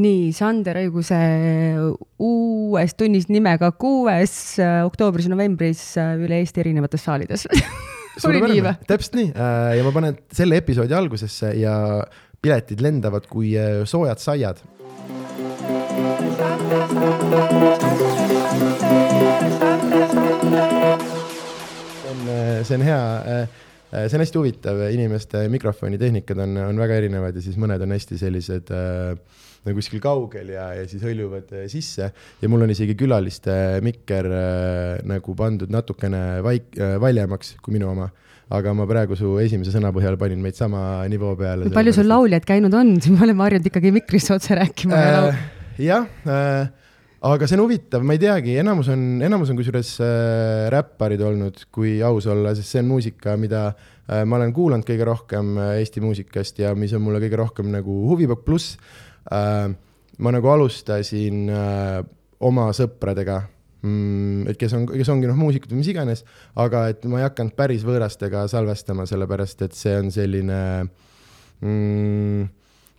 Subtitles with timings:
[0.00, 1.18] nii, Sander Õiguse
[2.22, 7.46] uues tunnis nimega kuues äh, oktoobris-novembris äh, üle Eesti erinevates saalides
[8.28, 8.74] oli nii või?
[8.88, 11.74] täpselt nii äh, ja ma panen selle episoodi algusesse ja
[12.40, 13.52] piletid lendavad kui
[13.84, 14.62] soojad saiad.
[22.00, 22.22] see on,
[22.64, 23.02] see on hea
[23.90, 28.18] see on hästi huvitav, inimeste mikrofonitehnikad on, on väga erinevad ja siis mõned on hästi
[28.20, 33.52] sellised äh, kuskil kaugel ja, ja siis hõljuvad äh, sisse ja mul on isegi külaliste
[33.84, 38.08] mikker äh, nagu pandud natukene vaik- äh,, valjemaks kui minu oma
[38.50, 41.70] aga ma praegu su esimese sõna põhjal panin meid sama nivoo peale.
[41.74, 45.44] palju sul lauljaid käinud on, me oleme harjunud ikkagi mikrisse otse rääkima äh,.
[45.84, 46.72] jah äh,,
[47.20, 51.66] aga see on huvitav, ma ei teagi, enamus on, enamus on kusjuures äh, räpparid olnud,
[51.74, 55.76] kui aus olla, sest see on muusika, mida äh, ma olen kuulanud kõige rohkem äh,
[55.84, 60.52] Eesti muusikast ja mis on mulle kõige rohkem nagu huvi pakkunud, pluss Äh, ma nagu
[60.52, 61.98] alustasin äh,
[62.40, 63.40] oma sõpradega
[63.82, 66.24] mm,, et kes on, kes ongi noh, muusikud või mis iganes,
[66.60, 70.60] aga et ma ei hakanud päris võõrastega salvestama, sellepärast et see on selline
[71.60, 72.48] mm,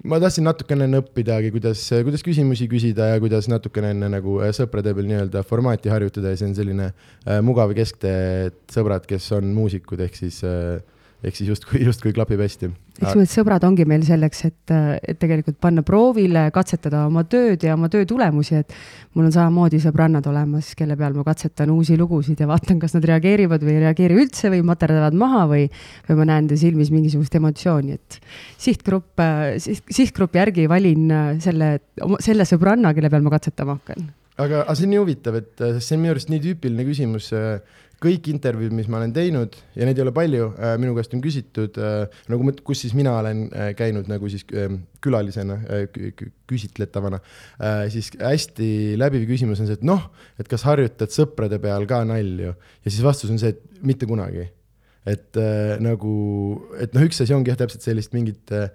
[0.09, 4.53] ma tahtsin natukene enne õppidagi, kuidas, kuidas küsimusi küsida ja kuidas natukene enne nagu äh,
[4.55, 9.29] sõprade peal nii-öelda formaati harjutada ja see on selline äh, mugav kesktee, et sõbrad, kes
[9.37, 10.81] on muusikud, ehk siis äh,
[11.21, 12.69] ehk siis justkui, justkui klapib hästi.
[13.01, 17.75] eks need sõbrad ongi meil selleks, et, et tegelikult panna proovile, katsetada oma tööd ja
[17.77, 18.73] oma töö tulemusi, et
[19.17, 23.05] mul on samamoodi sõbrannad olemas, kelle peal ma katsetan uusi lugusid ja vaatan, kas nad
[23.09, 25.67] reageerivad või ei reageeri üldse või materdavad maha või,
[26.09, 28.17] või ma näen nende silmis mingisugust emotsiooni, et
[28.61, 29.21] sihtgrupp,
[29.61, 31.75] siht, sihtgrupi järgi valin selle,
[32.23, 34.09] selle sõbranna, kelle peal ma katsetama hakkan
[34.41, 37.29] aga, aga see on nii huvitav, et see on minu arust nii tüüpiline küsimus
[38.01, 41.21] kõik intervjuud, mis ma olen teinud ja neid ei ole palju äh,, minu käest on
[41.23, 45.57] küsitud äh, nagu, kus siis mina olen äh, käinud nagu siis äh, külalisena
[46.49, 47.17] küsitletavana
[47.89, 48.67] siis hästi
[49.01, 50.03] läbiv küsimus on see, et noh,
[50.41, 54.49] et kas harjutad sõprade peal ka nalju ja siis vastus on see, et mitte kunagi.
[55.05, 56.13] et äh, nagu,
[56.77, 58.69] et noh, üks asi ongi jah, täpselt sellist mingit äh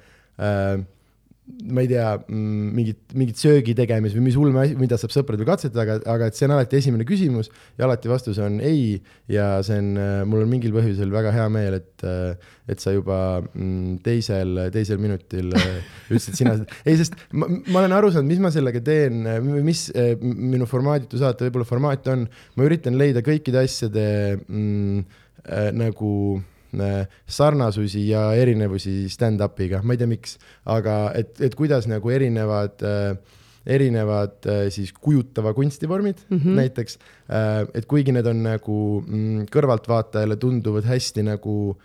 [1.47, 5.85] ma ei tea, mm, mingit, mingit söögi tegemist või mis ulme, mida saab sõpradel katsetada,
[5.85, 8.99] aga, aga et see on alati esimene küsimus ja alati vastus on ei.
[9.31, 12.95] ja see on, äh, mul on mingil põhjusel väga hea meel, et, äh, et sa
[12.95, 15.79] juba mm, teisel, teisel minutil äh,
[16.11, 19.23] ütlesid sina, ei, sest ma, ma olen aru saanud, mis ma sellega teen,
[19.67, 19.87] mis
[20.23, 22.27] minu formaaditu saate võib-olla formaat on,
[22.59, 24.07] ma üritan leida kõikide asjade
[24.43, 25.07] mm,
[25.47, 26.11] äh, nagu
[27.27, 30.37] sarnasusi ja erinevusi stand-up'iga, ma ei tea, miks,
[30.73, 33.17] aga et, et kuidas nagu erinevad äh,
[33.67, 36.57] erinevad äh, siis kujutava kunstivormid mm -hmm.
[36.61, 36.99] näiteks,
[37.75, 41.77] et kuigi need on nagu mm, kõrvaltvaatajale tunduvad hästi nagu,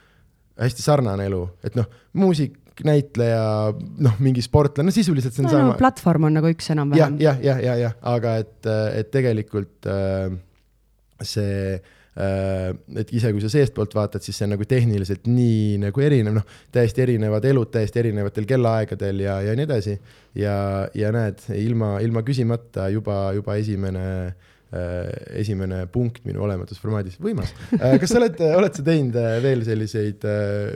[0.62, 5.58] hästi sarnane elu, et noh, muusik, näitleja, noh, mingi sportlane, no sisuliselt see on no,
[5.58, 5.78] sama no,.
[5.78, 7.18] platvorm on nagu üks enam-vähem.
[7.20, 10.38] jah, jah, jah, jah, jah, aga et, et tegelikult äh,
[11.22, 15.78] see äh, Äh, et ise, kui sa seestpoolt vaatad, siis see on nagu tehniliselt nii
[15.86, 19.98] nagu erinev, noh, täiesti erinevad elud täiesti erinevatel kellaaegadel ja, ja nii edasi.
[20.36, 20.56] ja,
[20.96, 25.08] ja näed, ilma, ilma küsimata juba, juba esimene äh,
[25.40, 27.56] esimene punkt minu olematusformaadis, võimas.
[27.80, 29.16] Äh, kas sa oled, oled sa teinud
[29.48, 30.28] veel selliseid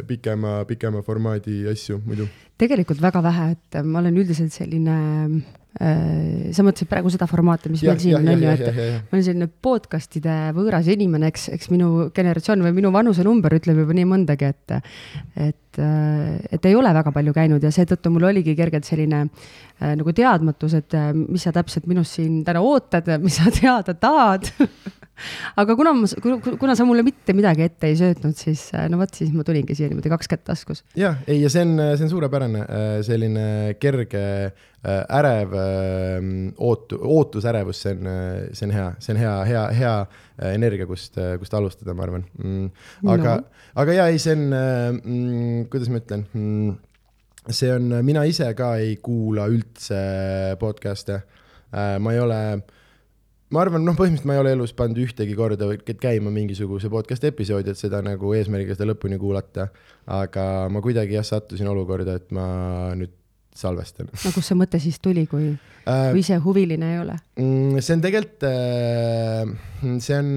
[0.08, 2.32] pikema, pikema formaadi asju muidu?
[2.56, 7.84] tegelikult väga vähe, et ma olen üldiselt selline Äh, sa mõtlesid praegu seda formaati, mis
[7.84, 12.08] ja, meil siin on ju, et ma olen selline podcast'ide võõras inimene, eks, eks minu
[12.16, 14.78] generatsioon või minu vanusenumber ütleb juba nii mõndagi, et,
[15.36, 19.96] et, äh, et ei ole väga palju käinud ja seetõttu mul oligi kergelt selline äh,
[20.00, 24.50] nagu teadmatus, et äh, mis sa täpselt minust siin täna ootad, mis sa teada tahad
[25.62, 26.10] aga kuna ma,
[26.60, 29.78] kuna sa mulle mitte midagi ette ei söötnud, siis äh, no vot, siis ma tulingi
[29.78, 30.84] siia niimoodi kaks kätt taskus.
[31.00, 33.50] jah, ei ja see on, see on suurepärane, äh, selline
[33.82, 34.26] kerge
[34.86, 35.54] ärev
[36.62, 38.10] ootu-, ootusärevus, see on,
[38.54, 39.96] see on hea, see on hea, hea, hea
[40.52, 42.70] energia, kust, kust alustada, ma arvan mm,.
[43.14, 46.74] aga no., aga ja ei, see on mm,, kuidas ma ütlen mm,,
[47.50, 50.02] see on, mina ise ka ei kuula üldse
[50.62, 51.22] podcast'e.
[51.76, 52.66] ma ei ole äh,
[53.54, 55.70] ma arvan, noh, põhimõtteliselt ma ei ole elus pannud ühtegi korda
[56.02, 59.70] käima mingisuguse podcast'i episoodi, et seda nagu eesmärgiga seda lõpuni kuulata.
[60.06, 62.48] aga ma kuidagi jah, sattusin olukorda, et ma
[62.98, 63.14] nüüd
[63.56, 64.10] salvestan.
[64.12, 67.18] no kust see mõte siis tuli, kui äh,, kui ise huviline ei ole?
[67.40, 69.54] Mm, see on tegelikult äh,,
[70.04, 70.34] see on,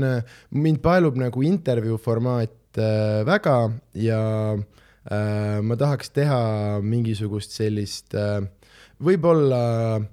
[0.65, 3.57] mind paelub nagu intervjuu formaat äh, väga
[3.99, 4.21] ja
[4.55, 6.43] äh, ma tahaks teha
[6.85, 8.41] mingisugust sellist äh,
[9.03, 9.65] võib-olla
[9.99, 10.07] äh,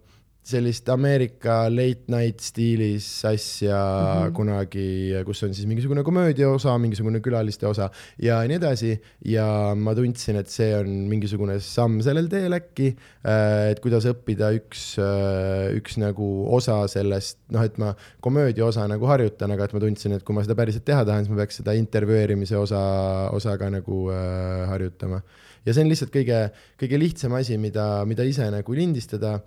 [0.46, 4.34] sellist Ameerika late night stiilis asja mm -hmm.
[4.38, 4.90] kunagi,
[5.26, 7.90] kus on siis mingisugune komöödia osa, mingisugune külaliste osa
[8.22, 9.02] ja nii edasi.
[9.26, 12.92] ja ma tundsin, et see on mingisugune samm sellel teel äkki,
[13.26, 18.88] äh, et kuidas õppida üks, äh, üks nagu osa sellest, noh, et ma komöödia osa
[18.88, 21.42] nagu harjutan, aga et ma tundsin, et kui ma seda päriselt teha tahan, siis ma
[21.42, 22.86] peaks seda intervjueerimise osa,
[23.34, 25.22] osa ka nagu äh, harjutama.
[25.66, 29.40] ja see on lihtsalt kõige, kõige lihtsam asi, mida, mida ise nagu lindistada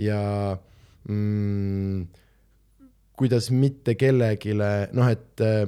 [0.00, 0.20] ja
[1.08, 2.06] mm,
[3.18, 5.64] kuidas mitte kellelegi, noh, et äh,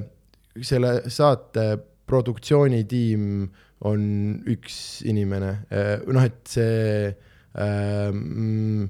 [0.61, 1.69] selle saate
[2.07, 3.47] produktsioonitiim
[3.87, 4.03] on
[4.49, 4.77] üks
[5.07, 8.87] inimene, äh, noh, et see äh, mm,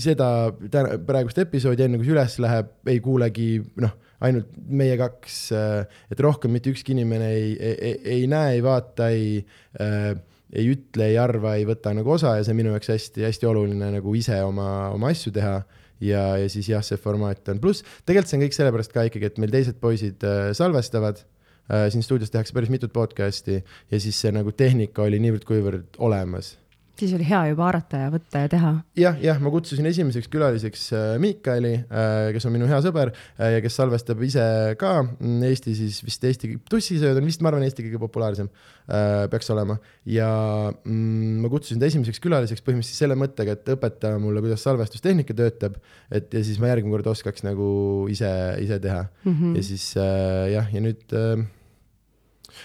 [0.00, 0.28] seda
[0.72, 3.48] täna, praegust episoodi, enne kui see üles läheb, ei kuulegi,
[3.84, 8.62] noh, ainult meie kaks, et rohkem mitte ükski inimene ei, ei, ei, ei näe, ei
[8.64, 9.42] vaata, ei
[9.82, 10.14] äh,
[10.54, 13.90] ei ütle, ei arva, ei võta nagu osa ja see on minu jaoks hästi-hästi oluline
[13.96, 15.60] nagu ise oma, oma asju teha.
[16.04, 19.30] ja, ja siis jah, see formaat on, pluss tegelikult see on kõik sellepärast ka ikkagi,
[19.30, 21.22] et meil teised poisid äh, salvestavad
[21.70, 21.88] äh,.
[21.94, 26.54] siin stuudios tehakse päris mitut podcast'i ja siis see nagu tehnika oli niivõrd-kuivõrd olemas
[26.98, 28.82] siis oli hea juba haarata ja võtta ja teha ja,.
[29.02, 33.56] jah, jah, ma kutsusin esimeseks külaliseks äh, Miikali, äh, kes on minu hea sõber äh,
[33.56, 34.44] ja kes salvestab ise
[34.80, 38.50] ka mm, Eesti siis vist Eesti, tussisööd on vist, ma arvan, Eesti kõige populaarsem
[38.84, 39.78] peaks olema.
[40.04, 40.28] ja
[40.70, 45.78] mm, ma kutsusin ta esimeseks külaliseks põhimõtteliselt selle mõttega, et õpeta mulle, kuidas salvestustehnika töötab,
[46.12, 47.66] et ja siis ma järgmine kord oskaks nagu
[48.12, 48.28] ise,
[48.60, 49.32] ise teha mm.
[49.32, 49.56] -hmm.
[49.56, 51.16] ja siis jah, ja nüüd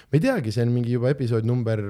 [0.10, 1.88] ma ei teagi, see on mingi juba episood number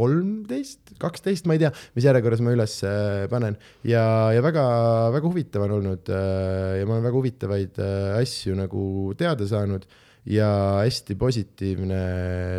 [0.00, 4.04] kolmteist, kaksteist, ma ei tea, mis järjekorras ma üles äh, panen ja,
[4.34, 8.84] ja väga-väga huvitav on olnud äh, ja ma olen väga huvitavaid äh, asju nagu
[9.20, 9.88] teada saanud
[10.28, 10.50] ja
[10.84, 12.00] hästi positiivne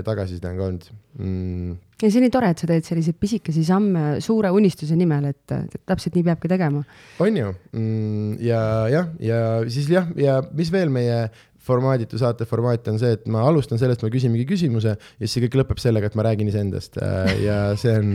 [0.05, 0.88] tagasiside on ka olnud
[1.19, 1.75] mm.
[2.01, 5.53] ja see on nii tore, et sa teed selliseid pisikesi samme suure unistuse nimel, et,
[5.53, 6.81] et täpselt nii peabki tegema.
[7.21, 9.39] on ju mm,, ja jah, ja
[9.69, 11.27] siis jah, ja mis veel meie
[11.65, 15.35] formaaditu saate formaat on see, et ma alustan sellest, ma küsin mingi küsimuse ja siis
[15.35, 18.13] see kõik lõpeb sellega, et ma räägin iseendast äh, ja see on,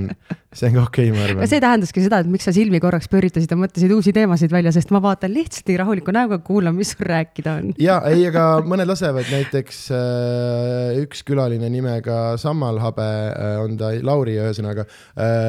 [0.57, 1.51] see on ka okei okay,, ma arvan.
[1.51, 4.91] see tähendaski seda, et miks sa silmi korraks pööritasid ja mõtlesid uusi teemasid välja, sest
[4.95, 7.75] ma vaatan lihtsalt nii rahuliku näoga, kuulan, mis sul rääkida on.
[7.83, 14.37] ja ei, aga mõned lasevad näiteks äh, üks külaline nimega Sammalhabe äh, on ta, Lauri
[14.41, 14.89] ühesõnaga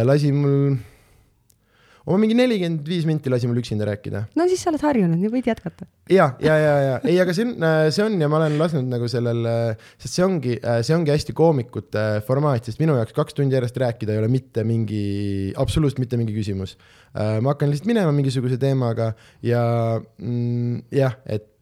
[0.08, 0.78] lasi mul
[2.08, 4.24] oma mingi nelikümmend viis minti lasi mul üksinda rääkida.
[4.38, 5.88] no siis sa oled harjunud, nii võid jätkata.
[6.12, 8.88] ja, ja, ja, ja ei, aga see on, äh, see on ja ma olen lasknud
[8.92, 9.44] nagu sellel,
[10.00, 13.80] sest see ongi, äh, see ongi hästi koomikute formaat, sest minu jaoks kaks tundi järjest
[13.84, 15.02] rääkida ei ole mitte mingi,
[15.60, 16.78] absoluutselt mitte mingi küsimus.
[17.12, 19.12] Äh, ma hakkan lihtsalt minema mingisuguse teemaga
[19.46, 19.64] ja
[20.00, 21.54] mm, jah, et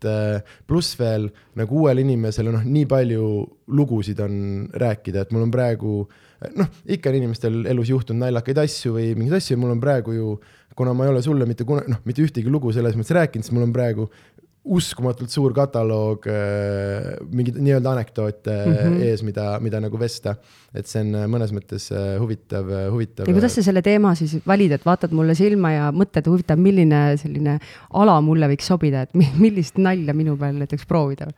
[0.70, 3.26] pluss veel nagu uuele inimesele noh, nii palju
[3.74, 4.36] lugusid on
[4.78, 6.25] rääkida, et mul on praegu äh,
[6.56, 10.38] noh, ikka on inimestel elus juhtunud naljakaid asju või mingeid asju mul on praegu ju,
[10.76, 13.56] kuna ma ei ole sulle mitte kunagi, noh, mitte ühtegi lugu selles mõttes rääkinud, siis
[13.56, 14.10] mul on praegu
[14.66, 19.04] uskumatult suur kataloog äh, mingeid nii-öelda anekdoote mm -hmm.
[19.06, 20.36] ees, mida, mida nagu vesta.
[20.74, 23.28] et see on äh, mõnes mõttes äh, huvitav, huvitav.
[23.30, 27.18] ja kuidas sa selle teema siis valid, et vaatad mulle silma ja mõtled, huvitav, milline
[27.18, 27.60] selline
[27.94, 29.14] ala mulle võiks sobida, et
[29.44, 31.30] millist nalja minu peal näiteks proovida?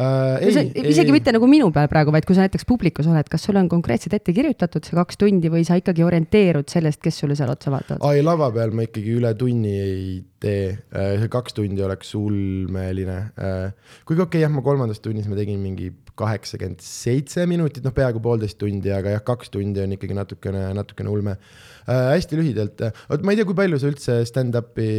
[0.00, 0.48] Äh,.
[0.48, 3.58] isegi ei, mitte nagu minu peal praegu, vaid kui sa näiteks publikus oled, kas sul
[3.60, 7.52] on konkreetselt ette kirjutatud see kaks tundi või sa ikkagi orienteerud sellest, kes sulle seal
[7.52, 8.02] otsa vaatavad?
[8.08, 10.04] ai, lava peal ma ikkagi üle tunni ei
[10.40, 13.18] tee, äh, see kaks tundi oleks ulmeline.
[13.36, 15.90] Äh, kuigi okei okay,, jah, ma kolmandas tunnis ma tegin mingi
[16.20, 21.12] kaheksakümmend seitse minutit, noh, peaaegu poolteist tundi, aga jah, kaks tundi on ikkagi natukene, natukene
[21.12, 22.12] ulme äh,.
[22.12, 24.90] hästi lühidalt, vot ma ei tea, kui palju sa üldse stand-up'i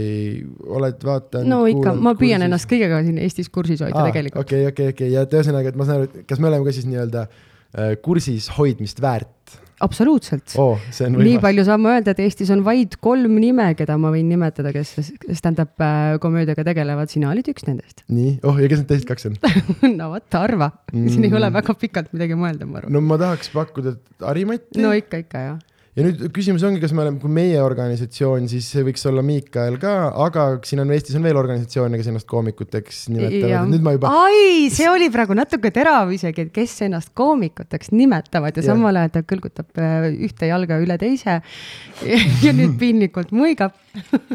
[0.79, 1.51] oled vaadanud?
[1.51, 2.47] no ikka, ma püüan kursis.
[2.49, 4.45] ennast kõigega siin Eestis kursis hoida ah, tegelikult.
[4.45, 6.89] okei, okei, okei, ja et ühesõnaga, et ma saan aru, kas me oleme ka siis
[6.89, 9.59] nii-öelda äh, kursis hoidmist väärt?
[9.85, 10.81] Absoluutselt oh,.
[11.15, 14.73] nii palju saan ma öelda, et Eestis on vaid kolm nime, keda ma võin nimetada,
[14.75, 14.93] kes
[15.39, 18.05] stand-up äh, komöödiaga tegelevad, sina olid üks nendest.
[18.11, 19.39] nii, oh ja kes need teised kaks on
[19.99, 22.95] no vot, arva mm., siin ei ole väga pikalt midagi mõelda, ma arvan.
[22.95, 24.81] no ma tahaks pakkuda Harimati.
[24.81, 25.59] no ikka, ikka jah
[25.91, 29.75] ja nüüd küsimus ongi, kas me oleme, kui meie organisatsioon, siis see võiks olla Miikael
[29.81, 29.93] ka,
[30.23, 34.13] aga siin on Eestis on veel organisatsioone, kes ennast koomikuteks nimetavad, nüüd ma juba.
[34.23, 38.67] ai, see oli praegu natuke terav isegi, et kes ennast koomikuteks nimetavad ja, ja.
[38.69, 41.41] samal ajal ta kõlgutab äh, ühte jalga üle teise
[42.45, 43.75] ja nüüd piinlikult muigab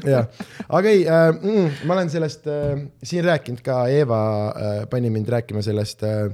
[0.05, 0.29] jah,
[0.69, 4.21] aga ei äh,, mm, ma olen sellest äh, siin rääkinud ka, Eeva
[4.53, 6.29] äh, pani mind rääkima sellest äh,,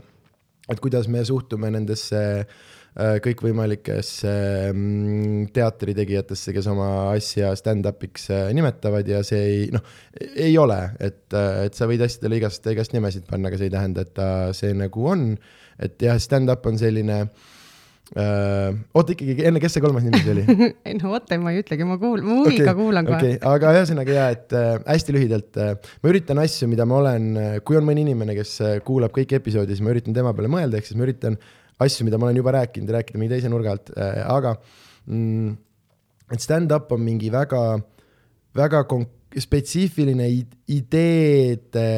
[0.67, 4.33] et kuidas me suhtume nendesse äh, Äh, kõikvõimalikesse
[4.69, 9.87] mm, teatritegijatesse, kes oma asja stand-up'iks äh, nimetavad ja see ei, noh,
[10.21, 13.75] ei ole, et, äh, et sa võid asjadele igast, igast nimesid panna, aga see ei
[13.79, 15.33] tähenda, et ta see nagu on.
[15.83, 18.75] et jah, stand-up on selline äh,.
[18.93, 20.45] oota ikkagi, enne, kes see kolmas nimi oli
[20.91, 23.41] ei no oota, ma ei ütlegi, ma kuulan, ma huviga okay, kuulan kohe okay..
[23.55, 25.73] aga ühesõnaga ja, et äh, hästi lühidalt äh,,
[26.05, 29.41] ma üritan asju, mida ma olen äh,, kui on mõni inimene, kes äh, kuulab kõiki
[29.41, 31.41] episoodi, siis ma üritan tema peale mõelda, ehk siis ma üritan
[31.85, 34.57] asju, mida ma olen juba rääkinud, rääkida mingi teise nurga alt äh,, aga
[35.07, 35.57] mm,
[36.33, 37.63] et stand-up on mingi väga,
[38.57, 40.27] väga konk-, spetsiifiline
[40.73, 41.89] ideede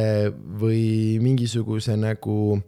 [0.61, 2.59] või mingisuguse nagu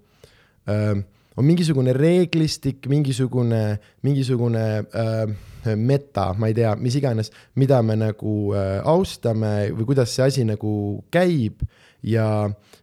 [0.67, 0.97] äh,
[1.37, 7.31] on mingisugune reeglistik, mingisugune, mingisugune äh, meta, ma ei tea, mis iganes,
[7.61, 10.73] mida me nagu äh, austame või kuidas see asi nagu
[11.13, 11.67] käib
[12.07, 12.27] ja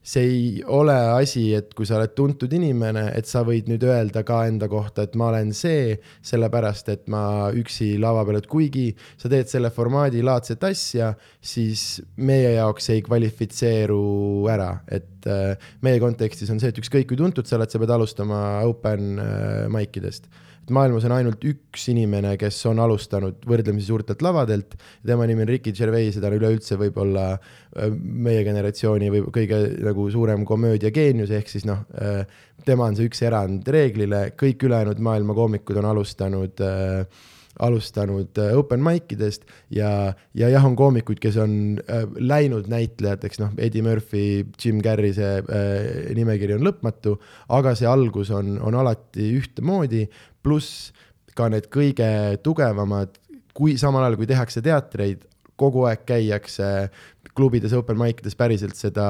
[0.04, 4.26] see ei ole asi, et kui sa oled tuntud inimene, et sa võid nüüd öelda
[4.28, 5.96] ka enda kohta, et ma olen see,
[6.28, 7.24] sellepärast et ma
[7.56, 13.04] üksi lava peal, et kuigi sa teed selle formaadi laadset asja, siis meie jaoks ei
[13.06, 14.04] kvalifitseeru
[14.52, 17.96] ära, et äh, meie kontekstis on see, et ükskõik kui tuntud sa oled, sa pead
[17.96, 20.28] alustama open äh, mic idest
[20.64, 24.78] et maailmas on ainult üks inimene, kes on alustanud võrdlemisi suurtelt lavadelt.
[25.06, 29.60] tema nimi on Ricky Gervais ja ta on üleüldse võib-olla äh, meie generatsiooni või kõige
[29.84, 32.24] nagu suurem komöödiageenius, ehk siis noh, äh,
[32.66, 37.04] tema on see üks erand reeglile, kõik ülejäänud maailma koomikud on alustanud äh,
[37.62, 43.42] alustanud äh, open mic idest ja, ja jah, on koomikuid, kes on äh, läinud näitlejateks,
[43.44, 47.18] noh, Eddie Murphy, Jim Carrey, see äh, nimekiri on lõpmatu,
[47.54, 50.08] aga see algus on, on alati ühtemoodi,
[50.44, 50.92] pluss
[51.38, 52.10] ka need kõige
[52.46, 53.20] tugevamad,
[53.54, 55.28] kui samal ajal, kui tehakse teatreid,
[55.60, 56.70] kogu aeg käiakse
[57.38, 59.06] klubides, open mic ides päriselt seda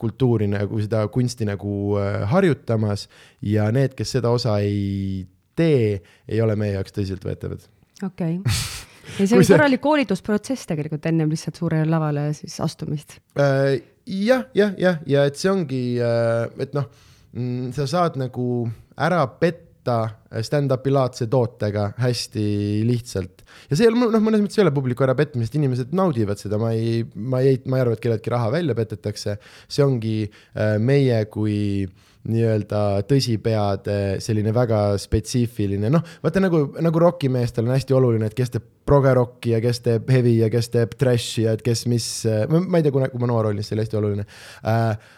[0.00, 3.08] kultuuri nagu, seda kunsti nagu äh, harjutamas
[3.46, 5.26] ja need, kes seda osa ei
[5.58, 7.66] tee, ei ole meie jaoks tõsiseltvõetavad
[8.06, 8.60] okei okay.
[9.18, 9.54] ja see on see...
[9.54, 13.80] korralik koolitusprotsess tegelikult ennem lihtsalt suurele lavale siis astumist äh,.
[14.06, 16.88] jah, jah, jah, ja et see ongi äh,, et noh,
[17.36, 18.46] mm, sa saad nagu
[19.00, 20.00] ära petta
[20.44, 22.44] stand-up'i laadse tootega hästi
[22.86, 23.42] lihtsalt.
[23.70, 26.60] ja see ei ole, noh, mõnes mõttes ei ole publiku ära petmist, inimesed naudivad seda,
[26.60, 29.38] ma ei, ma ei, ma ei arva, et kelleltki raha välja petetakse.
[29.66, 31.56] see ongi äh, meie kui
[31.88, 38.36] äh, nii-öelda tõsipeade, selline väga spetsiifiline, noh, vaata nagu, nagu rokimeestel on hästi oluline, et
[38.36, 42.10] kes teeb progerocki ja kes teeb heavy ja kes teeb trash'i ja et kes mis,
[42.50, 44.26] ma ei tea, kui ma noor olin, siis see oli hästi oluline.
[44.68, 45.08] Äh,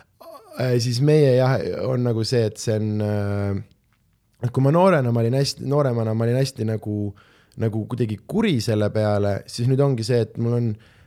[0.85, 1.57] siis meie jah,
[1.89, 3.61] on nagu see, et see on äh,,
[4.43, 6.97] et kui ma noorena, ma olin hästi, nooremana ma olin hästi nagu,
[7.63, 11.02] nagu kuidagi kuri selle peale, siis nüüd ongi see, et mul on äh,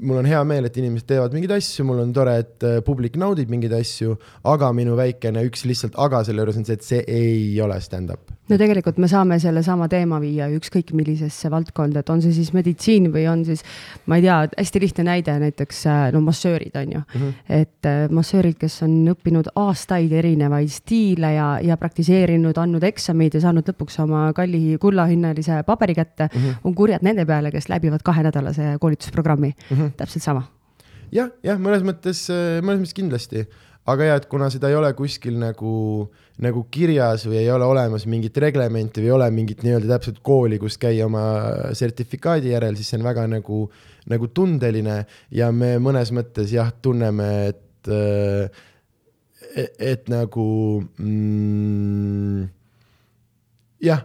[0.00, 3.18] mul on hea meel, et inimesed teevad mingeid asju, mul on tore, et äh, publik
[3.20, 7.04] naudib mingeid asju, aga minu väikene üks lihtsalt aga selle juures on see, et see
[7.06, 12.22] ei ole stand-up no tegelikult me saame sellesama teema viia ükskõik millisesse valdkonda, et on
[12.24, 13.64] see siis meditsiin või on siis,
[14.08, 17.20] ma ei tea, hästi lihtne näide näiteks äh, no massöörid on ju mm.
[17.20, 17.34] -hmm.
[17.60, 23.40] et äh, massöörid, kes on õppinud aastaid erinevaid stiile ja, ja praktiseerinud, andnud eksameid ja
[23.44, 26.54] saanud lõpuks oma kalli kullahinnalise paberi kätte mm, -hmm.
[26.64, 29.76] on kurjad nende peale, kes läbivad kahenädalase koolitusprogrammi mm.
[29.76, 29.96] -hmm.
[29.96, 30.46] täpselt sama
[31.12, 33.46] jah, jah, mõnes mõttes, äh, mõnes mõttes kindlasti
[33.88, 35.72] aga ja, et kuna seda ei ole kuskil nagu,
[36.44, 40.58] nagu kirjas või ei ole olemas mingit reglementi või ei ole mingit nii-öelda täpset kooli,
[40.60, 41.22] kus käia oma
[41.76, 43.62] sertifikaadi järel, siis see on väga nagu,
[44.12, 45.00] nagu tundeline
[45.34, 47.92] ja me mõnes mõttes jah, tunneme, et,
[49.56, 50.48] et, et nagu
[51.00, 52.48] mm,
[53.88, 54.04] jah,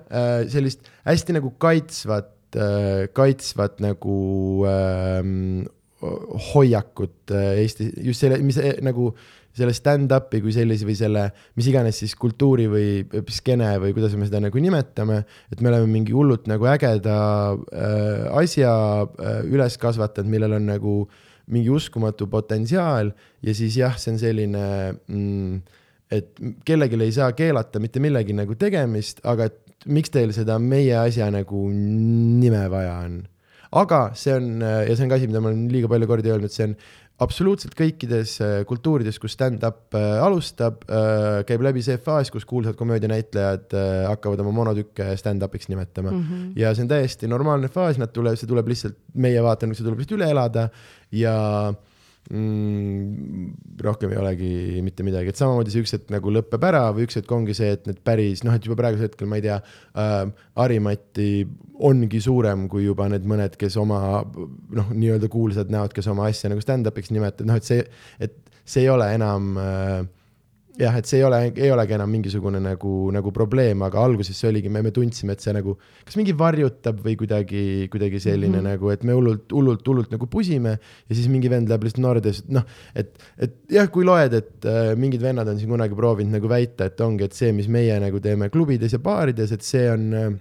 [0.54, 2.33] sellist hästi nagu kaitsvat,
[3.14, 4.18] kaitsvat nagu
[4.70, 5.64] ähm,
[6.54, 9.12] hoiakut Eesti, just selle, mis nagu
[9.54, 12.88] selle stand-up'i kui sellise või selle mis iganes siis kultuuri või
[13.34, 15.22] skeene või kuidas me seda nagu nimetame,
[15.54, 17.18] et me oleme mingi hullult nagu ägeda
[17.54, 18.74] äh, asja
[19.06, 20.96] äh, üles kasvatanud, millel on nagu
[21.54, 23.12] mingi uskumatu potentsiaal
[23.44, 25.62] ja siis jah, see on selline mm,
[26.14, 30.96] et kellelegi ei saa keelata mitte millegi nagu tegemist, aga et miks teil seda meie
[31.02, 33.22] asja nagu nime vaja on
[33.74, 36.54] aga see on, ja see on ka asi, mida ma olen liiga palju kordi öelnud,
[36.54, 36.76] see on
[37.22, 42.78] absoluutselt kõikides äh, kultuurides, kus stand-up äh, alustab, äh, käib läbi see faas, kus kuulsad
[42.80, 43.76] komöödianäitlejad
[44.10, 46.24] hakkavad oma monotükke stand-up'iks nimetama mm.
[46.24, 46.52] -hmm.
[46.60, 50.02] ja see on täiesti normaalne faas, nad tuleb, see tuleb lihtsalt meie vaatenurgast, see tuleb
[50.02, 50.68] lihtsalt üle elada
[51.14, 51.36] ja
[52.32, 54.54] mm, rohkem ei olegi
[54.86, 57.74] mitte midagi, et samamoodi see üks hetk nagu lõpeb ära või üks hetk ongi see,
[57.76, 60.24] et need päris noh, et juba praegusel hetkel ma ei tea äh,,
[60.60, 61.30] Harimati
[61.84, 66.52] ongi suurem kui juba need mõned, kes oma noh, nii-öelda kuulsad näod, kes oma asja
[66.54, 67.84] nagu stand-up'iks nimetavad, noh, et see,
[68.24, 70.04] et see ei ole enam äh,
[70.80, 74.50] jah, et see ei ole, ei olegi enam mingisugune nagu, nagu probleem, aga alguses see
[74.50, 75.76] oligi, me, me tundsime, et see nagu
[76.06, 77.64] kas mingi varjutab või kuidagi,
[77.94, 78.70] kuidagi selline mm -hmm.
[78.74, 82.44] nagu, et me hullult, hullult, hullult nagu pusime ja siis mingi vend läheb lihtsalt noordes,
[82.50, 82.66] noh,
[82.96, 86.90] et, et jah, kui loed, et äh, mingid vennad on siin kunagi proovinud nagu väita,
[86.90, 90.34] et ongi, et see, mis meie nagu teeme klubides ja baarides, et see on äh,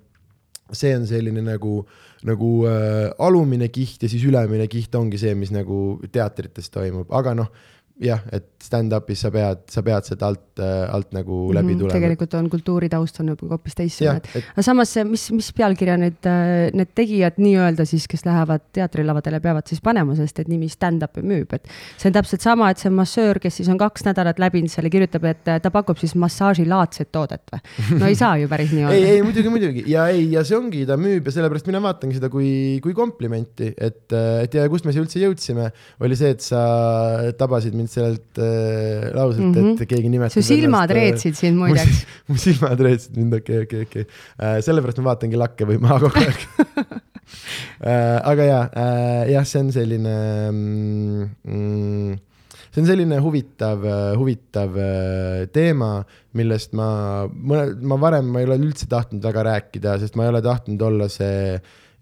[0.73, 1.83] see on selline nagu,
[2.25, 7.35] nagu äh, alumine kiht ja siis ülemine kiht ongi see, mis nagu teatrites toimub, aga
[7.37, 7.53] noh
[8.03, 11.77] jah, et stand-up'is sa pead, sa pead sealt alt, äh, alt nagu mm -hmm, läbi
[11.79, 11.95] tulema.
[11.95, 16.21] tegelikult on kultuuritaust on nagu hoopis teistsugune, et aga samas see, mis, mis pealkirja need,
[16.27, 21.23] äh, need tegijad nii-öelda siis, kes lähevad teatrilavadele, peavad siis panema, sest et nimi stand-up'i
[21.23, 24.71] müüb, et see on täpselt sama, et see massöör, kes siis on kaks nädalat läbinud
[24.71, 27.99] selle, kirjutab, et äh, ta pakub siis massaažilaadset toodet või?
[27.99, 30.57] no ei saa ju päris nii olla ei, ei muidugi, muidugi ja ei, ja see
[30.57, 34.87] ongi, ta müüb ja sellepärast mina vaatangi seda kui, kui komplimenti, et, et ja kust
[34.87, 36.63] me siia üldse jõudsime, oli see, et sa
[37.39, 39.83] tabasid mind sellelt äh, lauselt mm, -hmm.
[39.83, 40.35] et keegi nimetas.
[40.35, 42.03] su silmad ennast, äh, reetsid sind muideks.
[42.29, 44.57] mu silmad reetsid mind, okei okay,, okei okay,, okei okay.
[44.57, 44.61] äh,.
[44.65, 46.41] sellepärast ma vaatangi lakke või maha kogu aeg
[47.93, 50.17] äh, aga jaa äh,, jah, see on selline
[50.53, 52.17] mm,
[52.73, 53.85] see on selline huvitav,
[54.17, 55.93] huvitav äh, teema,
[56.39, 56.89] millest ma,
[57.29, 61.09] ma varem, ma ei ole üldse tahtnud väga rääkida, sest ma ei ole tahtnud olla
[61.13, 61.59] see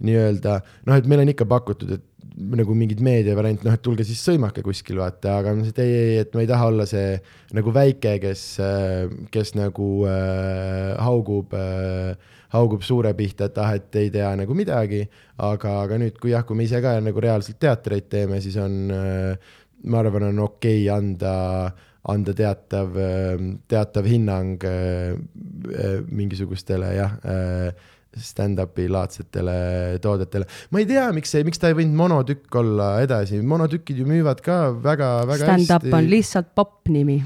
[0.06, 2.04] nii-öelda noh, et meil on ikka pakutud, et
[2.36, 5.94] nagu mingid meediavariant, noh, et tulge siis sõimake kuskil, vaata, aga ma ütlesin, et ei,
[6.00, 7.14] ei, et ma ei taha olla see
[7.56, 8.44] nagu väike, kes,
[9.34, 12.14] kes nagu äh, haugub äh,
[12.54, 15.04] haugub suure pihta, et ah, et ei tea nagu midagi,
[15.38, 18.80] aga, aga nüüd, kui jah, kui me ise ka nagu reaalselt teatreid teeme, siis on
[18.94, 19.52] äh,,
[19.86, 21.34] ma arvan, on okei okay anda,
[22.10, 27.88] anda teatav, äh, teatav hinnang äh, äh, mingisugustele jah äh,
[28.18, 30.46] stand-up'i laadsetele toodetele.
[30.70, 34.42] ma ei tea, miks see, miks ta ei võinud monotükk olla edasi, monotükid ju müüvad
[34.44, 35.68] ka väga-väga hästi.
[35.68, 37.20] Stand-up on lihtsalt popp nimi.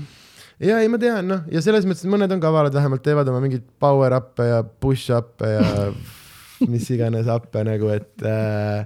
[0.61, 3.65] ja ei, ma tean, noh, ja selles mõttes, mõned on kavalad, vähemalt teevad oma mingeid
[3.81, 5.89] power up'e ja push up'e ja
[6.73, 8.85] mis iganes up'e nagu, et äh,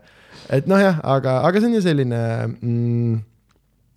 [0.54, 3.18] et noh, jah, aga, aga see on ju selline mm,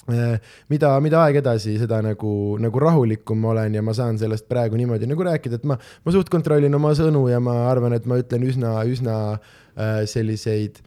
[0.10, 2.31] mida, mida aeg edasi, seda nagu,
[2.62, 6.13] nagu rahulikum ma olen ja ma saan sellest praegu niimoodi nagu rääkida, et ma, ma
[6.15, 10.81] suht kontrollin oma sõnu ja ma arvan, et ma ütlen üsna, üsna äh, selliseid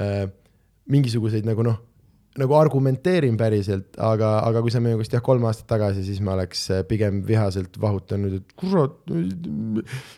[0.00, 0.24] äh,
[0.90, 1.80] mingisuguseid nagu noh,
[2.40, 6.64] nagu argumenteerin päriselt, aga, aga kui sa minust jah, kolm aastat tagasi, siis ma oleks
[6.74, 8.96] äh, pigem vihaselt vahutanud, et kurat,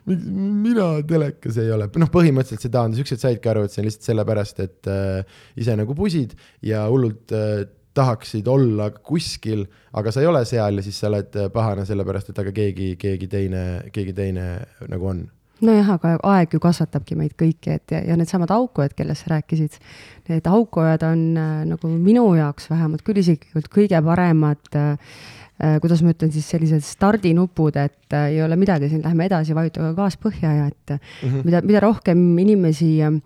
[0.06, 4.10] mina telekas ei ole, noh, põhimõtteliselt see taandus, ükskord saidki aru, et see on lihtsalt
[4.10, 6.32] sellepärast, et äh, ise nagu pusid
[6.64, 9.64] ja hullult äh, tahaksid olla kuskil,
[9.96, 13.30] aga sa ei ole seal ja siis sa oled pahane sellepärast, et aga keegi, keegi
[13.32, 14.46] teine, keegi teine
[14.90, 15.24] nagu on
[15.64, 19.78] nojah, aga aeg ju kasvatabki meid kõiki, et ja, ja needsamad aukojad, kellest sa rääkisid,
[20.28, 25.16] need aukojad on äh, nagu minu jaoks vähemalt küll isiklikult kõige paremad äh,
[25.56, 29.56] äh kuidas ma ütlen siis sellised stardinupud, et äh, ei ole midagi, siin lähme edasi,
[29.56, 31.44] vajutage gaas põhja ja et mm -hmm.
[31.44, 33.16] mida, mida rohkem inimesi äh,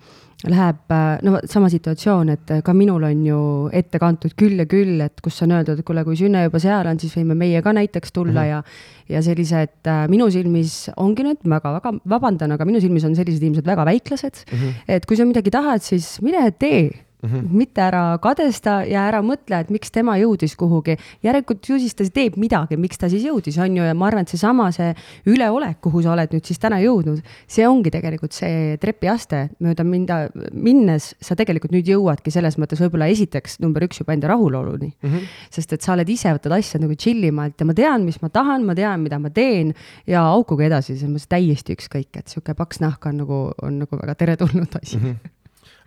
[0.49, 3.41] läheb, äh, no sama situatsioon, et ka minul on ju
[3.77, 6.89] ette kantud küll ja küll, et kus on öeldud, et kuule, kui Sünne juba seal
[6.89, 8.73] on, siis võime meie ka näiteks tulla mm -hmm.
[9.11, 13.43] ja, ja sellised äh, minu silmis ongi nüüd väga-väga, vabandan, aga minu silmis on sellised
[13.43, 14.59] inimesed väga väiklased mm.
[14.59, 14.73] -hmm.
[14.89, 16.91] et kui sa midagi tahad, siis mine tee
[17.23, 17.49] Mm -hmm.
[17.53, 20.97] mitte ära kadesta ja ära mõtle, et miks tema jõudis kuhugi.
[21.23, 24.23] järelikult ju siis ta teeb midagi, miks ta siis jõudis, on ju, ja ma arvan,
[24.23, 24.95] et seesama, see
[25.27, 30.29] üleolek, kuhu sa oled nüüd siis täna jõudnud, see ongi tegelikult see trepiaste, mööda minda,
[30.53, 35.11] minnes sa tegelikult nüüd jõuadki selles mõttes võib-olla esiteks number üks juba enda rahuloluni mm.
[35.11, 35.27] -hmm.
[35.51, 38.23] sest et sa oled ise, võtad asja nagu chill ima, et ja ma tean, mis
[38.23, 39.75] ma tahan, ma tean, mida ma teen
[40.07, 44.01] ja aukuga edasi, selles mõttes täiesti ükskõik, et sihuke paks nahk on nagu, on nagu
[44.01, 45.05] väga teretulnud asi mm.
[45.05, 45.40] -hmm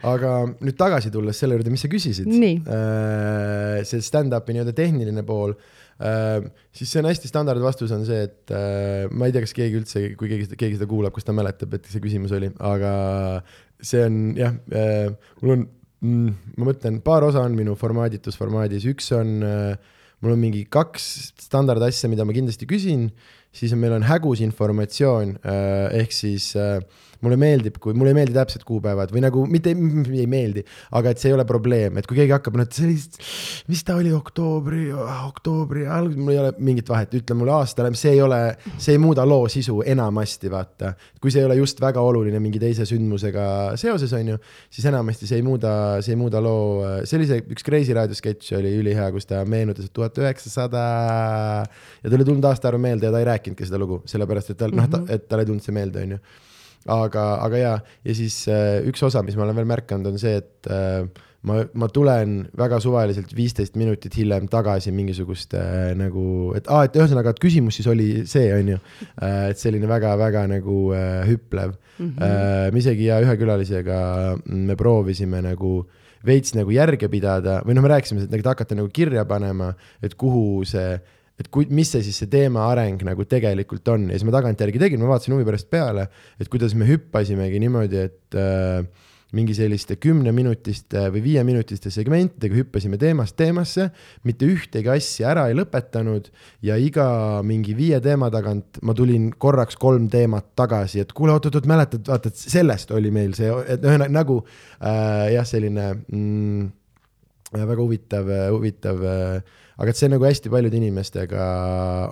[0.08, 5.56] aga nüüd tagasi tulles selle juurde, mis sa küsisid, äh, see stand-up'i nii-öelda tehniline pool
[5.56, 6.44] äh,,
[6.76, 10.04] siis see on hästi standardvastus on see, et äh, ma ei tea, kas keegi üldse,
[10.20, 12.94] kui keegi, keegi seda kuulab, kas ta mäletab, et see küsimus oli, aga
[13.84, 15.08] see on jah äh,,
[15.42, 15.66] mul on
[16.04, 19.40] mm,, ma mõtlen, paar osa on minu formaaditusformaadis, üks on
[20.24, 21.08] mul on mingi kaks
[21.44, 23.10] standardasja, mida ma kindlasti küsin,
[23.54, 25.36] siis on, meil on hägus informatsioon
[26.00, 26.80] ehk siis äh,
[27.24, 30.64] mulle meeldib, kui mulle ei meeldi täpsed kuupäevad või nagu mitte ei meeldi,
[30.98, 33.20] aga et see ei ole probleem, et kui keegi hakkab, noh, et sellist,
[33.72, 38.16] mis ta oli, oktoobri, oktoobri alg-, mul ei ole mingit vahet, ütle mulle aasta, see
[38.16, 38.42] ei ole,
[38.78, 40.94] see ei muuda loo sisu enamasti, vaata.
[41.24, 43.46] kui see ei ole just väga oluline mingi teise sündmusega
[43.80, 44.40] seoses, on ju,
[44.74, 48.54] siis enamasti see ei muuda, see ei muuda loo, see oli see üks Kreisi raadiosketš
[48.60, 50.84] oli ülihea, kus ta meenutas, et tuhat üheksasada
[51.64, 54.74] ja tal ei tulnud aastaarv meelde ja ta ei rääkinudki seda lugu, sellepärast et tal
[54.74, 56.24] mm -hmm., noh, et tal ei tulnud see meelde, on ju
[56.92, 60.36] aga, aga jaa, ja siis äh, üks osa, mis ma olen veel märganud, on see,
[60.42, 61.06] et äh,
[61.48, 66.26] ma, ma tulen väga suvaliselt viisteist minutit hiljem tagasi mingisuguste äh, nagu,
[66.58, 69.50] et aa, et ühesõnaga, et küsimus siis oli see, on ju äh,.
[69.54, 72.08] et selline väga-väga nagu äh, hüplev mm.
[72.08, 72.24] -hmm.
[72.24, 74.00] Äh, me isegi ja ühe külalisega
[74.46, 75.82] me proovisime nagu
[76.26, 80.64] veits nagu järge pidada või noh, me rääkisime, et hakata nagu kirja panema, et kuhu
[80.66, 80.96] see
[81.40, 84.10] et kui, mis see siis see teema areng nagu tegelikult on.
[84.12, 86.08] Ja siis ma tagantjärgi tegin, ma vaatasin huvi pärast peale,
[86.40, 93.36] et kuidas me hüppasimegi niimoodi, et äh, mingi selliste kümneminutiste või viieminutiste segmentidega hüppasime teemast
[93.40, 93.88] teemasse,
[94.28, 96.30] mitte ühtegi asja ära ei lõpetanud
[96.66, 97.08] ja iga
[97.46, 102.30] mingi viie teema tagant ma tulin korraks kolm teemat tagasi, et kuule, oot-oot-oot, mäletad, vaata,
[102.30, 106.70] et sellest oli meil see, et ühesõnaga nagu äh, jah, selline mm,
[107.58, 111.48] väga huvitav, huvitav äh, aga et see nagu hästi paljude inimestega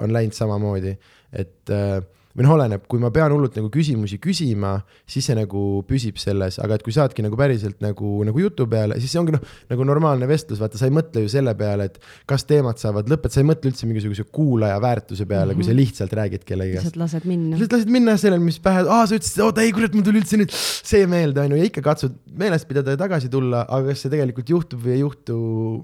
[0.01, 0.95] on läinud samamoodi,
[1.31, 2.01] et äh,
[2.35, 4.75] või noh, oleneb, kui ma pean hullult nagu küsimusi küsima,
[5.09, 8.97] siis see nagu püsib selles, aga et kui saadki nagu päriselt nagu, nagu jutu peale,
[9.03, 11.99] siis see ongi noh, nagu normaalne vestlus, vaata, sa ei mõtle ju selle peale, et
[12.29, 15.59] kas teemad saavad lõpetada, sa ei mõtle üldse mingisuguse kuulaja väärtuse peale mm, -hmm.
[15.59, 15.79] kui sa mhm.
[15.81, 16.79] lihtsalt räägid kellegagi.
[16.79, 17.57] lihtsalt lased minna.
[17.57, 20.39] lihtsalt lased minna sellele, mis pähe, aa, sa ütlesid, oota ei, kurat, mul tuli üldse
[20.39, 24.05] nüüd see meelde, on ju, ja ikka katsud meeles pidada ja tagasi tulla, aga kas
[24.05, 25.37] see tegelikult juhtub või ei juhtu,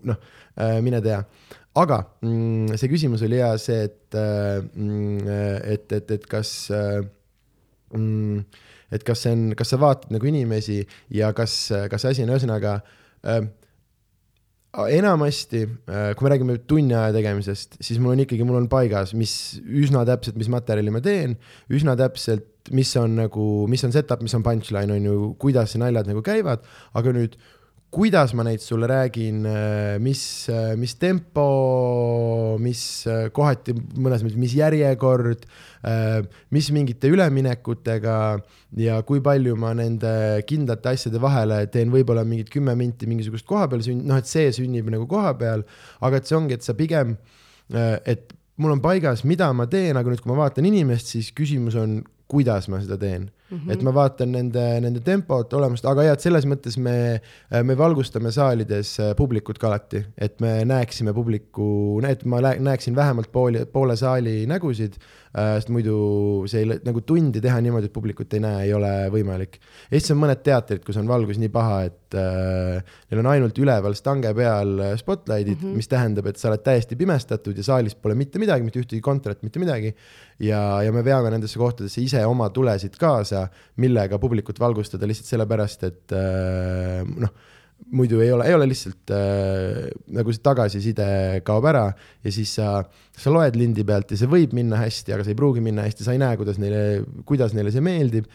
[0.07, 0.23] noh,
[0.55, 1.25] äh, mine tea
[1.77, 5.29] aga mm, see küsimus oli hea see, et äh, mm,,
[5.75, 7.03] et, et, et kas äh,
[7.93, 8.41] mm,
[8.95, 10.81] et kas see on, kas sa vaatad nagu inimesi
[11.13, 12.79] ja kas, kas asi on ühesõnaga
[13.27, 13.41] äh,
[14.77, 19.33] enamasti, kui me räägime tunni aja tegemisest, siis mul on ikkagi, mul on paigas, mis
[19.63, 21.33] üsna täpselt, mis materjali ma teen,
[21.73, 26.11] üsna täpselt, mis on nagu, mis on setup, mis on punchline, on ju, kuidas naljad
[26.11, 26.67] nagu käivad,
[26.99, 27.39] aga nüüd
[27.93, 34.37] kuidas ma neid sulle räägin, äh, mis, äh, mis tempo, mis äh, kohati mõnes mõttes,
[34.39, 35.47] mis järjekord,
[36.51, 38.15] mis mingite üleminekutega
[38.81, 40.09] ja kui palju ma nende
[40.49, 44.49] kindlate asjade vahele teen võib-olla mingid kümme minti mingisugust koha peal sünd-, noh, et see
[44.57, 45.63] sünnib nagu koha peal,
[46.03, 47.15] aga et see ongi, et sa pigem,
[47.71, 51.77] et mul on paigas, mida ma teen, aga nüüd, kui ma vaatan inimest, siis küsimus
[51.79, 53.57] on, kuidas ma seda teen mm.
[53.57, 53.71] -hmm.
[53.73, 57.21] et ma vaatan nende, nende tempot, olemust, aga jah, et selles mõttes me,
[57.63, 63.31] me valgustame saalides äh, publikut ka alati, et me näeksime publiku, et ma näeksin vähemalt
[63.31, 64.99] pooli, poole saali nägusid
[65.37, 65.95] Äh, sest muidu
[66.49, 69.59] see ei, nagu tundi teha niimoodi, et publikut ei näe, ei ole võimalik.
[69.91, 73.93] Eestis on mõned teatrid, kus on valgus nii paha, et äh, neil on ainult üleval
[73.97, 75.75] stange peal äh, spotlight'id mm, -hmm.
[75.77, 79.43] mis tähendab, et sa oled täiesti pimestatud ja saalis pole mitte midagi, mitte ühtegi kontrat,
[79.45, 79.93] mitte midagi.
[80.39, 83.36] ja, ja me veame nendesse kohtadesse ise oma tulesid kaasa,
[83.83, 87.35] millega publikut valgustada lihtsalt sellepärast, et äh, noh
[87.93, 91.07] muidu ei ole, ei ole lihtsalt äh, nagu see tagasiside
[91.47, 91.85] kaob ära
[92.25, 92.81] ja siis sa,
[93.15, 96.05] sa loed lindi pealt ja see võib minna hästi, aga see ei pruugi minna hästi,
[96.05, 96.81] sa ei näe, kuidas neile,
[97.27, 98.27] kuidas neile see meeldib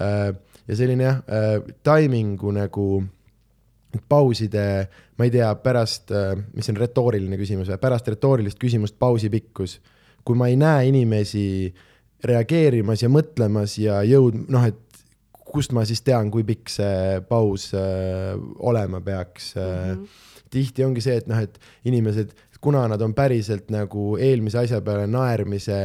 [0.00, 0.30] äh,.
[0.64, 2.88] ja selline jah äh,, taimingu nagu
[4.10, 4.64] pauside,
[5.18, 9.80] ma ei tea, pärast äh,, mis on retooriline küsimus pärast retoorilist küsimust pausi pikkus.
[10.24, 11.74] kui ma ei näe inimesi
[12.24, 14.80] reageerimas ja mõtlemas ja jõud-, noh, et
[15.54, 19.92] kust ma siis tean, kui pikk see paus äh, olema peaks mm.
[19.92, 20.24] -hmm.
[20.50, 22.34] tihti ongi see, et noh, et inimesed,
[22.64, 25.76] kuna nad on päriselt nagu eelmise asja peale naermise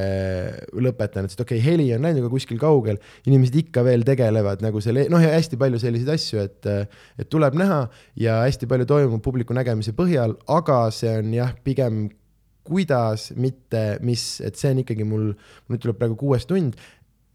[0.71, 4.81] lõpetanud, sest okei okay,, heli on läinud juba kuskil kaugel, inimesed ikka veel tegelevad nagu
[4.81, 6.69] selle, noh ja hästi palju selliseid asju, et,
[7.19, 7.81] et tuleb näha
[8.15, 12.07] ja hästi palju toimub publiku nägemise põhjal, aga see on jah, pigem
[12.69, 15.33] kuidas, mitte mis, et see on ikkagi mul,
[15.69, 16.77] nüüd tuleb praegu kuues tund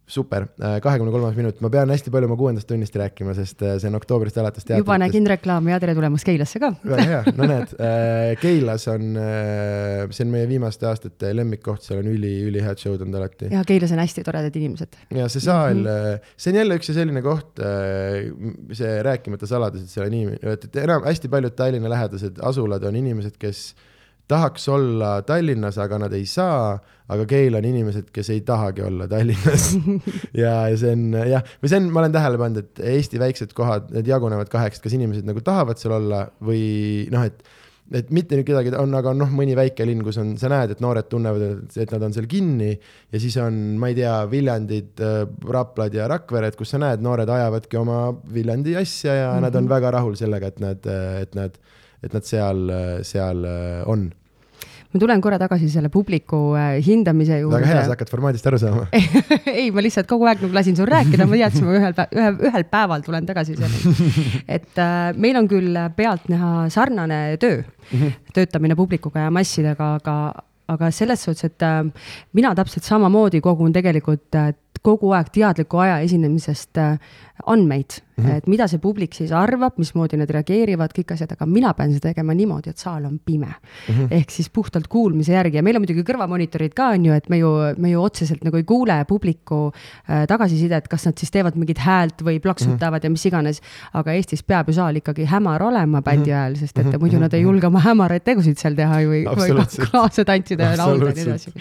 [0.06, 3.76] super, äh, kahekümne kolmas minut, ma pean hästi palju oma kuuendast tunnist rääkima, sest äh,
[3.80, 4.84] see on oktoobrist alates teatritest.
[4.84, 6.70] juba nägin reklaami ja tere tulemast Keilasse ka.
[6.84, 12.10] väga hea, no näed, äh, Keilas on, see on meie viimaste aastate lemmikkoht, seal on
[12.12, 13.48] üli, ülihead show'd olnud alati.
[13.54, 15.00] ja Keilas on hästi toredad inimesed.
[15.22, 16.36] ja see saal mm, -hmm.
[16.36, 17.64] see on jälle üks selline koht,
[18.76, 23.00] see rääkimata saladus, et seal on inimene, et enam hästi paljud Tallinna lähedased asulad on
[23.00, 23.70] inimesed, kes
[24.28, 26.76] tahaks olla Tallinnas, aga nad ei saa,
[27.12, 29.66] aga Keila on inimesed, kes ei tahagi olla Tallinnas
[30.32, 33.52] ja, ja see on jah, või see on, ma olen tähele pannud, et Eesti väiksed
[33.56, 36.64] kohad, need jagunevad kaheks, kas inimesed nagu tahavad seal olla või
[37.12, 37.44] noh, et
[37.92, 40.80] et mitte nüüd kedagi on, aga noh, mõni väike linn, kus on, sa näed, et
[40.80, 45.02] noored tunnevad, et nad on seal kinni ja siis on, ma ei tea, Viljandid,
[45.52, 49.46] Raplad ja Rakvered, kus sa näed, noored ajavadki oma Viljandi asja ja mm -hmm.
[49.46, 49.74] nad on mhm.
[49.76, 50.86] väga rahul sellega, et nad,
[51.20, 51.60] et nad
[52.04, 52.68] et nad seal,
[53.06, 54.10] seal äh, on
[54.94, 57.58] ma tulen korra tagasi selle publiku äh, hindamise juurde.
[57.58, 58.84] väga hea, sa hakkad formaadist aru saama
[59.50, 62.66] ei, ma lihtsalt kogu aeg nagu lasin sul rääkida, ma teadsin, ma ühel, ühe, ühel
[62.70, 64.14] päeval tulen tagasi selleni.
[64.56, 68.18] et äh, meil on küll pealtnäha sarnane töö mm, -hmm.
[68.38, 70.16] töötamine publikuga ja massidega, aga,
[70.70, 71.82] aga selles suhtes, et äh,
[72.32, 76.98] mina täpselt samamoodi kogun tegelikult äh, kogu aeg teadliku aja esinemisest äh,
[77.46, 78.36] andmeid mm, -hmm.
[78.36, 82.12] et mida see publik siis arvab, mismoodi nad reageerivad, kõik asjad, aga mina pean seda
[82.12, 83.94] tegema niimoodi, et saal on pime mm.
[83.94, 84.06] -hmm.
[84.10, 87.38] ehk siis puhtalt kuulmise järgi ja meil on muidugi kõrvamonitorid ka, on ju, et me
[87.38, 89.72] ju, me ju otseselt nagu ei kuule publiku
[90.10, 93.04] äh, tagasisidet, kas nad siis teevad mingit häält või plaksutavad mm -hmm.
[93.04, 93.60] ja mis iganes.
[93.92, 96.38] aga Eestis peab ju saal ikkagi hämar olema bändi mhm.
[96.38, 97.00] ajal, sest et mhm.
[97.00, 101.06] muidu nad ei julge oma hämaraid tegusid seal teha või, või kaasa tantsida ja laulda
[101.06, 101.52] ja nii edasi.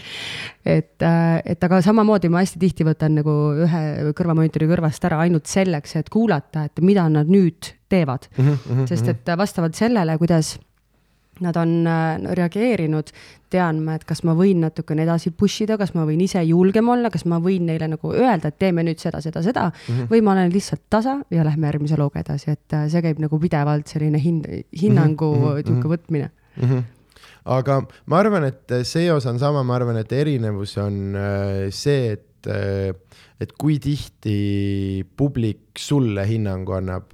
[0.66, 3.32] et, äh, et aga samamoodi ma hästi tihti võtan nagu
[3.66, 8.54] ühe kõrvamonitori kõrvast ära ainult selleks, et kuulata et mida nad nüüd teevad mm.
[8.54, 10.58] -hmm, sest et vastavalt sellele, kuidas
[11.42, 13.10] nad on äh, reageerinud,
[13.50, 16.90] tean ma, et kas ma võin natukene edasi push ida, kas ma võin ise julgem
[16.94, 20.10] olla, kas ma võin neile nagu öelda, et teeme nüüd seda, seda, seda mm -hmm.
[20.12, 23.40] või ma olen lihtsalt tasa ja lähme järgmise looga edasi, et äh, see käib nagu
[23.40, 25.56] pidevalt selline hin-, hinnangu mm -hmm.
[25.56, 26.70] niisugune võtmine mm.
[26.70, 26.84] -hmm
[27.46, 32.14] aga ma arvan, et see osa on sama, ma arvan, et erinevus on äh, see,
[32.14, 37.12] et et kui tihti publik sulle hinnangu annab.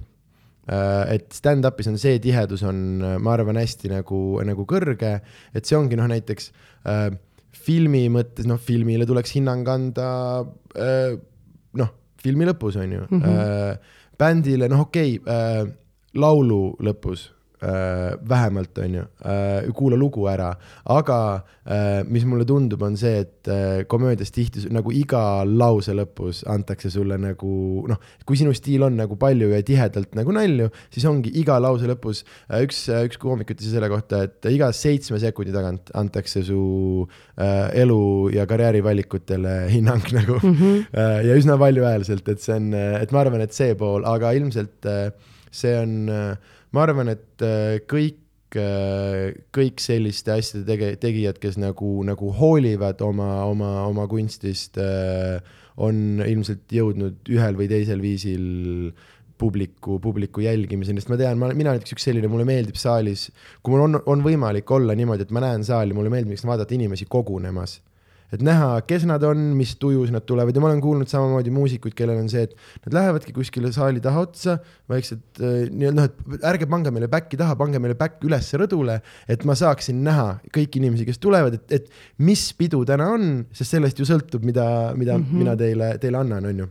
[1.10, 5.16] Et stand-up'is on see tihedus on, ma arvan, hästi nagu, nagu kõrge,
[5.56, 6.52] et see ongi noh, näiteks
[6.86, 7.08] äh,
[7.50, 10.10] filmi mõttes, noh, filmile tuleks hinnang anda
[10.78, 11.16] äh,
[11.80, 11.90] noh,
[12.22, 13.90] filmi lõpus on ju mm, -hmm.
[14.20, 15.74] bändile, noh, okei okay,,
[16.14, 20.48] laulu lõpus vähemalt, on ju äh,, kuula lugu ära,
[20.88, 21.16] aga
[21.68, 26.90] äh, mis mulle tundub, on see, et äh, komöödias tihti nagu iga lause lõpus antakse
[26.92, 31.34] sulle nagu noh, kui sinu stiil on nagu palju ja tihedalt nagu nalju, siis ongi
[31.42, 35.92] iga lause lõpus äh,, üks, üks koomik ütles selle kohta, et iga seitsme sekundi tagant
[36.00, 36.62] antakse su
[37.36, 40.38] äh, elu ja karjäärivalikutele hinnang nagu.
[40.40, 40.86] Mm -hmm.
[40.96, 44.88] äh, ja üsna valjuhäälselt, et see on, et ma arvan, et see pool, aga ilmselt
[44.88, 45.10] äh,
[45.50, 46.36] see on äh,
[46.76, 48.20] ma arvan, et äh, kõik,
[48.58, 55.40] äh, kõik selliste asjade tege-, tegijad, kes nagu, nagu hoolivad oma, oma, oma kunstist, äh,
[55.80, 58.44] on ilmselt jõudnud ühel või teisel viisil
[59.40, 63.30] publiku, publiku jälgimiseni, sest ma tean, ma, mina näiteks üks selline, mulle meeldib saalis,
[63.64, 67.08] kui mul on, on võimalik olla niimoodi, et ma näen saali, mulle meeldib vaadata inimesi
[67.08, 67.78] kogunemas
[68.34, 71.94] et näha, kes nad on, mis tujus nad tulevad ja ma olen kuulnud samamoodi muusikuid,
[71.98, 74.56] kellel on see, et nad lähevadki kuskile saali taha otsa,
[74.90, 79.00] vaikselt äh, nii-öelda noh, et ärge pange meile back'i taha, pange meile back üles rõdule,
[79.30, 83.76] et ma saaksin näha kõiki inimesi, kes tulevad, et, et mis pidu täna on, sest
[83.76, 84.66] sellest ju sõltub, mida,
[84.96, 85.42] mida mm -hmm.
[85.44, 86.70] mina teile, teile annan, on ju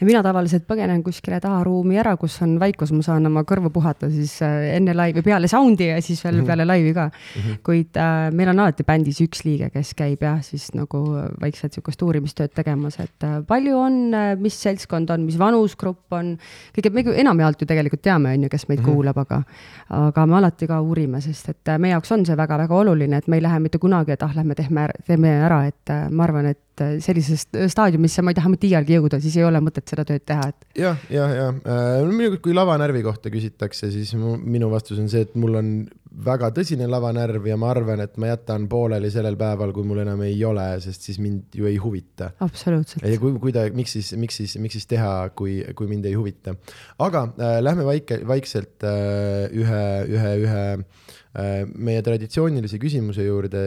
[0.00, 4.36] mina tavaliselt põgenen kuskile taharuumi ära, kus on vaikus, ma saan oma kõrvu puhata siis
[4.42, 6.46] äh, enne laivi, peale sound'i ja siis veel -hmm.
[6.46, 7.40] peale laivi ka mm.
[7.42, 7.58] -hmm.
[7.62, 11.02] kuid äh, meil on alati bändis üks liige, kes käib jah, siis nagu
[11.40, 16.38] vaikselt sihukest uurimistööd tegemas, et äh, palju on äh,, mis seltskond on, mis vanusgrupp on.
[16.76, 18.92] kõige, me enamjaolt ju tegelikult teame, on ju, kes meid mm -hmm.
[18.92, 19.42] kuulab, aga,
[19.90, 23.28] aga me alati ka uurime, sest et äh, meie jaoks on see väga-väga oluline, et
[23.28, 26.46] me ei lähe mitte kunagi, et ah, lähme teeme, teeme ära, et äh, ma arvan,
[26.46, 30.04] et et sellisest staadiumisse ma ei taha mitte iialgi jõuda, siis ei ole mõtet seda
[30.08, 30.66] tööd teha, et.
[30.78, 35.10] jah, ja, ja, ja äh, minu, kui lavanärvi kohta küsitakse, siis mu, minu vastus on
[35.12, 35.70] see, et mul on
[36.26, 40.22] väga tõsine lavanärv ja ma arvan, et ma jätan pooleli sellel päeval, kui mul enam
[40.26, 42.30] ei ole, sest siis mind ju ei huvita.
[42.44, 43.04] absoluutselt.
[43.06, 46.14] ja kui, kui ta, miks siis, miks siis, miks siis teha, kui, kui mind ei
[46.18, 46.54] huvita.
[46.98, 50.64] aga äh, lähme vaike, vaikselt äh, ühe, ühe, ühe
[51.34, 53.60] Äh, meie traditsioonilise küsimuse juurde,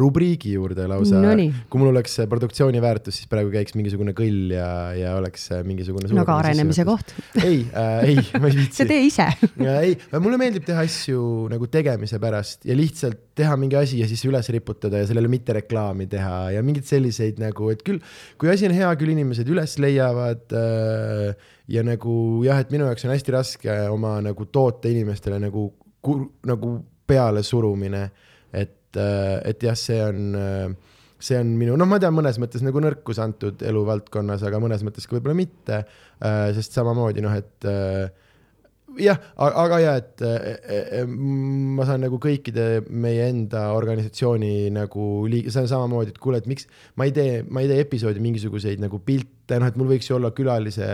[0.00, 1.30] rubriigi juurde lausa no.
[1.70, 4.66] kui mul oleks produktsiooni väärtus, siis praegu käiks mingisugune kõll ja,
[4.98, 6.10] ja oleks mingisugune.
[6.10, 7.12] no aga arenemise koht.
[7.38, 8.80] ei äh,, ei, ma ei viitsi.
[8.80, 9.28] sa tee ise
[9.84, 11.22] ei, mulle meeldib teha asju
[11.54, 15.56] nagu tegemise pärast ja lihtsalt teha mingi asi ja siis üles riputada ja sellele mitte
[15.56, 18.02] reklaami teha ja mingeid selliseid nagu, et küll,
[18.40, 22.14] kui asi on hea, küll inimesed üles leiavad äh, ja nagu
[22.46, 25.70] jah, et minu jaoks on hästi raske oma nagu toote inimestele nagu
[26.46, 26.76] nagu
[27.08, 28.10] peale surumine,
[28.52, 32.62] et, äh, et jah, see on, äh, see on minu, noh, ma tean mõnes mõttes
[32.64, 35.82] nagu nõrkus antud eluvaldkonnas, aga mõnes mõttes ka võib-olla mitte,
[36.20, 37.68] äh, sest samamoodi noh, et
[38.96, 40.22] jah, aga ja, et
[41.08, 46.48] ma saan nagu kõikide meie enda organisatsiooni nagu liig-, see on samamoodi, et kuule, et
[46.50, 50.10] miks ma ei tee, ma ei tee episoodi mingisuguseid nagu pilte, noh, et mul võiks
[50.10, 50.88] ju olla külalise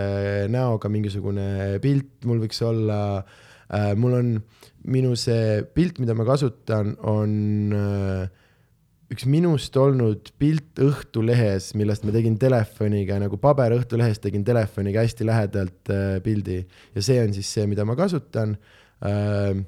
[0.53, 4.33] näoga mingisugune pilt, mul võiks olla äh,, mul on
[4.91, 8.44] minu see pilt, mida ma kasutan, on äh,
[9.13, 15.27] üks minust olnud pilt Õhtulehes, millest ma tegin telefoniga nagu paber Õhtulehest tegin telefoniga hästi
[15.29, 16.63] lähedalt äh, pildi.
[16.97, 18.57] Ja see on siis see, mida ma kasutan.
[19.05, 19.65] Äh,.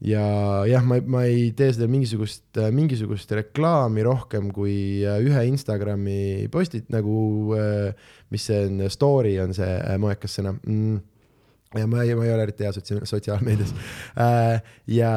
[0.00, 0.24] ja
[0.64, 6.48] jah, ma, ma ei tee seda mingisugust, äh, mingisugust reklaami rohkem kui äh, ühe Instagrami
[6.52, 7.92] postit nagu äh,,
[8.32, 10.56] mis see on, story on see äh, moekas sõna.
[10.64, 11.00] Mm
[11.78, 13.70] ja ma ei, ma ei ole eriti hea sotsia-, sotsiaalmeedias
[14.18, 14.60] äh,.
[14.90, 15.12] ja,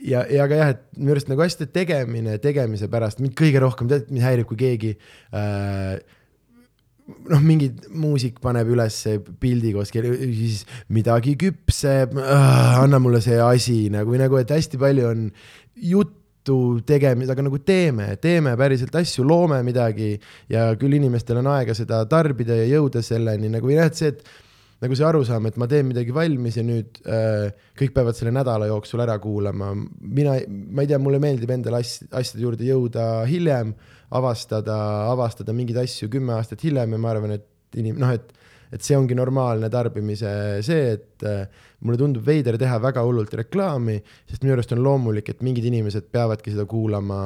[0.00, 3.90] ja, ja aga jah, et minu arust nagu asjade tegemine tegemise pärast mind kõige rohkem,
[3.90, 4.94] tead, mind häirib, kui keegi
[5.36, 5.98] äh,
[7.04, 10.62] noh, mingi muusik paneb ülesse pildi koos, siis
[10.94, 15.26] midagi küpseb, anna mulle see asi nagu, või nagu, et hästi palju on
[15.90, 16.56] juttu
[16.88, 20.14] tegemist, aga nagu teeme, teeme päriselt asju, loome midagi
[20.52, 24.24] ja küll inimestel on aega seda tarbida ja jõuda selleni nagu jah, et see, et
[24.82, 28.68] nagu see arusaam, et ma teen midagi valmis ja nüüd äh, kõik peavad selle nädala
[28.70, 29.72] jooksul ära kuulama.
[29.74, 33.74] mina, ma ei tea, mulle meeldib endale asj, asjade juurde jõuda hiljem,
[34.14, 34.78] avastada,
[35.10, 38.34] avastada mingeid asju kümme aastat hiljem ja ma arvan, et inim-, noh, et,
[38.74, 40.34] et see ongi normaalne tarbimise
[40.66, 41.46] see, et äh,
[41.84, 43.98] mulle tundub veider teha väga hullult reklaami,
[44.30, 47.22] sest minu arust on loomulik, et mingid inimesed peavadki seda kuulama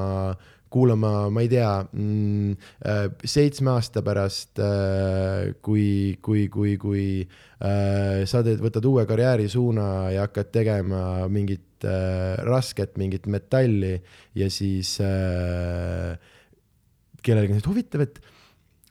[0.70, 2.52] kuulama, ma ei tea mm,,
[2.84, 9.88] äh, seitsme aasta pärast, äh, kui, kui, kui, kui äh, sa teed, võtad uue karjäärisuuna
[10.14, 11.02] ja hakkad tegema
[11.32, 11.64] mingit
[12.42, 13.92] rasket, mingit metalli
[14.34, 14.96] ja siis
[17.22, 18.18] kellelegi on huvitav, et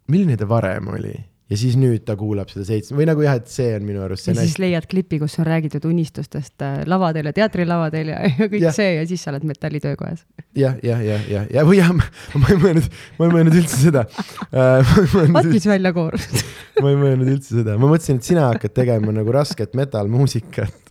[0.07, 1.11] milline ta varem oli
[1.47, 4.27] ja siis nüüd ta kuulab seda seitsme või nagu jah, et see on minu arust
[4.27, 8.49] see ja siis leiad klipi, kus on räägitud unistustest äh, lavadel ja teatrilavadel ja, ja
[8.51, 8.73] kõik ja.
[8.75, 10.25] see ja siis sa oled metallitöökojas.
[10.57, 14.07] jah, jah, jah, jah, ja või jah, ma ei mõelnud, ma ei mõelnud üldse seda
[14.51, 14.97] äh,.
[15.13, 16.27] vot mis välja koorus
[16.83, 20.86] ma ei mõelnud üldse seda, ma mõtlesin, et sina hakkad tegema nagu rasket metal-muusikat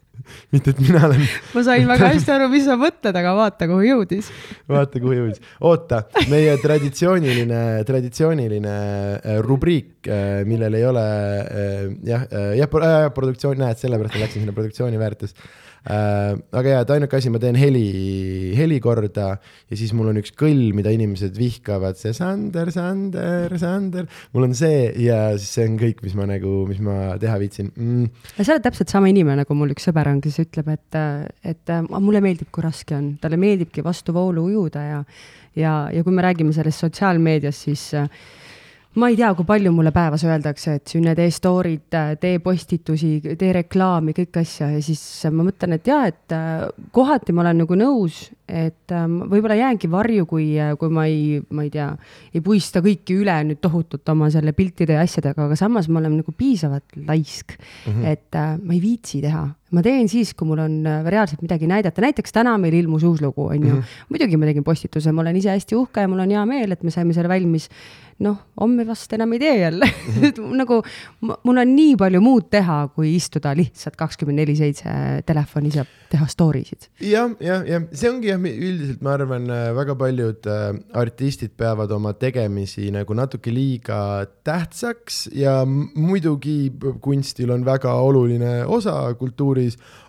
[0.54, 1.22] mitte, et mina olen.
[1.54, 4.30] ma sain väga hästi aru, mis sa mõtled, aga vaata, kuhu jõudis.
[4.70, 5.42] vaata, kuhu jõudis.
[5.60, 12.26] oota, meie traditsiooniline, traditsiooniline äh, rubriik, äh, millel ei ole äh, jah,
[12.58, 15.36] jah, produktsioon, näed, sellepärast ma läksin sinna produktsiooni väärtus.
[15.86, 17.84] Aga jaa, et ainuke asi, ma teen heli,
[18.58, 24.10] heli korda ja siis mul on üks kõll, mida inimesed vihkavad, see Sander, Sander, Sander.
[24.34, 27.70] mul on see ja siis see on kõik, mis ma nagu, mis ma teha viitsin.
[27.76, 28.10] Mm..
[28.40, 31.00] sa oled täpselt sama inimene, nagu mul üks sõber on, kes ütleb, et,
[31.46, 35.02] et mulle meeldib, kui raske on, talle meeldibki vastu voolu ujuda ja
[35.56, 38.10] ja, ja kui me räägime sellest sotsiaalmeediast, siis äh,
[38.96, 43.52] ma ei tea, kui palju mulle päevas öeldakse, et sünne tee story'd, tee postitusi, tee
[43.58, 46.64] reklaami, kõike asja ja siis ma mõtlen, et jaa, et äh,
[46.96, 50.48] kohati ma olen nagu nõus, et ähm, võib-olla jäängi varju, kui,
[50.80, 51.90] kui ma ei, ma ei tea,
[52.32, 56.20] ei puista kõiki üle nüüd tohutult oma selle piltide ja asjadega, aga samas ma olen
[56.22, 58.06] nagu piisavalt laisk mm, -hmm.
[58.12, 61.66] et äh, ma ei viitsi teha ma teen siis, kui mul on äh, reaalselt midagi
[61.70, 63.94] näidata, näiteks täna meil ilmus uus lugu, on ju -hmm..
[64.08, 66.82] muidugi ma tegin postituse, ma olen ise hästi uhke ja mul on hea meel, et
[66.82, 67.68] me saime selle valmis
[68.24, 69.86] noh, homme vast enam ei tee jälle.
[69.90, 70.54] -hmm.
[70.56, 70.82] nagu
[71.20, 74.88] mul on nii palju muud teha, kui istuda lihtsalt kakskümmend neli seitse
[75.26, 76.88] telefonis ja teha story sid.
[77.00, 81.90] jah, jah, jah, see ongi jah, üldiselt ma arvan, äh, väga paljud äh, artistid peavad
[81.90, 89.55] oma tegemisi nagu natuke liiga tähtsaks ja muidugi kunstil on väga oluline osa kultuuris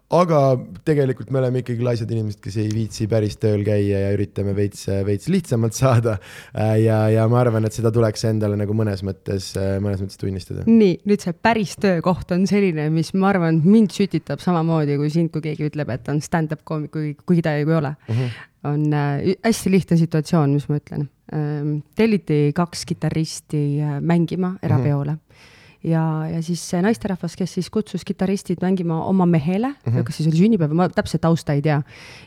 [0.08, 0.40] aga
[0.88, 4.86] tegelikult me oleme ikkagi laisad inimesed, kes ei viitsi päris tööl käia ja üritame veits,
[5.08, 6.16] veits lihtsamalt saada.
[6.56, 9.50] Ja, ja ma arvan, et seda tuleks endale nagu mõnes mõttes,
[9.84, 10.64] mõnes mõttes tunnistada.
[10.68, 15.34] nii, nüüd see päris töökoht on selline, mis ma arvan, mind sütitab samamoodi kui sind,
[15.34, 18.16] kui keegi ütleb, et on stand-up koomik, kui, kuigi ta ju ei ole uh.
[18.16, 18.24] Mhm.
[18.24, 18.72] -huh.
[18.72, 21.84] on äh, hästi lihtne situatsioon, mis ma ütlen ähm,.
[21.96, 25.18] telliti kaks kitarristi äh, mängima erapeole uh.
[25.18, 25.56] -huh
[25.90, 30.04] ja, ja siis see naisterahvas, kes siis kutsus kitarristid mängima oma mehele mm, -hmm.
[30.08, 31.82] kas siis oli sünnipäev, ma täpselt tausta ei tea.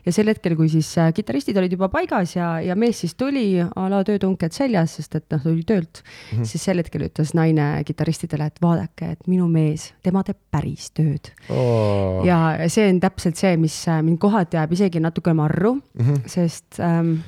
[0.07, 3.61] ja sel hetkel, kui siis äh, kitarristid olid juba paigas ja, ja mees siis tuli
[3.61, 6.45] a la töötunked seljas, sest et noh, tuli töölt mm, -hmm.
[6.45, 11.33] siis sel hetkel ütles naine kitarristidele, et vaadake, et minu mees, tema teeb päris tööd
[11.49, 12.27] oh..
[12.27, 16.27] ja see on täpselt see, mis äh, mind kohati ajab isegi natuke marru mm, -hmm.
[16.27, 17.21] sest Ähm,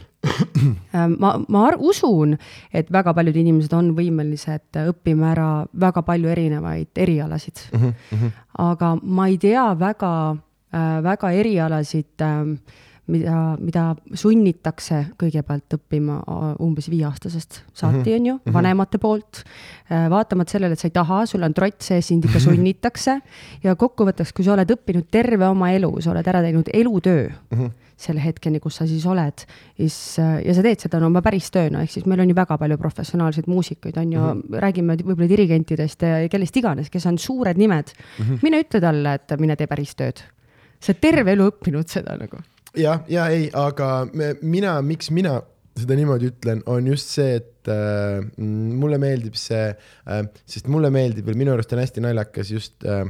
[1.22, 2.36] ma, ma usun,
[2.72, 7.92] et väga paljud inimesed on võimelised õppima ära väga palju erinevaid erialasid mm.
[8.12, 8.32] -hmm.
[8.70, 12.56] aga ma ei tea väga äh,, väga erialasid äh,
[13.10, 13.84] mida, mida
[14.18, 16.20] sunnitakse kõigepealt õppima
[16.62, 18.14] umbes viieaastasest saati, mhm.
[18.14, 18.54] on ju, mhm.
[18.56, 19.42] vanemate poolt.
[19.90, 23.18] Äh, vaatamata sellele, et sa ei taha, sul on trott sees, sind ikka sunnitakse
[23.66, 27.58] ja kokkuvõtteks, kui sa oled õppinud terve oma elu, sa oled ära teinud elutöö mm
[27.58, 27.78] -hmm.
[28.02, 29.44] Selle hetkeni, kus sa siis oled,
[29.78, 32.58] siis ja sa teed seda no oma päris tööna, ehk siis meil on ju väga
[32.60, 34.60] palju professionaalseid muusikuid, on ju mm, -hmm.
[34.66, 38.24] räägime võib-olla dirigentidest ja kellest iganes, kes on suured nimed mm.
[38.24, 38.38] -hmm.
[38.42, 40.22] mine ütle talle, et mine tee päris tööd.
[40.80, 42.42] sa oled terve elu õppinud seda nagu
[42.76, 44.06] jah, ja ei, aga
[44.42, 45.40] mina, miks mina
[45.78, 51.26] seda niimoodi ütlen, on just see, et äh, mulle meeldib see äh,, sest mulle meeldib
[51.26, 53.06] veel, minu arust on hästi naljakas just äh,,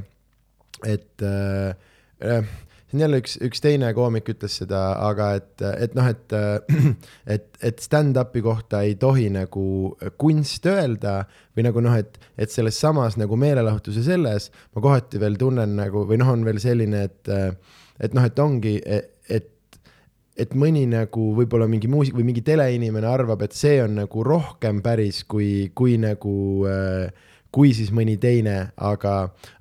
[0.87, 1.75] et äh,
[2.23, 2.45] äh
[2.93, 6.35] see on jälle üks, üks teine koomik ütles seda, aga et, et noh, et,
[7.35, 9.65] et, et stand-up'i kohta ei tohi nagu
[10.21, 11.23] kunst öelda
[11.57, 16.05] või nagu noh, et, et selles samas nagu meelelahutuse selles ma kohati veel tunnen nagu
[16.09, 17.33] või noh, on veel selline, et,
[17.99, 19.09] et noh, et ongi, et
[20.43, 24.81] et mõni nagu võib-olla mingi muusik või mingi teleinimene arvab, et see on nagu rohkem
[24.81, 26.33] päris kui, kui nagu
[26.65, 29.15] äh, kui siis mõni teine, aga,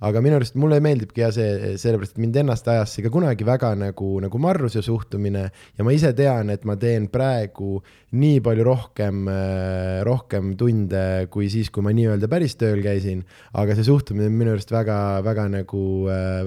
[0.07, 3.47] aga minu arust mulle meeldibki ja see, sellepärast et mind ennast ajas see ka kunagi
[3.47, 7.81] väga nagu, nagu marruse suhtumine ja ma ise tean, et ma teen praegu
[8.15, 9.23] nii palju rohkem,
[10.07, 13.23] rohkem tunde kui siis, kui ma nii-öelda päris tööl käisin.
[13.53, 15.85] aga see suhtumine on minu arust väga, väga nagu,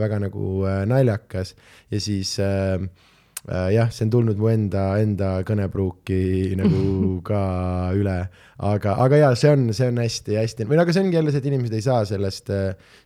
[0.01, 0.53] väga nagu
[0.89, 1.55] naljakas
[1.93, 3.14] ja siis äh, Äh,
[3.45, 6.81] jah, see on tulnud mu enda, enda kõnepruuki nagu
[7.29, 7.41] ka
[7.97, 8.17] üle,
[8.65, 11.43] aga, aga jaa, see on, see on hästi-hästi või no aga see ongi jälle see,
[11.43, 12.53] et inimesed ei saa sellest,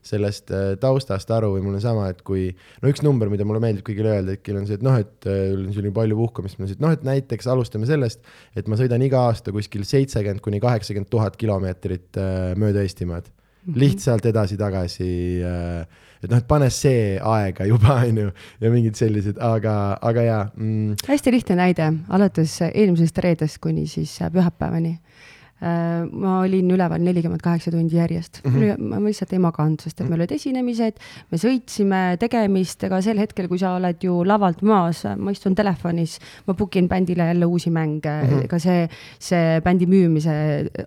[0.06, 2.46] sellest äh, taustast aru või mul on sama, et kui
[2.82, 5.56] no üks number, mida mulle meeldib kõigile öelda, et on see, et noh, et äh,
[5.58, 8.22] nii palju puhkamist, ma ütlesin, et noh, et näiteks alustame sellest,
[8.58, 12.18] et ma sõidan iga aasta kuskil seitsekümmend kuni kaheksakümmend tuhat kilomeetrit
[12.58, 13.26] mööda Eestimaad.
[13.28, 13.80] Mm, -hmm.
[13.82, 15.10] lihtsalt edasi-tagasi
[15.44, 20.26] äh, et noh, et pane see aega juba, on ju, ja mingid sellised, aga, aga
[20.26, 21.02] jaa mm..
[21.08, 27.72] hästi lihtne näide, alates eelmisest reedest kuni siis pühapäevani äh, ma olin üleval nelikümmend kaheksa
[27.74, 28.56] tundi järjest mm.
[28.56, 28.88] -hmm.
[28.94, 30.98] ma lihtsalt ei maganud, sest et meil olid esinemised,
[31.30, 36.18] me sõitsime tegemist, ega sel hetkel, kui sa oled ju lavalt maas, ma istun telefonis,
[36.46, 38.44] ma book in bändile jälle uusi mänge mm, -hmm.
[38.44, 38.88] ega see,
[39.18, 40.34] see bändi müümise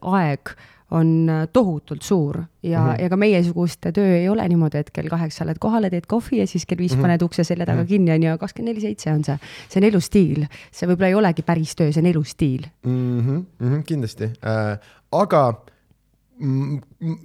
[0.01, 0.55] aeg
[0.91, 3.01] on äh, tohutult suur ja mm, -hmm.
[3.01, 6.47] ja ka meiesuguste töö ei ole niimoodi, et kell kaheksa oled kohale, teed kohvi ja
[6.47, 7.01] siis kell viis mm -hmm.
[7.01, 7.87] paned ukse selja taga mm -hmm.
[7.87, 9.37] kinni, on ju, kakskümmend neli seitse on see.
[9.69, 13.19] see on elustiil, see võib-olla ei olegi päris töö, see on elustiil mm.
[13.19, 14.79] -hmm, mm -hmm, kindlasti äh,,
[15.11, 15.61] aga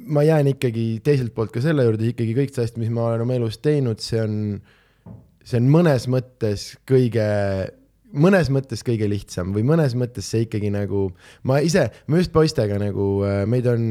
[0.06, 3.24] ma jään ikkagi teiselt poolt ka selle juurde, ikkagi kõik see asjad, mis ma olen
[3.24, 4.34] oma elus teinud, see on,
[5.44, 7.24] see on mõnes mõttes kõige
[8.16, 11.08] mõnes mõttes kõige lihtsam või mõnes mõttes see ikkagi nagu,
[11.48, 13.90] ma ise, ma just poistega nagu, äh, meid on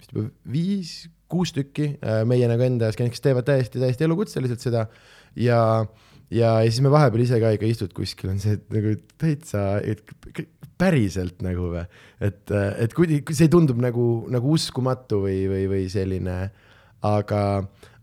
[0.00, 0.94] vist juba viis,
[1.32, 4.86] kuus tükki, äh, meie nagu enda skänn, kes teevad täiesti, täiesti elukutseliselt seda.
[5.36, 5.84] Ja,
[6.28, 9.62] ja, ja siis me vahepeal ise ka ikka istud kuskil, on see et, nagu täitsa,
[9.80, 10.02] et
[10.82, 11.86] päriselt nagu või,
[12.24, 16.36] et, et kuidagi, see tundub nagu, nagu uskumatu või, või, või selline,
[17.06, 17.42] aga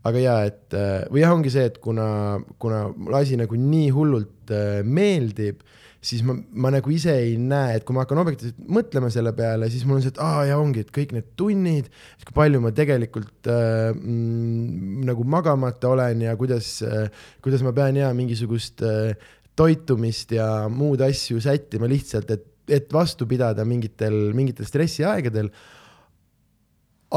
[0.08, 0.78] aga jaa, et
[1.12, 5.60] või jah, ongi see, et kuna, kuna mulle asi nagu nii hullult äh, meeldib,
[6.00, 9.68] siis ma, ma nagu ise ei näe, et kui ma hakkan objektiivselt mõtlema selle peale,
[9.72, 11.90] siis mul on see, et aa ja ongi, et kõik need tunnid,
[12.24, 17.12] kui palju ma tegelikult äh, mm, nagu magamata olen ja kuidas äh,,
[17.44, 19.12] kuidas ma pean ja mingisugust äh,
[19.60, 25.50] toitumist ja muud asju sättima lihtsalt, et, et vastu pidada mingitel, mingitel stressiaegadel.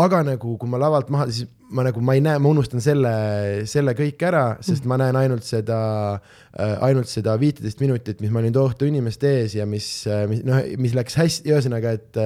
[0.04, 3.13] Aga nagu, kui ma lavalt maha, siis ma nagu, ma ei näe, ma unustan selle,
[3.69, 5.80] selle kõik ära, sest ma näen ainult seda
[6.15, 10.43] äh,, ainult seda viiteist minutit, mis ma olin tohutu inimeste ees ja mis, äh, mis
[10.47, 12.21] noh, mis läks hästi, ühesõnaga, et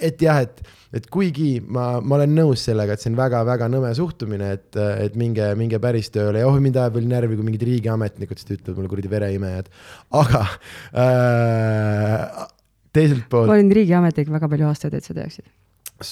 [0.00, 0.62] et jah, et,
[0.96, 5.18] et kuigi ma, ma olen nõus sellega, et see on väga-väga nõme suhtumine, et, et
[5.20, 8.80] minge, minge päris tööle ja oh, mind ajab veel närvi, kui mingid riigiametnikud siis ütlevad
[8.80, 9.68] mulle kuradi vereimejad,
[10.22, 10.46] aga
[11.02, 12.46] äh,
[12.96, 13.50] teiselt poolt.
[13.50, 15.46] ma olin riigiametnik väga palju aastaid, et sa teaksid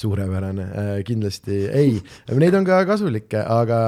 [0.01, 1.97] suurepärane äh,, kindlasti, ei,
[2.39, 3.79] neid on ka kasulikke, aga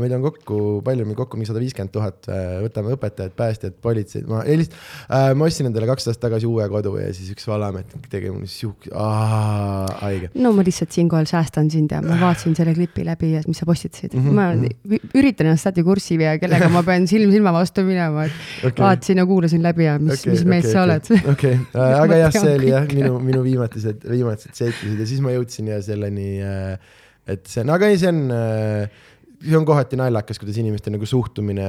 [0.00, 4.28] meid on kokku, palju meil kokku, mingi sada viiskümmend tuhat, äh, võtame õpetajad, päästjad, politseid,
[4.30, 4.76] ma helist-
[5.08, 8.48] äh,, ma ostsin endale kaks aastat tagasi uue kodu ja siis üks vallaametnik tegi mulle
[8.50, 8.92] sihuke,
[10.00, 10.30] haige.
[10.34, 13.66] no ma lihtsalt siinkohal säästan sind ja ma vaatasin selle klipi läbi ja mis sa
[13.68, 14.36] postitasid mm, -hmm.
[14.36, 15.10] ma mhm.
[15.16, 18.84] üritan ennast alati kurssi viia, kellega ma pean silm silma vastu minema, et okay.
[18.84, 20.94] vaatasin ja kuulasin läbi ja mis okay,, mis mees okay, sa okay.
[20.94, 21.32] oled.
[21.34, 21.94] okei okay.
[22.04, 25.39] aga jah, see oli jah, minu, minu viimatised, viimased seiklused ja siis ma jõudsin
[25.70, 26.76] ja selleni, äh,
[27.30, 28.88] et see on, aga ei, see on äh,
[29.40, 31.66] see on kohati naljakas, kuidas inimeste nagu suhtumine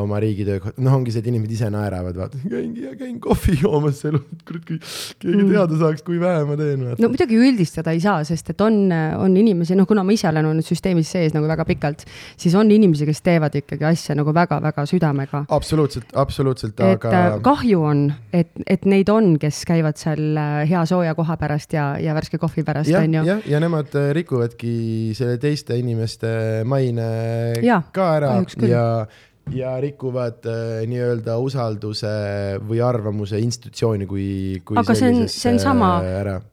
[0.00, 4.00] oma riigitöö, noh, ongi see, et inimesed ise naeravad, vaata, käingi ja käin kohvi joomas
[4.02, 4.80] seal, kurat, kui
[5.22, 5.52] keegi mm.
[5.52, 6.82] teada saaks, kui vähe ma teen.
[6.98, 10.50] no muidugi üldistada ei saa, sest et on, on inimesi, noh, kuna ma ise olen
[10.50, 12.02] olnud süsteemis sees nagu väga pikalt,
[12.40, 15.44] siis on inimesi, kes teevad ikkagi asja nagu väga-väga südamega.
[15.54, 17.14] absoluutselt, absoluutselt, aga.
[17.14, 18.04] Äh, kahju on,
[18.34, 22.42] et, et neid on, kes käivad seal äh, hea sooja koha pärast ja, ja värske
[22.42, 23.38] kohvi pärast, on ju.
[23.54, 24.74] ja nemad äh, rikuvadki
[25.14, 26.34] selle teiste inimeste
[26.66, 27.03] maine
[27.64, 28.34] ja, ka ära
[28.68, 28.84] ja,
[29.52, 32.12] ja rikuvad äh, nii-öelda usalduse
[32.64, 34.28] või arvamuse institutsiooni kui,
[34.64, 35.90] kui aga see on, see on sama,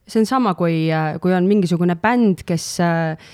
[0.08, 3.32] see on sama, kui, äh, kui on mingisugune bänd, kes äh,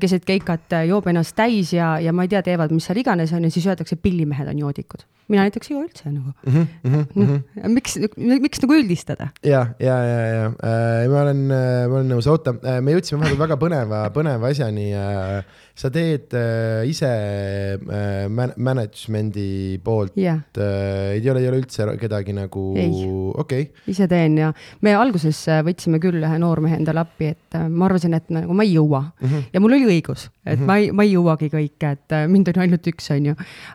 [0.00, 3.48] keset keikat joob ennast täis ja, ja ma ei tea, teevad mis seal iganes on
[3.48, 6.66] ja siis öeldakse, pillimehed on joodikud mina näiteks ei ole üldse nagu mm.
[6.84, 7.68] -hmm, mm -hmm.
[7.74, 9.28] miks, miks nagu üldistada?
[9.44, 13.22] ja, ja, ja, ja äh, ma olen, äh, ma olen nõus, oota, äh, me jõudsime
[13.22, 15.44] vahepeal väga põneva, põneva asjani äh,.
[15.80, 21.86] Sa teed äh, ise äh, man management'i poolt yeah., äh, ei ole, ei ole üldse
[22.00, 23.88] kedagi nagu, okei okay..
[23.90, 24.50] ise teen ja
[24.84, 28.66] me alguses võtsime küll ühe noormehe endale appi, et äh, ma arvasin, et nagu ma
[28.66, 29.26] ei jõua mm.
[29.26, 29.48] -hmm.
[29.54, 30.66] ja mul oli õigus, et mm -hmm.
[30.68, 33.34] ma ei, ma ei jõuagi kõike, et äh, mind on ainult üks, on ju.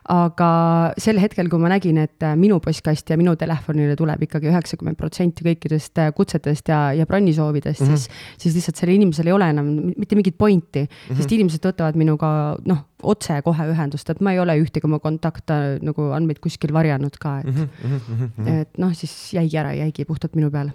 [0.10, 0.50] aga
[0.98, 4.98] sel hetkel, kui ma nägin, et äh, minu postkasti ja minu telefonile tuleb ikkagi üheksakümmend
[4.98, 7.98] protsenti kõikidest äh, kutsetest ja, ja bronnisoovidest mm, -hmm.
[7.98, 11.18] siis, siis lihtsalt sellel inimesel ei ole enam mitte mingit pointi mm, -hmm.
[11.18, 12.30] sest inimesed võtavad minuga
[12.70, 17.18] noh, otse kohe ühendust, et ma ei ole ühtegi oma kontakte nagu andmeid kuskil varjanud
[17.22, 18.50] ka, et mm, -hmm.
[18.62, 20.74] et noh, siis jäigi ära, jäigi puhtalt minu peale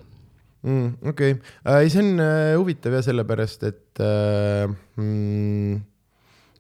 [0.62, 1.08] mm,.
[1.12, 1.40] okei okay.
[1.66, 5.80] äh,, see on äh, huvitav jah, sellepärast et äh, mm,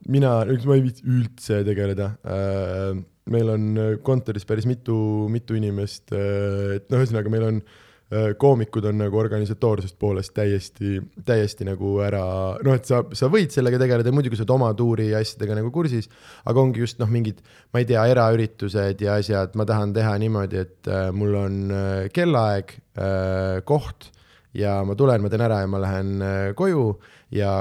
[0.08, 2.96] mina, ma ei viitsi üldse tegeleda äh,.
[3.30, 8.84] meil on kontoris päris mitu, mitu inimest äh,, et noh, ühesõnaga meil on Äh, koomikud
[8.90, 10.96] on nagu organisatoorsest poolest täiesti,
[11.26, 12.22] täiesti nagu ära,
[12.66, 15.70] noh, et sa, sa võid sellega tegeleda, muidugi sa oled oma tuuri ja asjadega nagu
[15.74, 16.10] kursis,
[16.50, 17.38] aga ongi just noh, mingid,
[17.70, 22.08] ma ei tea, eraüritused ja asjad, ma tahan teha niimoodi, et äh, mul on äh,
[22.14, 24.10] kellaaeg äh,, koht
[24.58, 26.90] ja ma tulen, ma teen ära ja ma lähen äh, koju
[27.34, 27.52] ja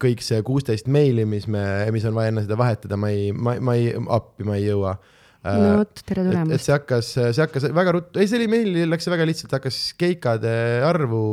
[0.00, 3.58] kõik see kuusteist meili, mis me, mis on vaja enne seda vahetada, ma ei, ma,
[3.60, 4.96] ma ei, appi ma ei jõua
[5.44, 6.54] no äh, vot, tere tulemast.
[6.56, 9.56] et see hakkas, see hakkas väga ruttu, ei, see oli meil läks see väga lihtsalt,
[9.56, 10.52] hakkas keikade
[10.86, 11.24] arvu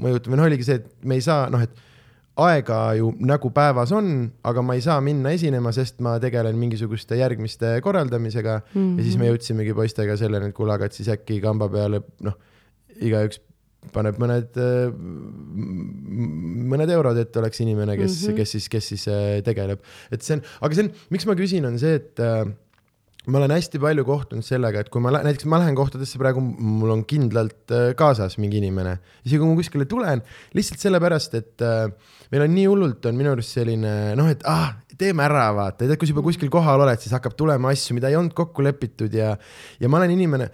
[0.00, 1.82] mõjutama, noh, oligi see, et me ei saa, noh, et
[2.44, 4.10] aega ju nagu päevas on,
[4.46, 8.74] aga ma ei saa minna esinema, sest ma tegelen mingisuguste järgmiste korraldamisega mm.
[8.74, 8.98] -hmm.
[8.98, 9.32] ja siis me mhm.
[9.32, 12.38] jõudsimegi poistega selleni, et kuule, aga et siis äkki kamba peale, noh,
[13.00, 13.40] igaüks
[13.92, 14.56] paneb mõned,
[16.72, 18.36] mõned eurod, et oleks inimene, kes mm, -hmm.
[18.38, 19.80] kes siis, kes siis äh, tegeleb.
[20.10, 22.46] et see on, aga see on, miks ma küsin, on see, et äh,
[23.26, 26.92] ma olen hästi palju kohtunud sellega, et kui ma näiteks ma lähen kohtadesse praegu, mul
[26.92, 30.22] on kindlalt äh, kaasas mingi inimene, isegi kui ma kuskile tulen,
[30.56, 31.86] lihtsalt sellepärast, et äh,
[32.34, 35.96] meil on nii hullult on minu arust selline noh, et ah, teeme ära, vaata, tead,
[35.98, 39.14] kui sa juba kuskil kohal oled, siis hakkab tulema asju, mida ei olnud kokku lepitud
[39.16, 39.32] ja,
[39.80, 40.50] ja ma olen inimene,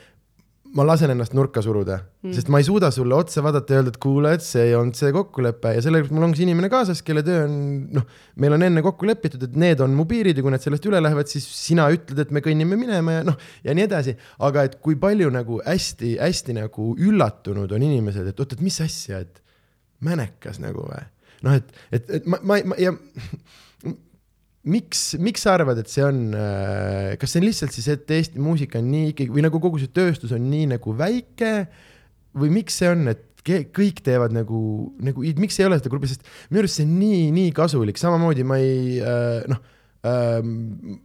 [0.77, 3.93] ma lasen ennast nurka suruda mm., sest ma ei suuda sulle otsa vaadata ja öelda,
[3.95, 7.03] et kuule, et see ei olnud see kokkulepe ja sellepärast mul ongi see inimene kaasas,
[7.07, 7.55] kelle töö on
[7.97, 8.07] noh,
[8.43, 11.03] meil on enne kokku lepitud, et need on mu piirid ja kui need sellest üle
[11.03, 14.17] lähevad, siis sina ütled, et me kõnnime minema ja noh, ja nii edasi.
[14.47, 19.25] aga et kui palju nagu hästi-hästi nagu üllatunud on inimesed, et oot, et mis asja,
[19.27, 19.43] et
[20.05, 21.03] mänekas nagu või
[21.47, 22.95] noh, et, et, et ma, ma, ma ja
[24.69, 28.43] miks, miks sa arvad, et see on, äh, kas see on lihtsalt siis, et Eesti
[28.43, 31.53] muusika on nii ikkagi või nagu kogu see tööstus on nii nagu väike
[32.37, 34.61] või miks see on, et kõik teevad nagu,
[35.01, 38.45] nagu, miks ei ole seda gruppi, sest minu arust see on nii, nii kasulik, samamoodi
[38.45, 39.63] ma ei äh, noh
[40.09, 40.99] ähm,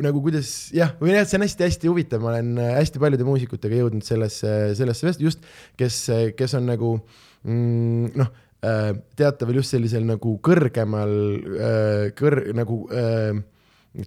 [0.00, 3.82] nagu kuidas jah, või jah, see on hästi-hästi huvitav, ma olen äh, hästi paljude muusikutega
[3.82, 5.42] jõudnud sellesse, sellesse just,
[5.80, 6.04] kes,
[6.38, 6.94] kes on nagu
[7.42, 8.30] mm, noh
[8.60, 11.14] teataval just sellisel nagu kõrgemal
[11.56, 13.38] äh, kõr-, nagu äh,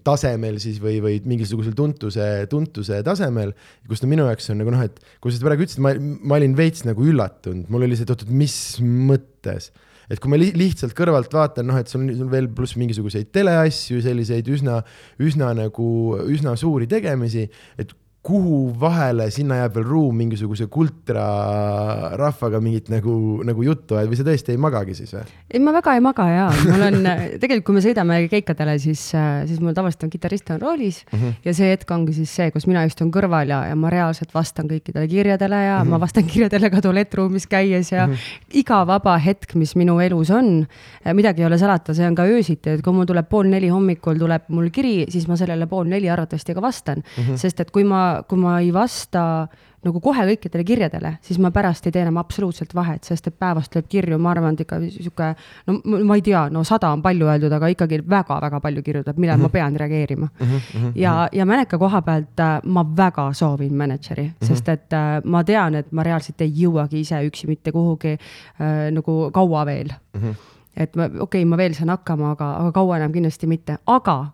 [0.05, 3.51] tasemel siis või, või mingisugusel tuntuse, tuntuse tasemel,
[3.89, 6.37] kus ta minu jaoks on nagu noh, et kui sa seda praegu ütlesid, ma, ma
[6.37, 9.73] olin veits nagu üllatunud, mul oli see, et oot, et mis mõttes?
[10.11, 14.01] Et kui ma li lihtsalt kõrvalt vaatan, noh, et sul on veel pluss mingisuguseid teleasju,
[14.03, 14.81] selliseid üsna,
[15.23, 15.87] üsna nagu,
[16.29, 17.47] üsna suuri tegemisi,
[17.79, 17.93] et
[18.23, 24.23] kuhu vahele sinna jääb veel ruum mingisuguse kultrarahvaga mingit nagu, nagu juttu ajada või sa
[24.27, 25.23] tõesti ei magagi siis või?
[25.51, 27.09] ei, ma väga ei maga jaa, mul on,
[27.41, 31.33] tegelikult kui me sõidame keikadele, siis, siis mul tavaliselt on kitarrist on roolis mm -hmm.
[31.43, 34.71] ja see hetk ongi siis see, kus mina istun kõrval ja, ja ma reaalselt vastan
[34.71, 35.91] kõikidele kirjadele ja mm -hmm.
[35.91, 38.57] ma vastan kirjadele ka tualettruumis käies ja mm -hmm.
[38.63, 40.65] iga vaba hetk, mis minu elus on,
[41.13, 44.15] midagi ei ole salata, see on ka öösiti, et kui mul tuleb pool neli hommikul
[44.15, 47.35] tuleb mul kiri, siis ma sellele pool neli arvatavasti ka vastan mm, -hmm.
[47.35, 49.47] sest et kui ma kui ma ei vasta
[49.83, 53.71] nagu kohe kõikidele kirjadele, siis ma pärast ei tee enam absoluutselt vahet, sest et päevast
[53.73, 55.29] tuleb kirju, ma arvan, et ikka sihuke,
[55.67, 59.19] no ma ei tea, no sada on palju öeldud, aga ikkagi väga-väga palju kirju tuleb,
[59.19, 59.51] millal mm -hmm.
[59.51, 60.47] ma pean reageerima mm.
[60.47, 60.91] -hmm.
[60.95, 64.47] ja, ja Mäneka koha pealt äh, ma väga soovin mänedžeri mm, -hmm.
[64.47, 68.91] sest et äh, ma tean, et ma reaalselt ei jõuagi ise üksi mitte kuhugi äh,
[68.91, 70.21] nagu kaua veel mm.
[70.21, 70.35] -hmm.
[70.77, 74.25] et ma, okei okay,, ma veel saan hakkama, aga, aga kaua enam kindlasti mitte, aga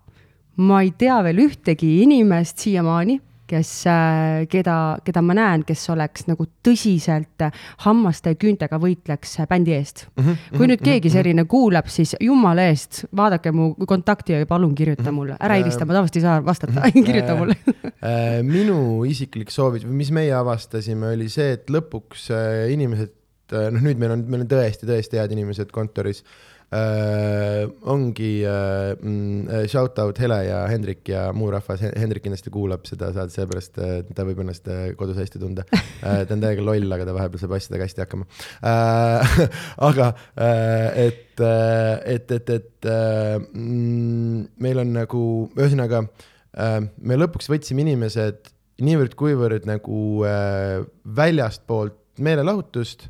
[0.58, 4.76] ma ei tea veel ühtegi inimest siiamaani kes, äh, keda,
[5.06, 7.46] keda ma näen, kes oleks nagu tõsiselt
[7.86, 10.06] hammaste ja küüntega võitleks bändi eest.
[10.16, 10.26] Mm.
[10.26, 14.76] -hmm, kui nüüd keegi mhm, selline kuulab, siis jumala eest, vaadake mu kontakti ja palun
[14.76, 15.16] kirjuta mhm.
[15.16, 17.58] mulle, ära helista, ma tavaliselt ei saa vastata kirjuta mulle.
[18.04, 23.16] äh, minu isiklik soovitus või mis meie avastasime, oli see, et lõpuks äh, inimesed,
[23.50, 26.24] noh, nüüd meil on, meil on tõesti-tõesti head inimesed kontoris
[26.72, 32.54] äh, ongi äh, mm, äh, shout out Hele ja Hendrik ja muu rahvas, Hendrik kindlasti
[32.54, 36.26] kuulab seda saadet, sellepärast äh, ta võib ennast äh, kodus hästi tunda äh,.
[36.26, 38.30] ta on täiega loll, aga ta vahepeal saab asjadega hästi hakkama
[38.62, 39.34] äh,.
[39.90, 45.24] aga äh, et, et, et, et äh, mm, meil on nagu,
[45.58, 48.54] ühesõnaga äh, me lõpuks võtsime inimesed
[48.86, 50.84] niivõrd-kuivõrd nagu äh,
[51.18, 53.08] väljastpoolt meelelahutust,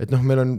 [0.00, 0.56] et noh, meil on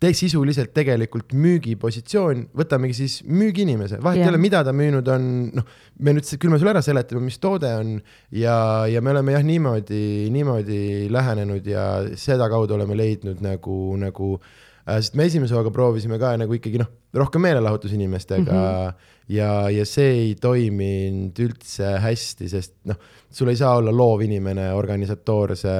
[0.00, 5.26] te sisuliselt tegelikult müügipositsioon, võtamegi siis müügiinimese, vahet ei ole, mida ta müünud on,
[5.58, 5.66] noh,
[6.00, 7.98] me nüüd, küll me sulle ära seletame, mis toode on
[8.32, 8.56] ja,
[8.88, 10.80] ja me oleme jah, niimoodi, niimoodi
[11.12, 11.84] lähenenud ja
[12.16, 14.56] sedakaudu oleme leidnud nagu, nagu äh,
[14.88, 16.88] sest me esimese hooga proovisime ka nagu ikkagi noh,
[17.20, 19.12] rohkem meelelahutusinimestega mm -hmm.
[19.36, 22.96] ja, ja see ei toiminud üldse hästi, sest noh,
[23.30, 25.76] sul ei saa olla loov inimene organisatoorse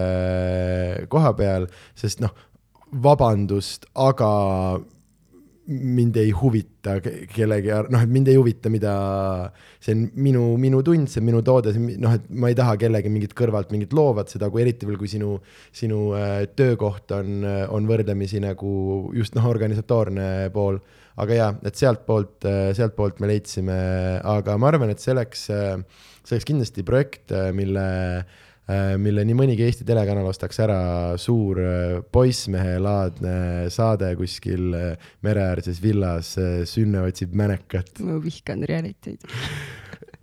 [1.09, 2.50] koha peal, sest noh
[2.91, 4.31] vabandust, aga
[5.71, 6.97] mind ei huvita
[7.31, 8.95] kellegi, noh, et mind ei huvita, mida,
[9.83, 13.13] see on minu, minu tund, see on minu toode, noh, et ma ei taha kellegi
[13.13, 15.37] mingit kõrvalt mingit loovat seda, kui eriti veel, kui sinu,
[15.77, 18.73] sinu äh, töökoht on, on võrdlemisi nagu
[19.15, 20.81] just noh, organisatoorne pool.
[21.21, 23.81] aga jaa, et sealtpoolt, sealtpoolt me leidsime,
[24.25, 28.50] aga ma arvan, et see oleks, see oleks kindlasti projekt, mille äh, Äh,
[29.01, 30.81] mille nii mõnigi Eesti telekanal ostaks ära,
[31.21, 36.35] suur äh, poissmehelaadne saade kuskil äh, mereäärses villas,
[36.71, 37.99] Sünne otsib mänekat.
[38.05, 39.27] ma vihkan reality'd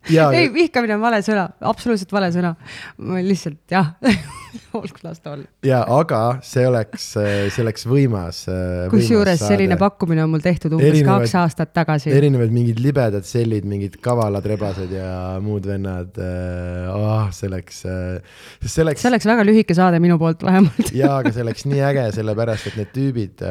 [0.09, 2.55] ei, vihkamine on vale sõna, absoluutselt vale sõna.
[2.97, 3.95] lihtsalt jah
[4.77, 5.45] olgu las ta olla.
[5.65, 8.43] ja, aga see oleks, see oleks võimas.
[8.91, 12.11] kusjuures selline pakkumine on mul tehtud umbes erinevad, kaks aastat tagasi.
[12.15, 15.11] erinevad mingid libedad sellid, mingid kavalad rebased ja
[15.43, 17.27] muud vennad oh,.
[17.35, 19.03] see oleks, see oleks.
[19.03, 22.71] see oleks väga lühike saade minu poolt vähemalt ja, aga see oleks nii äge, sellepärast
[22.71, 23.47] et need tüübid,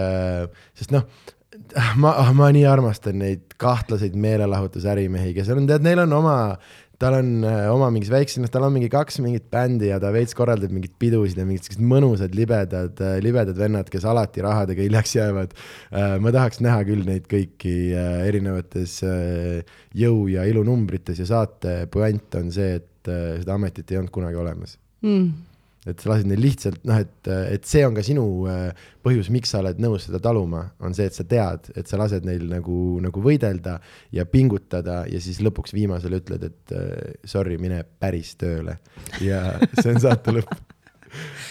[0.77, 1.07] sest noh
[2.01, 6.37] ma, ah, ma nii armastan neid kahtlaseid meelelahutusärimehi, kes on, tead, neil on oma,
[7.01, 10.13] tal on äh, oma mingis väikses, noh, tal on mingi kaks mingit bändi ja ta
[10.15, 14.87] veits korraldab mingeid pidusid ja mingid siuksed mõnusad libedad, äh, libedad vennad, kes alati rahadega
[14.87, 15.57] hiljaks jäävad.
[15.93, 19.01] Äh, ma tahaks näha küll neid kõiki erinevates
[19.97, 24.81] jõu ja ilunumbrites ja saate puänt on see, et seda ametit ei olnud kunagi olemas
[25.05, 25.46] mm
[25.87, 29.53] et sa lasid neil lihtsalt noh, et, et see on ka sinu äh, põhjus, miks
[29.55, 32.79] sa oled nõus seda taluma, on see, et sa tead, et sa lased neil nagu,
[33.05, 33.79] nagu võidelda
[34.15, 38.81] ja pingutada ja siis lõpuks viimasel ütled, et äh, sorry, mine päris tööle.
[39.25, 40.66] ja see on saate lõpp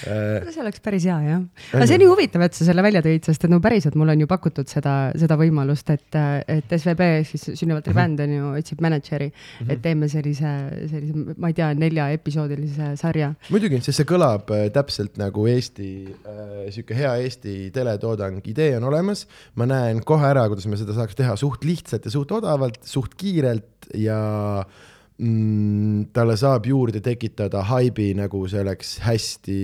[0.04, 1.44] see oleks päris hea jah.
[1.74, 4.16] aga see on nii huvitav, et sa selle välja tõid, sest et no päriselt mulle
[4.16, 6.18] on ju pakutud seda, seda võimalust, et,
[6.52, 8.00] et SVB siis sünnivalt mm -hmm.
[8.00, 9.74] bänd on ju, otsib mänedžeri mm, -hmm.
[9.74, 10.54] et teeme sellise,
[10.92, 13.34] sellise, ma ei tea, neljaepisoodilise sarja.
[13.50, 18.84] muidugi, sest see kõlab äh, täpselt nagu Eesti äh,, sihuke hea Eesti teletoodang, idee on
[18.84, 19.28] olemas.
[19.56, 23.16] ma näen kohe ära, kuidas me seda saaks teha suht lihtsalt ja suht odavalt, suht
[23.16, 24.20] kiirelt ja
[24.60, 29.60] äh, mm, talle saab juurde tekitada haibi, nagu see oleks hästi,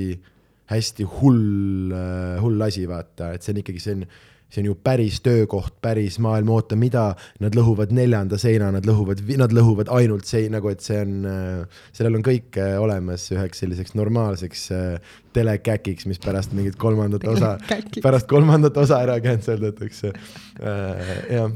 [0.71, 4.05] hästi hull, äh, hull asi, vaata, et see on ikkagi, see on
[4.51, 9.23] see on ju päris töökoht, päris maailm, oota, mida, nad lõhuvad neljanda seina, nad lõhuvad,
[9.39, 13.63] nad lõhuvad ainult sei-, nagu et see on, äh, sellel on kõik äh, olemas üheks
[13.63, 17.53] selliseks normaalseks äh, telekäkiks, mis pärast mingit kolmandat osa,
[18.05, 20.11] pärast kolmandat osa ära cancel datakse.
[21.31, 21.53] jah,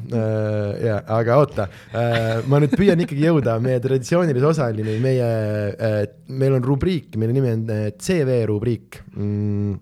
[0.81, 1.65] ja aga oota,
[2.47, 5.27] ma nüüd püüan ikkagi jõuda meie traditsioonilise osani, meie,
[6.31, 7.67] meil on rubriik, mille nimi on
[7.99, 9.75] CV rubriik mm,.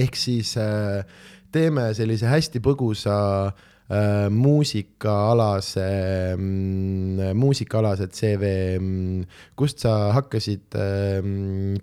[0.00, 1.04] ehk siis äh,
[1.52, 3.16] teeme sellise hästi põgusa
[3.48, 5.88] äh, muusikaalase
[6.36, 9.24] mm,, muusikaalase CV mm,,
[9.58, 11.18] kust sa hakkasid äh,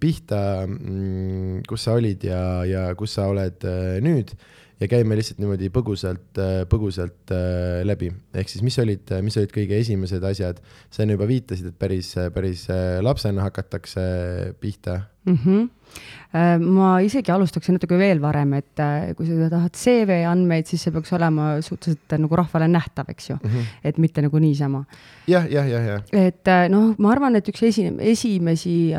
[0.01, 4.33] pihta mm,, kus sa olid ja, ja kus sa oled äh, nüüd
[4.79, 8.13] ja käime lihtsalt niimoodi põgusalt, äh, põgusalt äh, läbi.
[8.33, 12.13] ehk siis, mis olid, mis olid kõige esimesed asjad, sa enne juba viitasid, et päris,
[12.35, 14.05] päris äh, lapsena hakatakse
[14.61, 15.35] pihta mm.
[15.43, 15.78] -hmm Äh,
[16.61, 20.93] ma isegi alustaksin natuke veel varem, et äh, kui sa tahad CV andmeid, siis see
[20.93, 23.71] peaks olema suhteliselt äh, nagu rahvale nähtav, eks ju mm, -hmm.
[23.83, 24.83] et mitte nagu niisama.
[25.27, 26.03] jah, jah, jah, jah.
[26.13, 28.93] et noh, ma arvan, et üks esi, esimesi,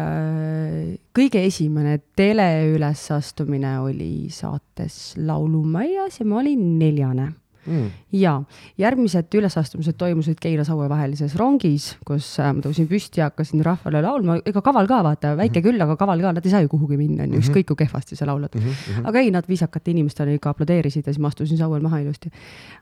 [1.15, 7.33] kõige esimene teleülesastumine oli saates Laulumajas ja ma olin neljane
[7.71, 7.91] mm..
[8.21, 8.37] ja
[8.81, 14.41] järgmised ülesastumised toimusid Keila-Saue vahelises rongis, kus äh, ma tõusin püsti ja hakkasin rahvale laulma,
[14.47, 15.69] ega kaval ka vaata, väike mm -hmm.
[15.71, 18.17] küll, aga kaval ka, nad ei saa ju kuhugi minna, on ju, ükskõik kui kehvasti
[18.17, 18.61] sa laulad mm.
[18.61, 19.09] -hmm.
[19.09, 22.31] aga ei, nad viisakate inimestele ikka aplodeerisid ja siis ma astusin sauel maha ilusti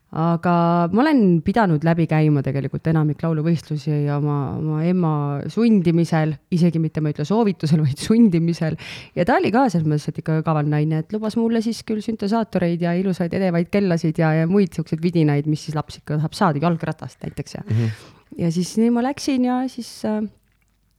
[0.08, 5.12] aga ma olen pidanud läbi käima tegelikult enamik lauluvõistlusi ja oma, oma ema
[5.52, 8.78] sundimisel, isegi mitte ma ei ütle soovitusel, vaid sundimisel.
[9.16, 12.00] ja ta oli ka selles mõttes, et ikka kaval naine, et lubas mulle siis küll
[12.04, 16.36] süntesaatoreid ja ilusaid edevaid kellasid ja, ja muid siukseid vidinaid, mis siis laps ikka tahab
[16.38, 17.76] saada, jalgratast näiteks ja mm.
[17.76, 18.42] -hmm.
[18.44, 20.22] ja siis nii ma läksin ja siis äh,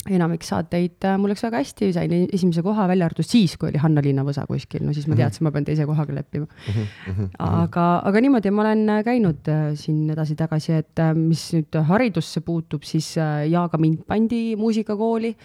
[0.07, 3.81] enamik saateid äh, mul läks väga hästi, sain esimese koha, välja arvatud siis, kui oli
[3.81, 5.21] Hanna-Liina Võsa kuskil, no siis ma mhm.
[5.21, 6.77] teadsin, ma pean teise kohaga leppima mm.
[7.09, 7.31] -hmm.
[7.45, 12.87] aga, aga niimoodi ma olen äh, käinud äh, siin edasi-tagasi, et mis nüüd haridusse puutub,
[12.87, 15.35] siis ja ka mind pandi muusikakooli,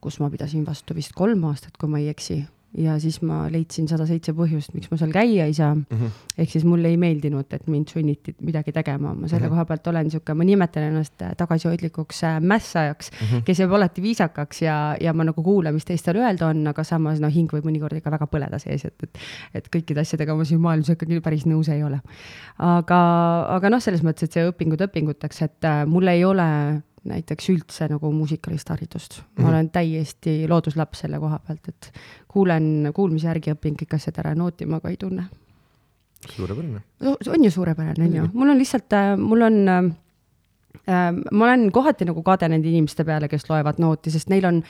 [0.00, 2.40] kus ma pidasin vastu vist kolm aastat, kui ma ei eksi
[2.78, 5.84] ja siis ma leidsin sada seitse põhjust, miks ma seal käia ei saa mm.
[5.90, 6.10] -hmm.
[6.38, 9.50] ehk siis mulle ei meeldinud, et mind sunniti midagi tegema, ma selle mm -hmm.
[9.50, 13.42] koha pealt olen niisugune, ma nimetan ennast tagasihoidlikuks äh, mässajaks mm, -hmm.
[13.44, 17.20] kes jääb alati viisakaks ja, ja ma nagu kuulan, mis teistel öelda on, aga samas
[17.20, 19.18] noh, hing võib mõnikord ikka väga põleda sees, et, et
[19.54, 22.00] et kõikide asjadega ma siin maailmas ikkagi päris nõus ei ole.
[22.58, 23.00] aga,
[23.56, 27.88] aga noh, selles mõttes, et see õpingud õpinguteks, et äh, mul ei ole näiteks üldse
[27.88, 29.24] nagu muusikalist haridust mm.
[29.24, 29.42] -hmm.
[29.42, 29.54] ma mhm.
[29.54, 31.92] olen täiesti looduslaps selle koha pealt, et
[32.28, 35.24] kuulen kuulmise järgi, õpin kõik asjad ära, nootima aga ei tunne.
[36.36, 36.82] suurepärane.
[37.28, 39.84] on ju suurepärane, on ju, mul on lihtsalt, äh, mul on äh,
[40.88, 44.62] äh, ma olen kohati nagu kade nende inimeste peale, kes loevad nooti, sest neil on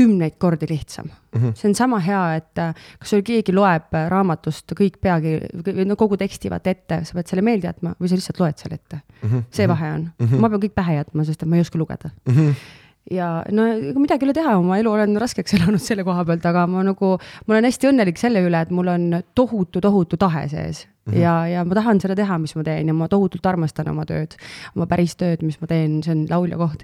[0.00, 1.40] kümneid kordi lihtsam mm.
[1.40, 1.54] -hmm.
[1.54, 5.38] see on sama hea, et äh, kas sul keegi loeb äh, raamatust kõik peagi,
[5.84, 8.80] no kogu teksti vaata ette, sa pead selle meelde jätma või sa lihtsalt loed selle
[8.80, 9.28] ette mm.
[9.28, 9.48] -hmm.
[9.50, 10.40] see vahe on mm, -hmm.
[10.40, 12.36] ma pean kõik pähe jätma, sest et ma ei oska lugeda mm.
[12.36, 12.78] -hmm
[13.10, 16.46] ja no ega midagi ei ole teha, oma elu olen raskeks elanud selle koha pealt,
[16.46, 20.48] aga ma nagu, ma olen hästi õnnelik selle üle, et mul on tohutu, tohutu tahe
[20.52, 21.20] sees Mm -hmm.
[21.20, 24.34] ja, ja ma tahan seda teha, mis ma teen ja ma tohutult armastan oma tööd,
[24.76, 26.82] oma päris tööd, mis ma teen, see on laulja koht.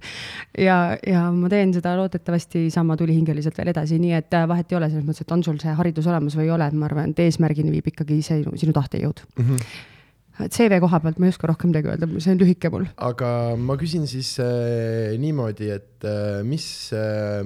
[0.59, 4.77] ja, ja ma teen seda loodetavasti sama tulihingeliselt veel edasi, nii et äh, vahet ei
[4.77, 7.11] ole selles mõttes, et on sul see haridus olemas või ei ole, et ma arvan,
[7.11, 9.45] et eesmärgini viib ikkagi see sinu tahtejõud mm.
[9.45, 9.95] -hmm
[10.37, 12.87] CV koha pealt ma ei oska rohkem midagi öelda, see on lühike mul.
[13.09, 16.67] aga ma küsin siis äh, niimoodi, et äh, mis
[16.97, 17.41] äh,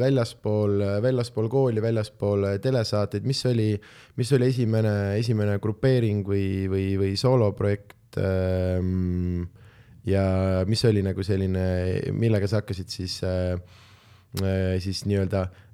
[0.00, 3.72] väljaspool, väljaspool kooli, väljaspool telesaateid, mis oli,
[4.20, 8.80] mis oli esimene, esimene grupeering või, või, või sooloprojekt äh,?
[10.06, 10.22] ja
[10.70, 11.66] mis oli nagu selline,
[12.14, 13.58] millega sa hakkasid siis äh,
[14.42, 15.65] Äh, siis nii-öelda äh,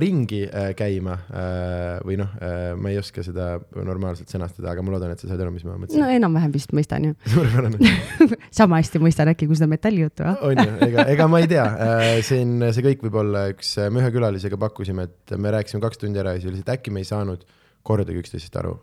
[0.00, 0.40] ringi
[0.78, 1.16] käima
[2.06, 2.32] või noh,
[2.80, 5.76] ma ei oska seda normaalselt sõnastada, aga ma loodan, et sa said aru, mis ma
[5.76, 6.00] mõtlesin.
[6.00, 7.16] no enam-vähem vist mõistan ju.
[8.60, 10.40] sama hästi mõistan äkki kui seda metallijuttu, ah.
[10.46, 11.66] on ju, ega, ega ma ei tea,
[12.26, 16.22] siin see kõik võib olla üks, me ühe külalisega pakkusime, et me rääkisime kaks tundi
[16.22, 17.44] ära ja siis oli see, et äkki me ei saanud
[17.86, 18.78] kordagi üksteisest aru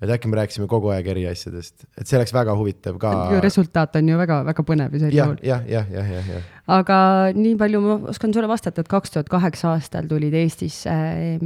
[0.00, 3.12] et äkki me rääkisime kogu aeg eri asjadest, et see oleks väga huvitav ka.
[3.44, 5.36] resultaat on ju väga-väga põnev ju sel juhul.
[5.44, 6.50] jah, jah, jah, jah, jah.
[6.78, 6.98] aga
[7.36, 11.40] nii palju ma oskan sulle vastata, et kaks tuhat kaheksa aastal tulid Eestisse äh,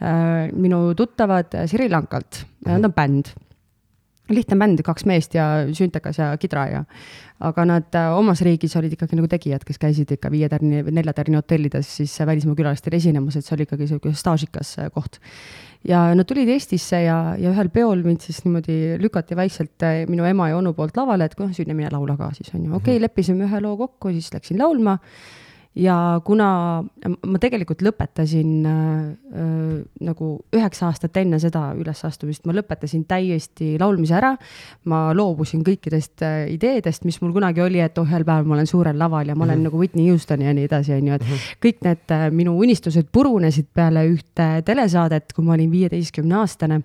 [0.00, 2.78] äh, minu tuttavad Sri Lankalt mm, -hmm.
[2.78, 3.34] nad on bänd
[4.32, 6.84] lihtne bänd, kaks meest ja süntekas ja kidra ja
[7.44, 10.96] aga nad äh, omas riigis olid ikkagi nagu tegijad, kes käisid ikka viie tärni või
[10.96, 15.20] nelja tärni hotellides siis välismaa külalistele esinemas, et see oli ikkagi niisugune staažikas koht
[15.88, 20.26] ja nad tulid Eestisse ja, ja ühel peol mind siis niimoodi lükati vaikselt äh, minu
[20.28, 22.78] ema ja onu poolt lavale, et noh, Sünne, mine laula ka siis on ju, okei
[22.80, 23.06] okay,, mhm.
[23.08, 24.98] leppisime ühe loo kokku, siis läksin laulma
[25.74, 26.48] ja kuna
[27.26, 28.74] ma tegelikult lõpetasin äh,
[29.34, 34.34] äh, nagu üheksa aastat enne seda ülesastumist, ma lõpetasin täiesti laulmise ära,
[34.90, 38.70] ma loobusin kõikidest äh, ideedest, mis mul kunagi oli, et oh, ühel päeval ma olen
[38.70, 39.72] suurel laval ja ma olen mm -hmm.
[39.72, 41.58] nagu Whitney Houston ja nii edasi, on ju, et mm -hmm.
[41.66, 46.82] kõik need äh, minu unistused purunesid peale ühte telesaadet, kui ma olin viieteistkümne aastane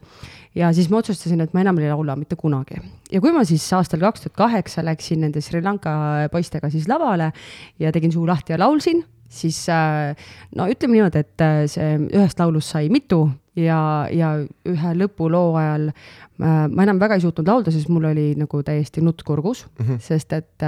[0.55, 2.79] ja siis ma otsustasin, et ma enam ei laula mitte kunagi.
[3.11, 5.91] ja kui ma siis aastal kaks tuhat kaheksa läksin nende Sri Lanka
[6.31, 7.31] poistega siis lavale
[7.79, 10.15] ja tegin suu lahti ja laulsin, siis äh,
[10.55, 13.27] no ütleme niimoodi, et äh, see ühest laulust sai mitu
[13.59, 18.31] ja, ja ühe lõpuloo ajal äh, ma enam väga ei suutnud laulda, sest mul oli
[18.39, 19.99] nagu täiesti nutt kurgus mm, -hmm.
[20.01, 20.65] sest et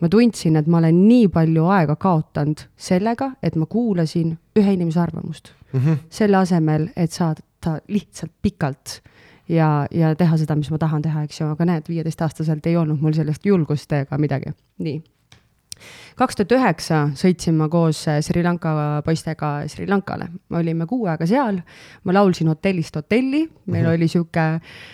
[0.00, 5.00] ma tundsin, et ma olen nii palju aega kaotanud sellega, et ma kuulasin ühe inimese
[5.00, 5.80] arvamust mm.
[5.80, 6.04] -hmm.
[6.10, 9.00] selle asemel, et saada lihtsalt pikalt
[9.52, 13.02] ja, ja teha seda, mis ma tahan teha, eks ju, aga näed, viieteistaastaselt ei olnud
[13.02, 14.54] mul sellest julgust ega midagi.
[14.82, 15.02] nii
[16.16, 21.06] kaks tuhat üheksa sõitsin ma koos äh, Sri Lanka poistega Sri Lankale, me olime kuu
[21.10, 21.60] aega seal,
[22.04, 23.94] ma laulsin hotellist hotelli, meil mm -hmm.
[23.94, 24.46] oli sihuke,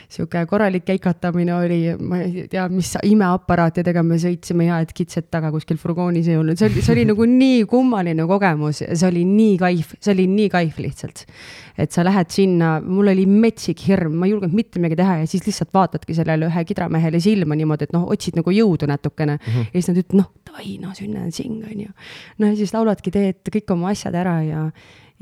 [0.08, 5.50] sihuke korralik keikatamine oli, ma ei tea, mis imeaparaatidega me sõitsime ja et kitsed taga
[5.50, 9.56] kuskil furgoonis ei olnud, see oli, see oli nagu nii kummaline kogemus see oli nii
[9.60, 11.24] kaif, see oli nii kaif lihtsalt.
[11.78, 15.26] et sa lähed sinna, mul oli metsik hirm, ma ei julgenud mitte midagi teha ja
[15.30, 19.52] siis lihtsalt vaatadki sellele ühe kidramehele silma niimoodi, et noh, otsid nagu jõudu natukene mm
[19.52, 19.68] -hmm.
[19.68, 21.92] ja siis nad ütlevad, noh, davai, no sünna on sing, on ju.
[22.38, 24.62] no ja siis lauladki, teed kõik oma asjad ära ja,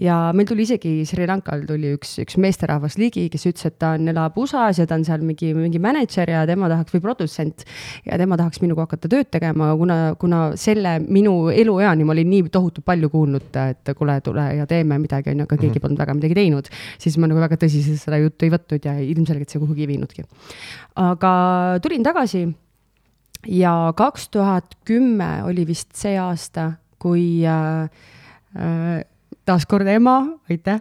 [0.01, 3.95] ja meil tuli isegi Sri Lankal tuli üks, üks meesterahvas ligi, kes ütles, et ta
[3.97, 7.65] on, elab USA-s ja ta on seal mingi, mingi mänedžer ja tema tahaks, või produtsent.
[8.07, 12.51] ja tema tahaks minuga hakata tööd tegema, kuna, kuna selle minu elueani ma olin nii
[12.53, 15.87] tohutult palju kuulnud, et kuule, tule ja teeme midagi, on ju, aga keegi -hmm.
[15.87, 16.69] polnud väga midagi teinud.
[16.99, 20.25] siis ma nagu väga tõsiselt seda juttu ei võtnud ja ilmselgelt see kuhugi ei viinudki.
[20.97, 22.47] aga tulin tagasi
[23.49, 26.73] ja kaks tuhat kümme oli vist see aasta,
[27.03, 27.89] kui äh,
[28.57, 29.05] äh,
[29.47, 30.17] taaskord ema,
[30.51, 30.81] aitäh,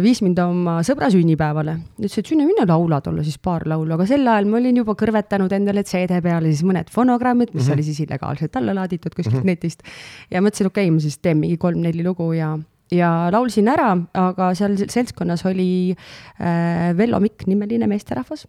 [0.00, 1.76] viis mind oma sõbra sünnipäevale.
[2.00, 4.94] ütles, et Sünne, mine laula talle siis paar laulu, aga sel ajal ma olin juba
[4.98, 7.76] kõrvetanud endale CD peale siis mõned fonogrammid, mis mm -hmm.
[7.76, 9.52] oli siis illegaalselt alla laaditud kuskilt mm -hmm.
[9.52, 9.82] netist.
[10.30, 12.58] ja mõtlesin, okei okay,, ma siis teen mingi kolm-neli lugu ja
[12.94, 18.46] ja laulsin ära, aga seal seltskonnas oli äh, Vello Mikk nimeline meesterahvas,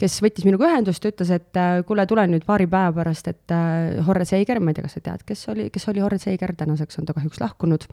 [0.00, 3.54] kes võttis minuga ühendust ja ütles, et äh, kuule, tule nüüd paari päeva pärast, et
[3.54, 6.54] äh, Horre Seiger, ma ei tea, kas sa tead, kes oli, kes oli Horre Seiger,
[6.56, 7.88] tänaseks on ta kahjuks lahkunud,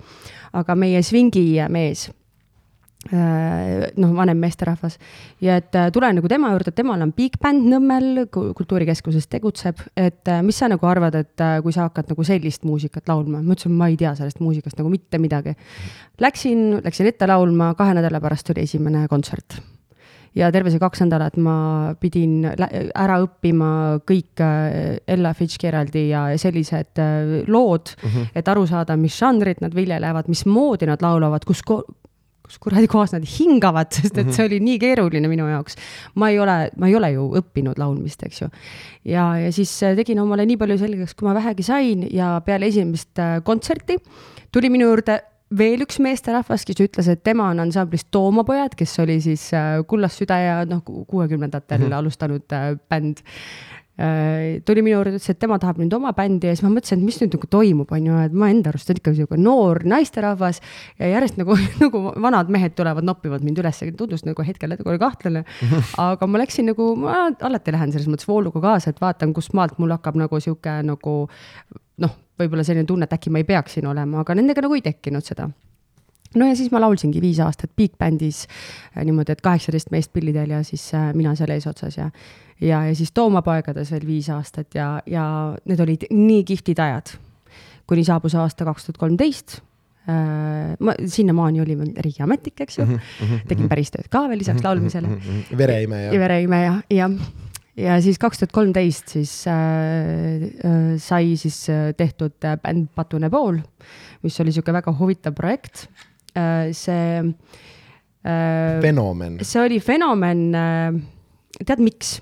[0.61, 2.07] aga meie swingi mees
[3.11, 4.97] noh, vanem meesterahvas
[5.43, 10.27] ja et äh, tulen nagu tema juurde, temal on big band Nõmmel, kultuurikeskuses tegutseb, et
[10.31, 13.77] äh, mis sa nagu arvad, et kui sa hakkad nagu sellist muusikat laulma, ma ütlesin,
[13.77, 15.55] ma ei tea sellest muusikast nagu mitte midagi.
[16.23, 19.59] Läksin, läksin ette laulma, kahe nädala pärast oli esimene kontsert
[20.37, 21.57] ja terve see kaks nädalat ma
[22.01, 23.69] pidin ära õppima
[24.07, 26.99] kõik Ella Fitzgeraldi ja sellised
[27.47, 28.27] lood mm, -hmm.
[28.35, 31.63] et aru saada, mis žanrit nad viljelevad, mismoodi nad laulavad, kus
[32.47, 34.47] kus kuradi kohas nad hingavad, sest et see mhm.
[34.47, 35.77] oli nii keeruline minu jaoks.
[36.15, 38.49] ma ei ole, ma ei ole ju õppinud laulmist, eks ju.
[39.11, 42.71] ja, ja siis äh, tegin omale nii palju selgeks, kui ma vähegi sain ja peale
[42.71, 43.99] esimest äh, kontserti
[44.51, 45.19] tuli minu juurde
[45.57, 50.17] veel üks meesterahvas, kes ütles, et tema on ansamblist Toomapojad, kes oli siis äh, Kullas
[50.19, 51.99] süda ja noh, kuuekümnendatel mm -hmm.
[51.99, 52.57] alustanud
[52.89, 53.23] bänd
[53.97, 57.07] tuli minu juurde, ütles, et tema tahab nüüd oma bändi ja siis ma mõtlesin, et
[57.07, 60.61] mis nüüd nagu toimub, on ju, et ma enda arust olen ikka niisugune noor naisterahvas
[60.99, 65.43] ja järjest nagu, nagu vanad mehed tulevad, noppivad mind üles, tundus nagu hetkel natuke kahtlane.
[66.07, 69.79] aga ma läksin nagu, ma alati lähen selles mõttes vooluga kaasa, et vaatan, kust maalt
[69.81, 71.19] mul hakkab nagu sihuke nagu
[72.03, 74.85] noh, võib-olla selline tunne, et äkki ma ei peaks siin olema, aga nendega nagu ei
[74.85, 75.49] tekkinud seda
[76.35, 80.49] no ja siis ma laulsingi viis aastat Big Bandis äh, niimoodi, et kaheksateist meest pillidel
[80.57, 82.09] ja siis äh, mina seal eesotsas ja
[82.61, 85.23] ja, ja siis Toomapoegades veel viis aastat ja, ja
[85.69, 87.15] need olid nii kihvtid ajad.
[87.87, 89.59] kuni saabus aasta kaks tuhat kolmteist
[90.09, 94.41] äh, ma sinnamaani olin veel riigiametnik, eks ju mm, -hmm, tegin päris tööd ka veel
[94.43, 95.19] lisaks laulmisele.
[95.57, 96.11] vereimeja.
[96.19, 97.15] vereimeja, jah.
[97.77, 101.67] ja siis kaks tuhat kolmteist siis äh, sai siis
[101.97, 103.61] tehtud bänd Patune pool,
[104.23, 105.87] mis oli niisugune väga huvitav projekt.
[106.71, 107.19] See
[108.23, 108.79] äh,.
[108.81, 109.39] fenomen.
[109.41, 111.01] see oli fenomen äh,,
[111.65, 112.17] tead miks?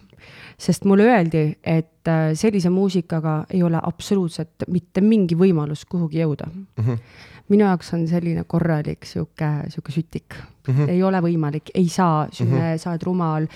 [0.56, 6.48] sest mulle öeldi, et äh, sellise muusikaga ei ole absoluutselt mitte mingi võimalus kuhugi jõuda
[6.48, 6.68] mm.
[6.78, 6.98] -hmm.
[7.52, 10.74] Minu jaoks on selline korralik sihuke, sihuke sütik mm.
[10.74, 10.90] -hmm.
[10.90, 12.78] ei ole võimalik, ei saa, mm -hmm.
[12.82, 13.48] sa oled rumal,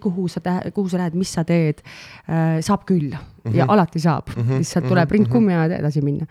[0.00, 0.40] kuhu sa,
[0.74, 1.80] kuhu sa lähed, mis sa teed
[2.28, 2.60] äh,.
[2.60, 3.56] saab küll mm -hmm.
[3.56, 4.58] ja alati saab mm, -hmm.
[4.58, 5.12] lihtsalt tuleb mhm.
[5.12, 6.26] rindkummi ajada ja edasi minna.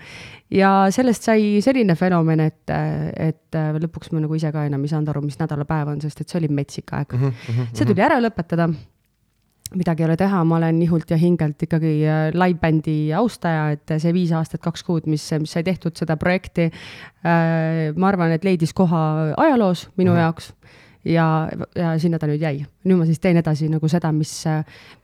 [0.52, 2.70] ja sellest sai selline fenomen, et,
[3.18, 6.22] et äh, lõpuks ma nagu ise ka enam ei saanud aru, mis nädalapäev on, sest
[6.22, 7.30] et see oli metsik aeg mm.
[7.30, 7.68] -hmm.
[7.74, 8.70] see tuli ära lõpetada
[9.76, 14.14] midagi ei ole teha, ma olen nihult ja hingelt ikkagi äh, live-bändi austaja, et see
[14.16, 16.70] viis aastat, kaks kuud, mis, mis sai tehtud seda projekti,
[17.22, 20.22] äh, ma arvan, et leidis koha ajaloos minu mm -hmm.
[20.22, 20.54] jaoks
[21.06, 22.66] ja, ja sinna ta nüüd jäi.
[22.88, 24.32] nüüd ma siis teen edasi nagu seda, mis,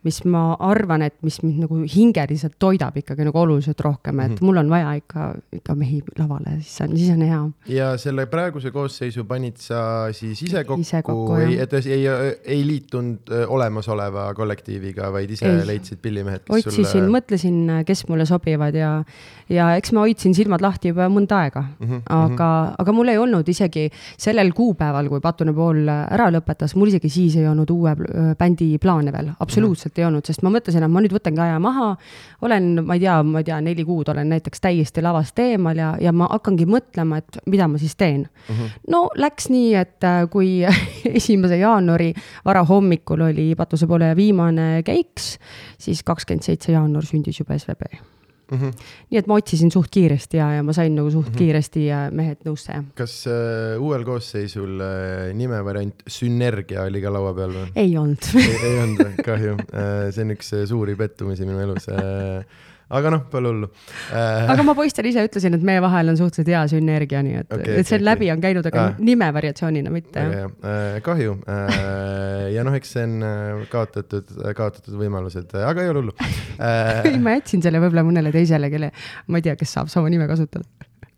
[0.03, 4.35] mis ma arvan, et mis mind nagu hingeliselt toidab ikkagi nagu oluliselt rohkem, et mm
[4.35, 4.45] -hmm.
[4.47, 7.41] mul on vaja ikka, ikka mehi lavale, siis on, siis on hea.
[7.67, 12.07] ja selle praeguse koosseisu panid sa siis ise kokku, ise kokku, ei, et ei, ei,
[12.45, 15.67] ei liitunud olemasoleva kollektiiviga, vaid ise ei.
[15.67, 16.41] leidsid pillimehed?
[16.49, 19.03] otsisin sulle..., mõtlesin, kes mulle sobivad ja,
[19.49, 22.01] ja eks ma hoidsin silmad lahti juba mõnda aega mm, -hmm.
[22.09, 27.09] aga, aga mul ei olnud isegi sellel kuupäeval, kui Patune pool ära lõpetas, mul isegi
[27.09, 27.95] siis ei olnud uue
[28.39, 31.59] bändi plaane veel, absoluutselt mm ei olnud, sest ma mõtlesin, et ma nüüd võtangi aja
[31.59, 31.95] maha.
[32.41, 35.95] olen, ma ei tea, ma ei tea, neli kuud olen näiteks täiesti lavast eemal ja,
[36.01, 38.55] ja ma hakkangi mõtlema, et mida ma siis teen mm.
[38.55, 38.73] -hmm.
[38.89, 40.63] no läks nii, et äh, kui
[41.19, 42.13] esimese jaanuari
[42.45, 45.38] varahommikul oli Patuse poole viimane keiks,
[45.77, 48.14] siis kakskümmend seitse jaanuar sündis juba SVB
[48.51, 48.85] Mm -hmm.
[49.09, 51.37] nii et ma otsisin suht kiiresti ja, ja ma sain nagu suht mm -hmm.
[51.37, 57.71] kiiresti mehed nõusse kas äh, uuel koosseisul äh, nimevariant Sünergia oli ka laua peal või?
[57.75, 60.11] ei olnud ei, ei olnud, kahju äh,.
[60.11, 62.45] see on üks äh, suuri pettumisi minu elus äh,
[62.93, 63.69] aga noh, pole hullu.
[64.13, 64.45] Äh....
[64.53, 67.79] aga ma poistele ise ütlesin, et meie vahel on suhteliselt hea sünergia, nii et okay,,
[67.81, 69.01] et see okay, läbi on käinud, aga ah.
[69.09, 70.25] nime variatsioonina mitte.
[70.36, 70.51] hea.
[70.69, 71.38] Äh,, kahju.
[71.49, 76.17] Äh, ja noh, eks see on äh, kaotatud, kaotatud võimalused, aga ei ole hullu.
[76.59, 77.11] Äh....
[77.25, 78.91] ma jätsin selle võib-olla mõnele teisele, kelle,
[79.31, 80.67] ma ei tea, kes saab sama nime kasutada.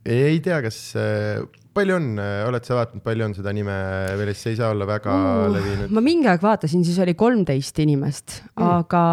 [0.08, 1.44] ei tea, kas äh,
[1.78, 2.08] palju on,
[2.48, 3.78] oled sa vaadanud, palju on seda nime
[4.20, 5.94] veel, see ei saa olla väga uh, levinud?
[5.94, 9.04] ma mingi aeg vaatasin, siis oli kolmteist inimest mm., aga,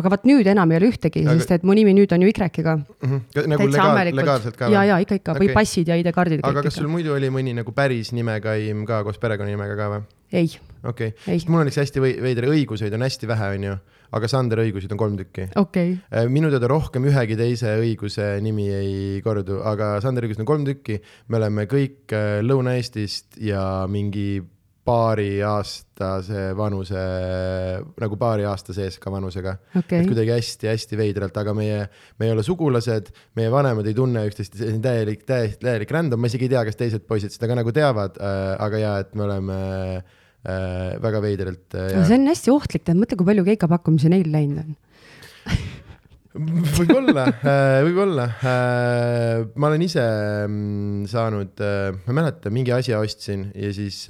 [0.00, 2.32] aga vot nüüd enam ei ole ühtegi aga..., sest et mu nimi nüüd on ju
[2.32, 2.86] Y-ga mm.
[3.02, 3.50] -hmm.
[3.54, 4.70] nagu legaal, legaalselt ka?
[4.72, 5.46] ja, ja ikka, ikka okay.
[5.46, 6.44] või passid ja ID-kaardid.
[6.46, 10.04] aga kas sul muidu oli mõni nagu päris nimekaim ka koos perekonnanimega ka või?
[10.32, 10.52] Ei.
[10.82, 11.12] okei.
[11.14, 13.80] Okay., sest mul on üks hästi veider, õiguseid on hästi vähe, onju.
[14.12, 15.46] Aga Sander õiguseid on kolm tükki.
[15.56, 15.94] Okay..
[16.12, 20.66] Äh, minu teada rohkem ühegi teise õiguse nimi ei kordu, aga Sander õigused on kolm
[20.68, 20.98] tükki.
[21.32, 24.42] me oleme kõik äh, Lõuna-Eestist ja mingi
[24.82, 27.02] paariaastase vanuse,
[28.02, 29.54] nagu paari aasta sees ka vanusega.
[29.78, 30.02] Okay..
[30.02, 31.84] et kuidagi hästi-hästi veidralt, aga meie,
[32.18, 36.22] me ei ole sugulased, meie vanemad ei tunne üksteist, see on täielik, täielik, täielik random,
[36.22, 39.14] ma isegi ei tea, kas teised poisid seda ka nagu teavad äh,, aga jaa, et
[39.14, 39.60] me oleme
[40.00, 42.00] äh, väga veidralt äh,.
[42.08, 44.74] see on hästi ohtlik, tead, mõtle, kui palju keikapakkumisi neil läinud on
[46.32, 48.26] võib-olla, äh, võib-olla.
[48.40, 50.04] Äh, ma olen ise
[50.46, 54.04] mm, saanud, äh, ma ei mäleta, mingi asja ostsin ja siis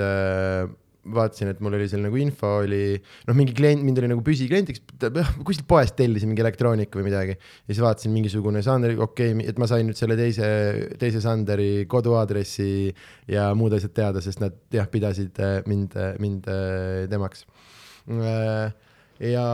[1.02, 2.94] vaatasin, et mul oli seal nagu info oli,
[3.26, 4.84] noh, mingi klient, mind oli nagu püsikliendiks,
[5.42, 7.34] kuskilt poest tellisin mingi elektroonika või midagi.
[7.34, 10.46] ja siis vaatasin mingisugune Sanderi, okei okay,, et ma sain nüüd selle teise,
[11.00, 12.92] teise Sanderi koduaadressi
[13.32, 16.46] ja muud asjad teada, sest nad jah, pidasid mind, mind
[17.10, 17.46] temaks.
[19.22, 19.46] ja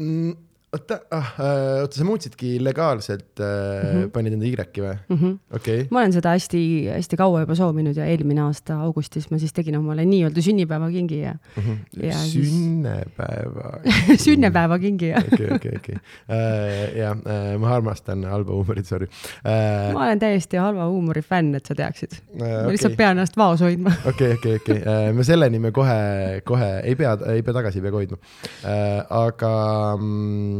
[0.00, 0.32] mm,
[0.70, 4.10] oota ah,, äh, oota, sa muutsidki legaalselt äh, mm, -hmm.
[4.14, 5.38] panid enda Y-i või mm -hmm.?
[5.56, 5.88] okei okay..
[5.90, 10.04] ma olen seda hästi-hästi kaua juba soovinud ja eelmine aasta augustis ma siis tegin omale
[10.06, 11.62] nii-öelda sünnipäevakingi ja mm.
[11.62, 12.04] -hmm.
[12.06, 13.72] ja sünnepäeva
[14.26, 15.24] sünnepäevakingi jah.
[15.32, 15.96] okei, okei, okei.
[15.96, 19.92] Äh, ja äh, ma armastan halba huumorit, sorry uh,.
[19.92, 22.14] ma olen täiesti halva huumori fänn, et sa teaksid.
[22.34, 22.62] Okay.
[22.62, 23.92] ma lihtsalt pean ennast vaos hoidma.
[24.12, 27.98] okei, okei, okei, me selleni me kohe, kohe ei pea, ei pea tagasi, ei pea
[27.98, 29.20] hoidma uh,.
[29.24, 29.52] aga
[29.98, 30.59] mm,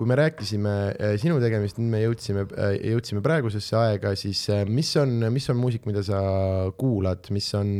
[0.00, 4.92] kui me rääkisime äh, sinu tegemist, nüüd me jõudsime, äh, jõudsime praegusesse aega, siis mis
[5.00, 6.20] on, mis on muusik, mida sa
[6.80, 7.74] kuulad, mis on,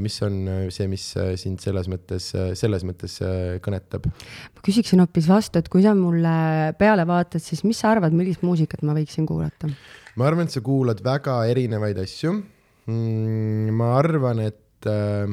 [0.00, 0.36] mis on
[0.72, 1.04] see, mis
[1.42, 3.18] sind selles mõttes, selles mõttes
[3.62, 4.08] kõnetab?
[4.08, 6.34] ma küsiksin hoopis vastu, et kui sa mulle
[6.80, 9.68] peale vaatad, siis mis sa arvad, millist muusikat ma võiksin kuulata?
[10.18, 12.32] ma arvan, et sa kuulad väga erinevaid asju.
[12.88, 15.30] Mm, ma arvan, et äh,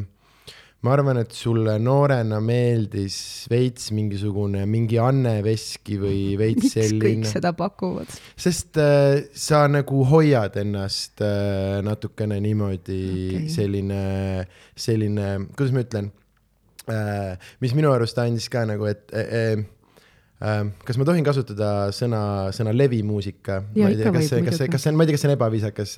[0.86, 3.18] ma arvan, et sulle noorena meeldis
[3.52, 7.06] veits mingisugune, mingi Anne Veski või veits miks selline.
[7.06, 8.20] kõik seda pakuvad?
[8.38, 13.50] sest äh, sa nagu hoiad ennast äh, natukene niimoodi okay.
[13.56, 14.04] selline,
[14.88, 16.12] selline, kuidas ma ütlen
[16.92, 19.66] äh,, mis minu arust andis ka nagu, et äh, Ähm,
[20.40, 22.22] kas ma tohin kasutada sõna,
[22.56, 23.62] sõna levimuusika?
[23.72, 25.30] ma ei tea, kas see, kas see, kas see on, ma ei tea, kas see
[25.30, 25.94] on ebaviisakas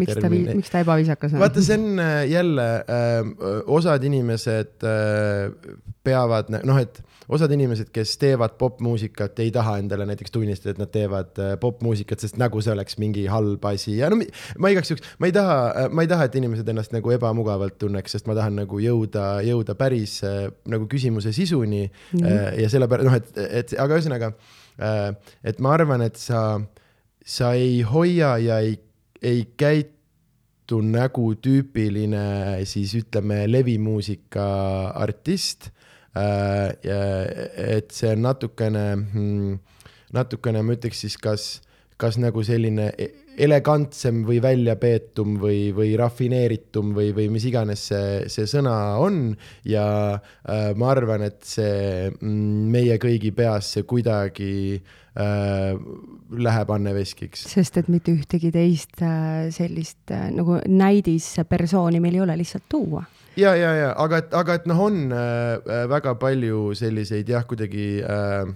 [0.00, 1.42] miks ta, miks ta ebaviisakas on?
[1.44, 3.32] vaata, see on äh, jälle äh,,
[3.76, 10.34] osad inimesed äh, peavad, noh, et osad inimesed, kes teevad popmuusikat, ei taha endale näiteks
[10.34, 14.18] tunnistada, et nad teevad äh, popmuusikat, sest nagu see oleks mingi halb asi ja no
[14.62, 17.78] ma igaks juhuks, ma ei taha, äh, ma ei taha, et inimesed ennast nagu ebamugavalt
[17.82, 22.18] tunneks, sest ma tahan nagu jõuda, jõuda päris äh, nagu küsimuse sisuni mm.
[22.18, 22.60] -hmm.
[22.62, 24.32] ja sellepärast noh, et, et aga ühesõnaga,
[25.44, 26.60] et ma arvan, et sa,
[27.24, 28.78] sa ei hoia ja ei,
[29.22, 34.46] ei käitu nagu tüüpiline siis ütleme levimuusika
[34.96, 35.71] artist
[36.14, 39.58] et see on natukene, hmm,
[40.12, 41.46] natukene ma ütleks siis, kas,
[41.96, 48.24] kas nagu selline e-, elegantsem või väljapeetum või, või rafineeritum või, või mis iganes see,
[48.32, 49.32] see sõna on
[49.68, 49.86] ja
[50.16, 54.52] äh, ma arvan, et see mm, meie kõigi peas see kuidagi
[55.16, 55.72] äh,
[56.32, 57.46] läheb Anne Veskiks.
[57.54, 63.04] sest et mitte ühtegi teist äh, sellist äh, nagu näidispersooni meil ei ole lihtsalt tuua
[63.36, 67.46] ja, ja, ja aga et, aga et noh, on äh, äh, väga palju selliseid jah,
[67.48, 68.52] kuidagi äh,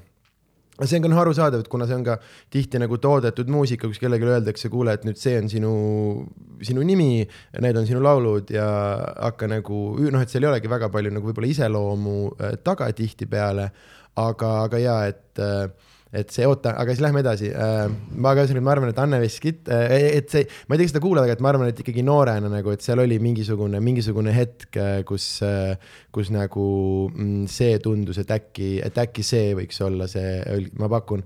[0.85, 2.18] see on ka noh arusaadav, et kuna see on ka
[2.53, 5.72] tihti nagu toodetud muusika, kus kellelegi öeldakse, kuule, et nüüd see on sinu,
[6.66, 7.24] sinu nimi,
[7.64, 8.66] need on sinu laulud ja
[9.29, 13.70] hakka nagu noh, et seal ei olegi väga palju nagu võib-olla iseloomu äh, taga tihtipeale,
[14.20, 15.70] aga, aga ja et äh,
[16.14, 17.48] et see, oota, aga siis lähme edasi.
[17.50, 17.86] Äh,
[18.22, 20.94] ma ka ühesõnaga, ma arvan, et Anne Veskit, äh, et see, ma ei tea, kas
[20.94, 24.34] seda kuulad, aga et ma arvan, et ikkagi noorena nagu, et seal oli mingisugune, mingisugune
[24.36, 25.26] hetk, äh, kus,
[26.14, 26.68] kus nagu
[27.11, 30.38] mm, see tundus, et äkki, et äkki see võiks olla see,
[30.80, 31.24] ma pakun.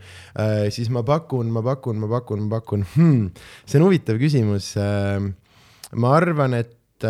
[0.73, 3.31] siis ma pakun, ma pakun, ma pakun, ma pakun hmm,.
[3.69, 4.73] see on huvitav küsimus.
[4.81, 7.07] ma arvan, et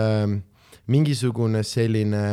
[0.91, 2.25] mingisugune selline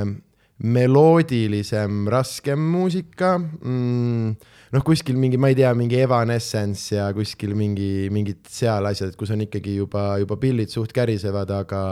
[0.58, 4.32] meloodilisem, raskem muusika mm,
[4.76, 9.32] noh, kuskil mingi, ma ei tea, mingi Evanescence ja kuskil mingi, mingid seal asjad, kus
[9.36, 11.84] on ikkagi juba, juba pillid suht kärisevad, aga,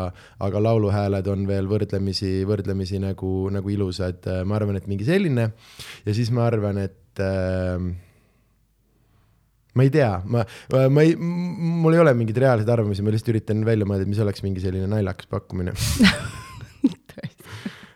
[0.43, 4.27] aga lauluhääled on veel võrdlemisi, võrdlemisi nagu, nagu ilusad.
[4.45, 5.51] ma arvan, et mingi selline.
[6.05, 7.79] Ja siis ma arvan, et äh,
[9.75, 13.63] ma ei tea, ma, ma ei, mul ei ole mingeid reaalseid arvamusi, ma lihtsalt üritan
[13.67, 15.75] välja mõelda, et mis oleks mingi selline naljakas pakkumine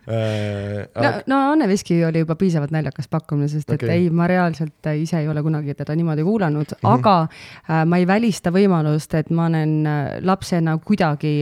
[0.09, 3.87] no, no Anne Veski oli juba piisavalt naljakas pakkumine, sest okay.
[3.89, 6.93] et ei, ma reaalselt ise ei ole kunagi teda niimoodi kuulanud mm, -hmm.
[6.93, 11.33] aga äh, ma ei välista võimalust, et ma olen äh, lapsena kuidagi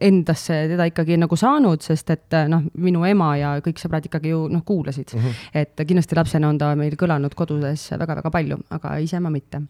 [0.00, 4.32] endasse teda ikkagi nagu saanud, sest et äh, noh, minu ema ja kõik sõbrad ikkagi
[4.32, 5.20] ju noh, kuulasid mm.
[5.20, 5.34] -hmm.
[5.54, 9.62] et kindlasti lapsena on ta meil kõlanud kodudes väga-väga palju, aga ise ma mitte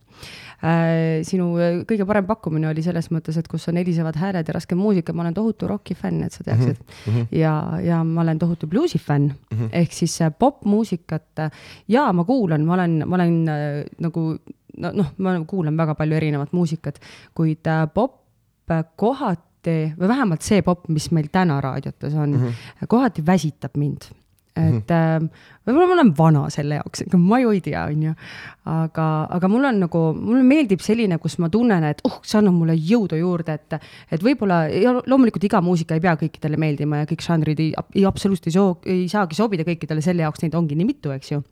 [0.63, 1.23] äh,.
[1.23, 1.57] sinu
[1.89, 5.23] kõige parem pakkumine oli selles mõttes, et kus on helisevad hääled ja raske muusika, ma
[5.23, 7.15] olen tohutu roki fänn, et sa teaksid mm.
[7.15, 7.27] -hmm.
[7.31, 9.69] ja, ja ma olen tohutu bluusi fänn mm, -hmm.
[9.73, 11.45] ehk siis popmuusikat
[11.89, 14.37] ja ma kuulan, ma olen, ma olen äh, nagu
[14.79, 17.01] noh no,, ma kuulan väga palju erinevat muusikat,
[17.35, 18.21] kuid äh, popp
[18.97, 22.87] kohati või vähemalt see popp, mis meil täna raadiotes on mm, -hmm.
[22.89, 24.11] kohati väsitab mind.
[24.69, 25.29] Et mm -hmm.
[25.67, 28.15] võib-olla ma olen vana selle jaoks, ega ma ju ei tea, on ju.
[28.65, 32.55] aga, aga mul on nagu, mulle meeldib selline, kus ma tunnen, et oh, see annab
[32.55, 33.81] mulle jõudu juurde, et,
[34.11, 38.05] et võib-olla ja loomulikult iga muusika ei pea kõikidele meeldima ja kõik žanrid ei, ei
[38.07, 41.43] absoluutselt ei soo-, ei saagi sobida kõikidele, selle jaoks neid ongi nii mitu, eks ju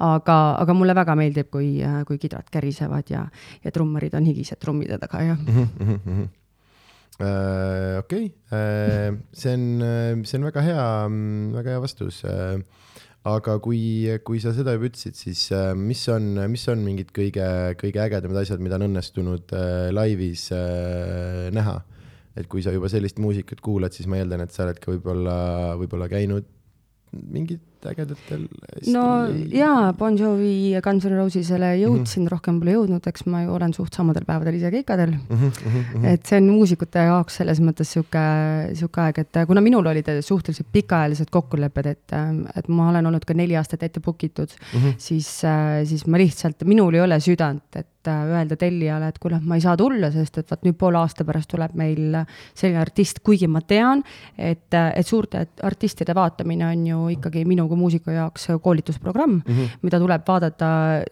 [0.00, 1.70] aga, aga mulle väga meeldib, kui,
[2.08, 3.24] kui kidrad kärisevad ja,
[3.64, 5.66] ja trummarid on higised trummide taga ja mm.
[5.78, 6.28] -hmm.
[7.20, 10.84] Äh, okei, äh, see on, äh, see on väga hea,
[11.52, 12.22] väga hea vastus.
[13.20, 15.42] aga kui, kui sa seda juba ütlesid, siis
[15.76, 17.44] mis on, mis on mingid kõige,
[17.76, 19.52] kõige ägedamad asjad, mida on õnnestunud
[19.92, 20.46] laivis
[21.52, 21.76] näha?
[22.40, 25.36] et kui sa juba sellist muusikat kuulad, siis ma eeldan, et sa oled ka võib-olla,
[25.76, 26.46] võib-olla käinud
[27.12, 28.46] mingit ägedatel.
[28.92, 29.04] no
[29.52, 32.32] jaa, Bon Jovi ja Guns N Rosesele jõudsin mm, -hmm.
[32.32, 35.36] rohkem pole jõudnud, eks ma ju olen suht samadel päevadel ise keikadel mm.
[35.36, 36.06] -hmm.
[36.12, 38.24] et see on muusikute jaoks selles mõttes sihuke,
[38.74, 42.18] sihuke aeg, et kuna minul olid suhteliselt pikaajalised kokkulepped, et,
[42.56, 44.94] et ma olen olnud ka neli aastat ette book itud mm, -hmm.
[44.98, 45.42] siis,
[45.84, 49.76] siis ma lihtsalt, minul ei ole südant, et öelda tellijale, et kuule, ma ei saa
[49.76, 52.16] tulla, sest et vot nüüd poole aasta pärast tuleb meil
[52.54, 54.02] selline artist, kuigi ma tean,
[54.38, 59.78] et, et suurte artistide vaatamine on ju ikkagi minu kui muusiku jaoks koolitusprogramm mm, -hmm.
[59.86, 60.70] mida tuleb vaadata,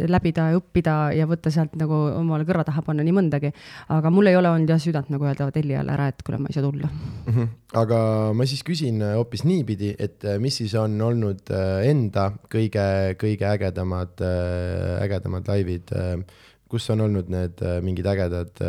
[0.08, 3.52] läbida ja õppida ja võtta sealt nagu omale kõrva taha panna nii mõndagi.
[3.88, 6.58] aga mul ei ole olnud jah südant nagu öelda tellijale ära, et kuule, ma ei
[6.58, 7.32] saa tulla mm.
[7.32, 7.48] -hmm.
[7.82, 7.98] aga
[8.34, 12.86] ma siis küsin hoopis niipidi, et äh, mis siis on olnud äh, enda kõige,
[13.20, 15.92] kõige ägedamad, äh, ägedamad laivid,
[16.68, 18.60] kus on olnud need mingid ägedad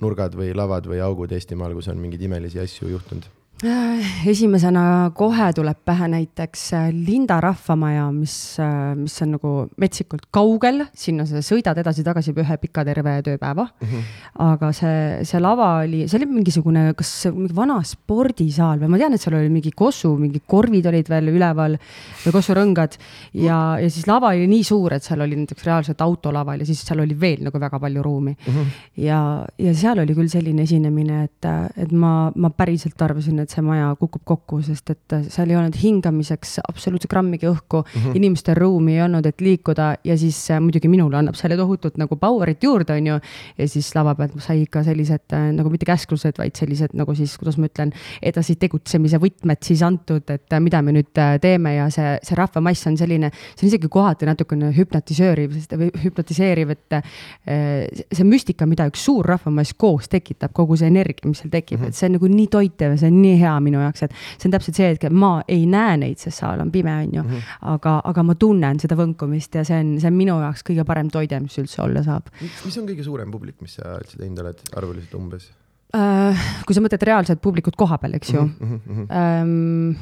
[0.00, 3.28] nurgad või lavad või augud Eestimaal, kus on mingeid imelisi asju juhtunud?
[3.60, 10.30] Äh, esimesena kohe tuleb pähe näiteks äh, Linda rahvamaja, mis, äh, mis on nagu metsikult
[10.32, 13.90] kaugel, sinna sa sõidad edasi-tagasi ühe pika terve tööpäeva mm.
[13.90, 14.06] -hmm.
[14.46, 19.18] aga see, see lava oli, see oli mingisugune, kas mingi vana spordisaal või ma tean,
[19.18, 21.76] et seal oli mingi kossu, mingid korvid olid veel üleval
[22.24, 22.96] või kossurõngad
[23.44, 26.80] ja, ja siis lava oli nii suur, et seal oli näiteks reaalselt autolaval ja siis
[26.80, 28.56] seal oli veel nagu väga palju ruumi mm.
[28.56, 28.72] -hmm.
[29.04, 29.20] ja,
[29.58, 33.64] ja seal oli küll selline esinemine, et, et ma, ma päriselt arvasin, et et see
[33.66, 38.16] maja kukub kokku, sest et seal ei olnud hingamiseks absoluutselt grammigi õhku mm, -hmm.
[38.20, 42.16] inimestel ruumi ei olnud, et liikuda ja siis äh, muidugi minule annab selle tohutult nagu
[42.16, 43.18] power'it juurde, on ju.
[43.58, 47.36] ja siis lava pealt sai ikka sellised äh, nagu mitte käsklused, vaid sellised nagu siis,
[47.38, 47.92] kuidas ma ütlen,
[48.22, 52.86] edasi tegutsemise võtmed siis antud, et äh, mida me nüüd teeme ja see, see rahvamass
[52.86, 56.98] on selline, see on isegi kohati natukene hüpnotisööriv, või hüpnotiseeriv, et
[57.46, 61.84] see müstika, mida üks suur rahvamass koos tekitab, kogu see energia, mis seal tekib mm,
[61.84, 61.88] -hmm.
[61.88, 64.48] et see on nagu nii toitev ja see on nii hea minu jaoks, et see
[64.48, 67.30] on täpselt see, et ma ei näe neid, sest saal on pime, on ju mm.
[67.30, 67.54] -hmm.
[67.74, 71.10] aga, aga ma tunnen seda võnkumist ja see on, see on minu jaoks kõige parem
[71.10, 72.28] toide, mis üldse olla saab.
[72.40, 75.50] mis on kõige suurem publik, mis sa üldse teinud oled, arvuliselt umbes
[75.94, 76.50] uh,?
[76.66, 78.80] kui sa mõtled reaalset publikut koha peal, eks ju mm.
[78.86, 79.96] -hmm.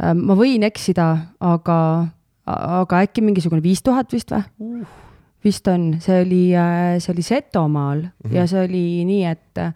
[0.00, 1.06] Um, ma võin eksida,
[1.40, 2.08] aga,
[2.46, 4.42] aga äkki mingisugune viis tuhat vist või
[4.80, 4.86] uh.?
[5.44, 8.34] vist on, see oli, äh, see oli Setomaal mm -hmm.
[8.34, 9.72] ja see oli nii, et Äh,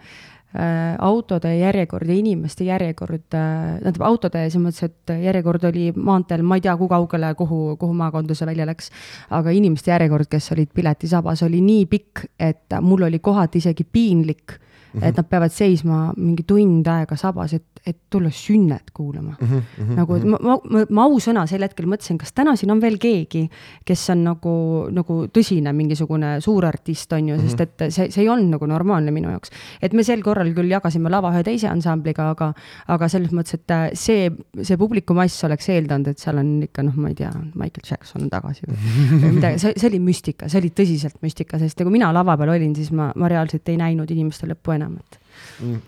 [1.03, 6.59] autode järjekord ja inimeste järjekord, äh, tähendab autode selles mõttes, et järjekord oli maanteel, ma
[6.61, 8.93] ei tea, kui kaugele, kuhu, kuhu maakonda see välja läks,
[9.35, 14.59] aga inimeste järjekord, kes olid piletisabas, oli nii pikk, et mul oli kohati isegi piinlik
[15.03, 19.49] et nad peavad seisma mingi tund aega sabas, et, et tulla sünnet kuulama mm.
[19.49, 19.97] -hmm.
[19.97, 23.43] nagu ma, ma, ma, ma ausõna sel hetkel mõtlesin, kas täna siin on veel keegi,
[23.85, 24.55] kes on nagu,
[24.95, 27.63] nagu tõsine mingisugune suurartist, on ju, sest mhm.
[27.63, 29.53] et see, see ei olnud nagu normaalne minu jaoks.
[29.83, 32.53] et me sel korral küll jagasime lava ühe teise ansambliga, aga,
[32.89, 34.31] aga selles mõttes, et äh, see,
[34.63, 38.31] see publikumass oleks eeldanud, et seal on ikka noh, ma ei tea, Michael Jackson on
[38.33, 38.79] tagasi või,
[39.25, 42.55] või midagi, see, see oli müstika, see oli tõsiselt müstika, sest kui mina lava peal
[42.57, 45.24] olin, siis ma, ma reaalselt ei näinud inimeste lõppu enam, et mm,.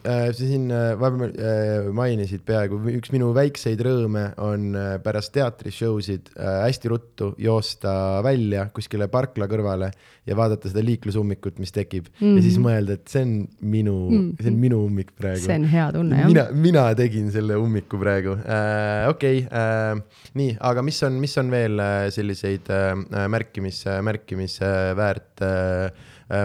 [0.05, 6.31] Sa siin äh, vahepeal äh, mainisid peaaegu, üks minu väikseid rõõme on pärast teatrishow sid
[6.37, 9.91] hästi ruttu joosta välja kuskile parkla kõrvale
[10.27, 12.37] ja vaadata seda liiklusummikut, mis tekib mm -hmm.
[12.37, 12.67] ja siis mhm.
[12.67, 14.43] mõelda, et see on minu mm, -hmm.
[14.43, 15.45] see on minu ummik praegu.
[15.45, 16.29] see on hea tunne jah.
[16.33, 19.09] mina, mina tegin selle ummiku praegu äh,.
[19.09, 20.03] okei okay, äh,,
[20.35, 25.91] nii, aga mis on, mis on veel selliseid äh, märkimis, märkimisväärt äh, Äh,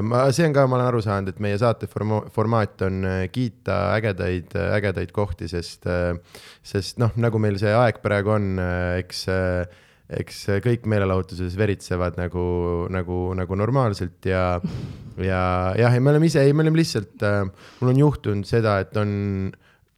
[0.06, 3.22] ma, see on ka, ma olen aru saanud, et meie saate forma-, formaat on äh,
[3.34, 6.14] kiita ägedaid, ägedaid kohti, sest, äh,
[6.64, 8.52] sest noh, nagu meil see aeg praegu on,
[9.02, 9.26] eks
[10.12, 12.44] eks kõik meelelahutuses veritsevad nagu,
[12.92, 14.60] nagu, nagu normaalselt ja,
[15.24, 15.44] ja
[15.80, 17.46] jah, ja me oleme ise, ei, me oleme lihtsalt äh,,
[17.80, 19.14] mul on juhtunud seda, et on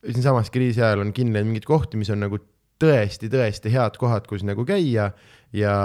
[0.03, 2.39] siinsamas kriisi ajal on kindlasti mingeid kohti, mis on nagu
[2.83, 5.09] tõesti-tõesti head kohad, kus nagu käia ja,
[5.55, 5.75] ja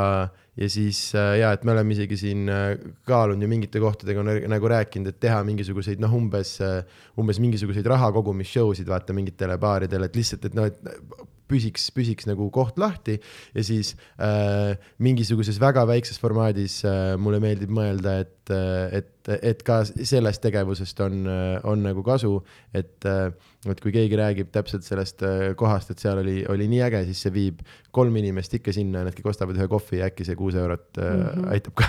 [0.66, 2.72] siis äh, ja, et me oleme isegi siin äh,
[3.06, 6.80] kaalunud ju mingite kohtadega nagu rääkinud, et teha mingisuguseid noh, umbes, äh,
[7.20, 11.88] umbes mingisuguseid raha kogumis show sid vaata mingitele baaridele, et lihtsalt, et noh, et püsiks,
[11.94, 18.18] püsiks nagu koht lahti ja siis äh, mingisuguses väga väikses formaadis äh, mulle meeldib mõelda,
[18.24, 18.52] et,
[19.00, 21.24] et, et ka sellest tegevusest on,
[21.68, 22.38] on nagu kasu,
[22.76, 23.30] et äh,
[23.66, 27.24] et kui keegi räägib täpselt sellest äh, kohast, et seal oli, oli nii äge, siis
[27.26, 27.64] see viib
[27.94, 31.24] kolm inimest ikka sinna, nad kõik ostavad ühe kohvi ja äkki see kuus eurot mm
[31.24, 31.50] -hmm.
[31.56, 31.88] aitab ka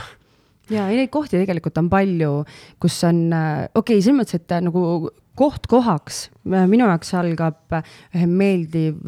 [0.69, 2.33] ja, ja neid kohti tegelikult on palju,
[2.81, 5.09] kus on, äh, okei okay,, selles mõttes, et nagu
[5.39, 8.99] koht kohaks, minu jaoks algab ühe meeldiv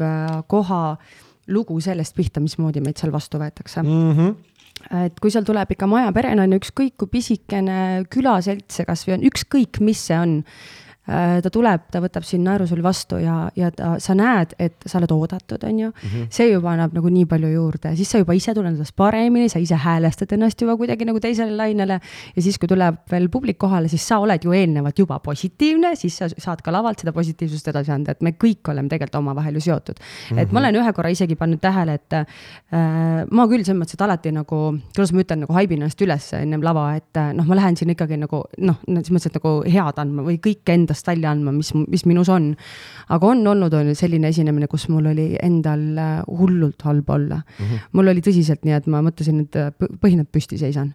[0.48, 0.84] koha
[1.52, 4.16] lugu sellest pihta, mismoodi meid seal vastu võetakse mm.
[4.16, 4.40] -hmm
[4.82, 9.26] et kui seal tuleb ikka majaperena on ju ükskõik kui pisikene külaselts see kasvõi on,
[9.28, 13.72] ükskõik mis see on Äh, ta tuleb, ta võtab sind naeru sul vastu ja, ja
[13.74, 16.08] ta, sa näed, et sa oled oodatud, on ju mm.
[16.08, 16.26] -hmm.
[16.30, 19.58] see juba annab nagu nii palju juurde, siis sa juba ise tunned ennast paremini, sa
[19.58, 22.00] ise häälestad ennast juba kuidagi nagu teisele lainele.
[22.36, 26.18] ja siis, kui tuleb veel publik kohale, siis sa oled ju eelnevalt juba positiivne, siis
[26.18, 29.60] sa saad ka lavalt seda positiivsust edasi anda, et me kõik oleme tegelikult omavahel ju
[29.60, 30.36] seotud mm.
[30.36, 30.42] -hmm.
[30.42, 34.02] et ma olen ühe korra isegi pannud tähele, et äh, ma küll selles mõttes, et
[34.02, 37.58] alati nagu, kuidas ma ütlen, nagu haibin ennast üles ennem lava, et äh, noh, ma
[37.58, 41.08] lähen siin ikkagi nagu noh, selles mõttes, et nagu head andma või kõike enda endast
[41.08, 42.52] välja andma, mis, mis minus on.
[43.08, 47.64] aga on olnud, on selline esinemine, kus mul oli endal äh, hullult halb olla mm.
[47.64, 47.78] -hmm.
[47.92, 50.94] mul oli tõsiselt nii, et ma mõtlesin, et äh, põhinad püsti seisan.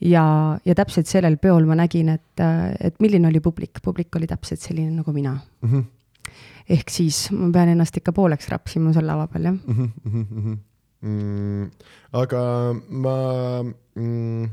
[0.00, 4.26] ja, ja täpselt sellel peol ma nägin, et, äh, et milline oli publik, publik oli
[4.26, 5.70] täpselt selline nagu mina mm.
[5.70, 5.84] -hmm.
[6.68, 9.90] ehk siis ma pean ennast ikka pooleks rapsima seal lava peal, jah mm.
[10.04, 10.56] -hmm.
[11.04, 11.70] Mm,
[12.12, 12.42] aga
[12.88, 13.16] ma
[13.94, 14.48] mm,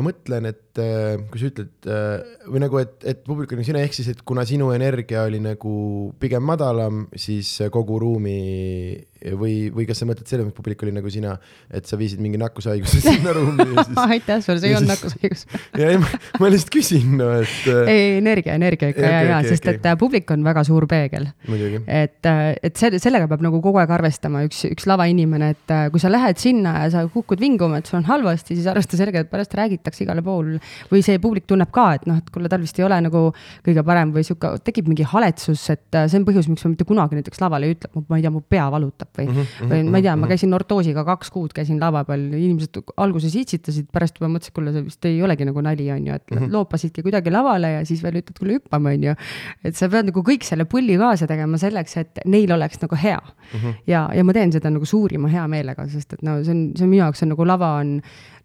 [0.00, 3.84] ma mõtlen, et äh, kui sa ütled äh, või nagu, et, et publik on sina,
[3.84, 5.74] ehk siis, et kuna sinu energia oli nagu
[6.22, 8.40] pigem madalam, siis kogu ruumi
[9.20, 11.34] või, või kas sa mõtled selles mõttes, publik oli nagu sina,
[11.72, 15.44] et sa viisid mingi nakkushaiguse sinna ruumi ja siis aitäh sulle, see ei olnud nakkushaigus
[15.76, 17.56] ja ei, ma, lihtsalt küsin, no et.
[17.70, 19.78] Äh, ei, energia, energia ikka ja, ja okay,, sest okay.
[19.78, 21.28] et äh, publik on väga suur peegel.
[21.86, 26.02] et, äh, et see, sellega peab nagu kogu aeg arvestama, üks, üks lavainimene, et kui
[26.02, 29.30] sa lähed sinna ja sa kukud vinguma, et sul on halvasti, siis arvesta sellega, et
[29.30, 30.56] pärast räägitakse igale pool
[30.90, 33.26] või see publik tunneb ka, et noh, et kuule, tal vist ei ole nagu
[33.66, 37.20] kõige parem või sihuke, tekib mingi haletsus, et see on põhjus, miks ma mitte kunagi
[37.20, 40.00] näiteks lavale ei ütle, ma ei tea, mu pea valutab või mm, -hmm, või ma
[40.00, 40.30] ei tea, ma mhm.
[40.32, 44.86] käisin ortoosiga kaks kuud, käisin lava peal, inimesed alguses itsitasid, pärast juba mõtlesid, kuule, see
[44.86, 46.52] vist ei olegi nagu nali, on ju, et mm -hmm.
[46.54, 49.14] loopasidki kuidagi lavale ja siis veel ütled, kuule hüppame, on ju.
[49.64, 53.20] et sa pead nagu kõik selle pulli kaasa tegema selleks, et neil oleks nagu hea
[53.20, 53.58] mm.
[53.58, 53.74] -hmm.
[53.86, 56.90] ja, ja ma teen seda nagu suurima heameelega, sest et no see on, see on
[56.90, 58.00] minu jaoks on nagu lava on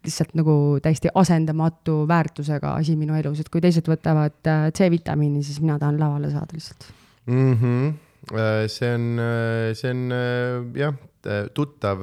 [0.06, 5.60] lihtsalt nagu täiesti asendamatu väärtusega asi minu elus, et kui teised võtavad äh, C-vitamiini, siis
[5.60, 6.92] mina tahan lavale saada lihtsalt
[7.26, 7.54] mm.
[7.54, 10.96] -hmm see on, äh, see on äh, jah,
[11.54, 12.02] tuttav,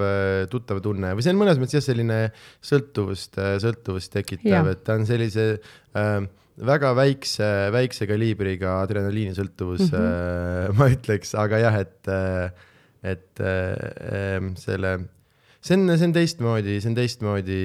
[0.52, 2.20] tuttav tunne või see on mõnes mõttes jah, selline
[2.64, 5.46] sõltuvust, sõltuvust tekitav, et ta on sellise
[5.96, 6.26] äh,
[6.62, 10.76] väga väikse, väikse kaliibriga adrenaliinisõltuvus mm, -hmm.
[10.78, 12.12] ma ütleks, aga jah, et,
[13.04, 14.94] et äh, selle,
[15.62, 17.64] see on, see on teistmoodi, see on teistmoodi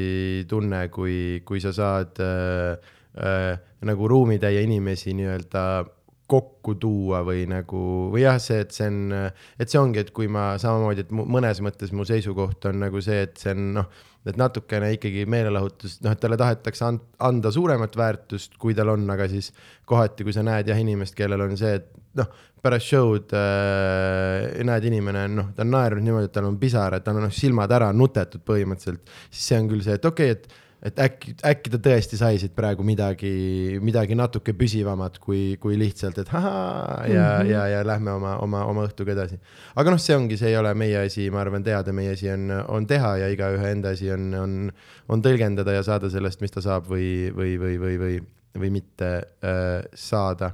[0.49, 2.79] tunne, kui, kui sa saad äh,
[3.19, 5.65] äh, nagu ruumitäie inimesi nii-öelda
[6.29, 7.81] kokku tuua või nagu,
[8.13, 9.15] või jah, see, et see on,
[9.59, 13.23] et see ongi, et kui ma samamoodi, et mõnes mõttes mu seisukoht on nagu see,
[13.25, 13.89] et see on noh,
[14.29, 16.91] et natukene ikkagi meelelahutust, noh, et talle tahetakse
[17.25, 19.55] anda suuremat väärtust, kui tal on, aga siis
[19.89, 21.89] kohati, kui sa näed jah inimest, kellel on see, et
[22.21, 22.29] noh,
[22.63, 27.05] pärast show'd äh, näed inimene on noh, ta on naernud niimoodi, et tal on pisarad,
[27.07, 30.43] tal on noh, silmad ära nutetud põhimõtteliselt, siis see on küll see, et okei okay,,
[30.43, 33.31] et et äkki, äkki ta tõesti sai siit praegu midagi,
[33.83, 37.51] midagi natuke püsivamat kui, kui lihtsalt, et ahaa ja mm, -hmm.
[37.51, 39.41] ja, ja lähme oma, oma, oma õhtuga edasi.
[39.75, 42.51] aga noh, see ongi, see ei ole meie asi, ma arvan, teada, meie asi on,
[42.69, 44.73] on teha ja igaühe enda asi on, on,
[45.09, 48.23] on tõlgendada ja saada sellest, mis ta saab või, või, või, või, või,
[48.59, 50.53] või mitte äh, saada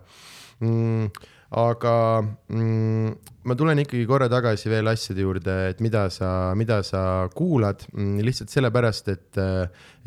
[0.60, 3.10] mm aga mm,
[3.46, 6.28] ma tulen ikkagi korra tagasi veel asjade juurde, et mida sa,
[6.58, 9.38] mida sa kuulad mm,, lihtsalt sellepärast, et,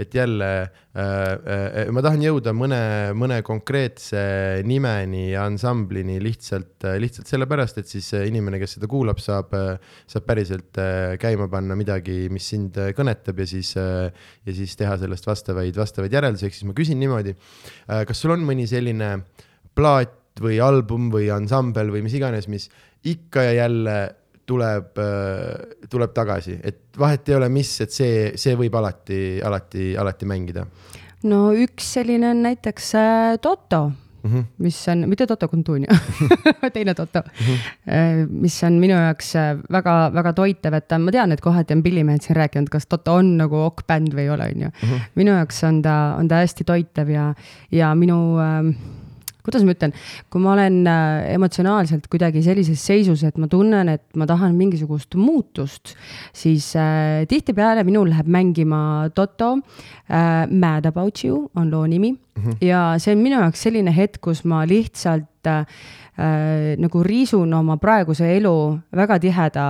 [0.01, 2.81] et jälle äh, äh, ma tahan jõuda mõne,
[3.15, 4.25] mõne konkreetse
[4.67, 9.55] nimeni ja ansamblini lihtsalt, lihtsalt sellepärast, et siis inimene, kes seda kuulab, saab,
[10.09, 15.29] saab päriselt äh, käima panna midagi, mis sind kõnetab ja siis, ja siis teha sellest
[15.29, 17.37] vastavaid, vastavaid järeldusi, ehk siis ma küsin niimoodi,
[17.87, 19.19] kas sul on mõni selline
[19.77, 22.69] plaat, või album või ansambel või mis iganes, mis
[23.07, 23.97] ikka ja jälle
[24.47, 29.91] tuleb, äh, tuleb tagasi, et vahet ei ole, mis, et see, see võib alati, alati,
[29.99, 30.65] alati mängida.
[31.27, 33.91] no üks selline on näiteks äh, Toto
[34.27, 34.45] Mm -hmm.
[34.57, 35.85] mis on, mitte Toto Cutugno
[36.73, 38.27] teine Toto mm, -hmm.
[38.29, 39.33] mis on minu jaoks
[39.71, 43.55] väga-väga toitev, et ma tean, et kohati on pillimehed siin rääkinud, kas Toto on nagu
[43.55, 44.69] okk-bänd või ei ole, on ju.
[44.83, 44.95] Mhm.
[45.15, 47.33] minu jaoks on ta, on ta hästi toitev ja,
[47.71, 48.75] ja minu äh,
[49.47, 49.95] kuidas ma ütlen,
[50.31, 55.15] kui ma olen äh, emotsionaalselt kuidagi sellises seisus, et ma tunnen, et ma tahan mingisugust
[55.19, 55.95] muutust,
[56.35, 58.81] siis äh, tihtipeale minul läheb mängima
[59.15, 59.57] Toto
[60.07, 60.45] äh,.
[60.47, 62.57] Mad about you on loo nimi mm -hmm.
[62.61, 65.65] ja see on minu jaoks selline hetk, kus ma lihtsalt äh, äh,
[66.17, 68.53] nagu riisun oma praeguse elu
[68.97, 69.65] väga tiheda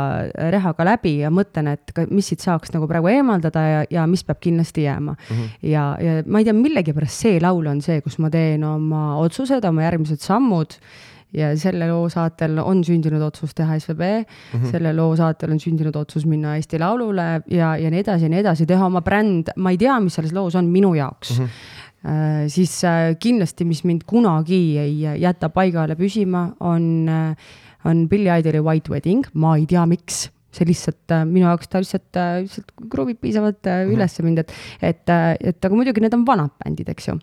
[0.53, 4.40] rehaga läbi ja mõtlen, et mis siit saaks nagu praegu eemaldada ja, ja mis peab
[4.44, 5.36] kindlasti jääma mm.
[5.36, 5.49] -hmm.
[5.68, 9.65] ja, ja ma ei tea, millegipärast see laul on see, kus ma teen oma otsused,
[9.68, 10.80] oma järgmised sammud
[11.36, 14.72] ja selle loo saatel on sündinud otsus teha SVB mm, -hmm.
[14.72, 18.40] selle loo saatel on sündinud otsus minna Eesti Laulule ja, ja nii edasi ja nii
[18.40, 21.45] edasi, teha oma bränd, ma ei tea, mis selles loos on minu jaoks mm.
[21.45, 21.77] -hmm Äh,
[22.53, 27.56] siis äh, kindlasti, mis mind kunagi ei jäta paigale püsima, on, äh,
[27.86, 30.28] on Billy Idoli White Wedding, ma ei tea, miks.
[30.57, 33.91] See lihtsalt minu jaoks ta lihtsalt, lihtsalt kruvib piisavalt mhm.
[33.94, 35.03] ülesse mind, et, et,
[35.52, 37.19] et aga muidugi need on vanad bändid, eks ju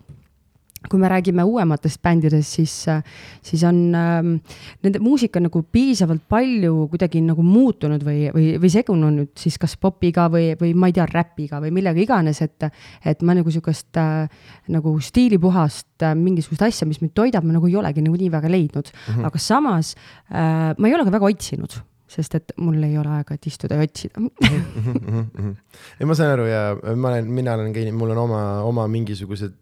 [0.89, 2.73] kui me räägime uuematest bändidest, siis,
[3.45, 4.35] siis on ähm,
[4.85, 10.27] nende muusika nagu piisavalt palju kuidagi nagu muutunud või, või, või segunenud siis kas popiga
[10.31, 12.67] või, või ma ei tea, räpiga või millega iganes, et,
[13.05, 14.29] et ma nagu sihukest äh,
[14.75, 18.51] nagu stiilipuhast äh, mingisugust asja, mis mind toidab, ma nagu ei olegi nagu nii väga
[18.51, 19.09] leidnud mm.
[19.09, 19.27] -hmm.
[19.31, 19.95] aga samas
[20.29, 21.81] äh, ma ei ole ka väga otsinud
[22.15, 24.21] sest et mul ei ole aega, et istuda ja otsida
[25.99, 26.61] ei, ma saan aru ja
[26.95, 29.55] ma olen, mina olen ka, mul on oma, oma mingisugused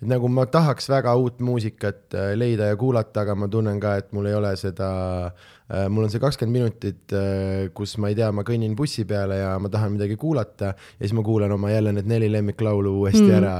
[0.00, 3.96] et nagu ma tahaks väga uut muusikat äh, leida ja kuulata, aga ma tunnen ka,
[4.00, 4.90] et mul ei ole seda,
[5.68, 9.40] äh, mul on see kakskümmend minutit, äh, kus ma ei tea, ma kõnnin bussi peale
[9.40, 13.26] ja ma tahan midagi kuulata ja siis ma kuulan oma jälle need neli lemmiklaulu uuesti
[13.26, 13.38] mm.
[13.40, 13.56] ära.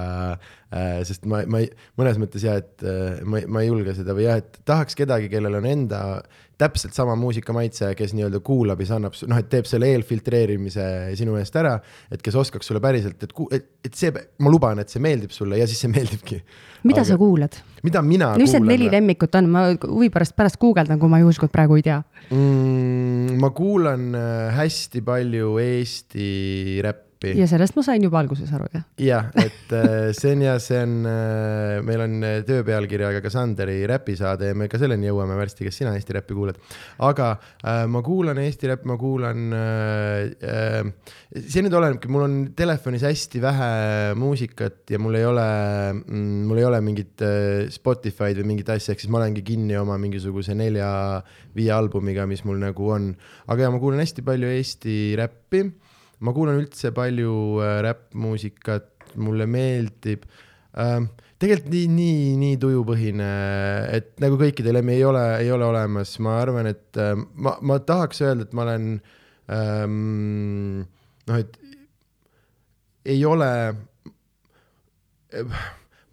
[1.07, 1.69] Sest ma, ma ei,
[2.01, 2.83] mõnes mõttes jah, et
[3.23, 6.01] ma, ma ei julge seda või jah, et tahaks kedagi, kellel on enda
[6.59, 10.87] täpselt sama muusikamaitse, kes nii-öelda kuulab ja siis annab, noh, et teeb selle eelfiltreerimise
[11.19, 11.75] sinu eest ära,
[12.15, 15.59] et kes oskaks sulle päriselt, et, et, et see, ma luban, et see meeldib sulle
[15.59, 16.41] ja siis see meeldibki.
[16.85, 17.59] mida Aga, sa kuulad?
[17.85, 21.21] mida mina no, mis need neli lemmikut on, ma huvi pärast pärast guugeldan, kui ma
[21.23, 21.99] juhuslikult praegu ei tea
[22.31, 23.35] mm,.
[23.43, 26.29] ma kuulan äh, hästi palju Eesti
[26.87, 27.41] räppi appi.
[27.41, 28.85] ja sellest ma sain juba alguses aru, jah?
[29.01, 33.79] jah, et äh, see on ja see on, äh, meil on äh, töö pealkirjaga Kassanderi
[33.91, 36.59] räpisaade ja me ka selleni jõuame varsti, kas sina Eesti räppi kuulad.
[37.05, 37.31] aga
[37.91, 40.91] ma kuulan Eesti räppi, ma kuulan äh,,
[41.35, 43.71] see nüüd olenebki, mul on telefonis hästi vähe
[44.19, 45.47] muusikat ja mul ei ole
[45.95, 47.25] mm,, mul ei ole mingit
[47.75, 52.61] Spotify'd või mingit asja, ehk siis ma olengi kinni oma mingisuguse nelja-viie albumiga, mis mul
[52.63, 53.13] nagu on.
[53.49, 55.65] aga ja ma kuulan hästi palju Eesti räppi
[56.23, 60.25] ma kuulan üldse palju äh, räppmuusikat, mulle meeldib
[60.79, 60.99] äh,.
[61.43, 63.31] tegelikult nii, nii, nii tujupõhine,
[63.95, 68.23] et nagu kõikidel ei ole, ei ole olemas, ma arvan, et äh, ma, ma tahaks
[68.25, 68.91] öelda, et ma olen
[69.53, 70.85] ähm,
[71.29, 71.59] noh, et
[73.13, 73.51] ei ole
[75.35, 75.65] äh,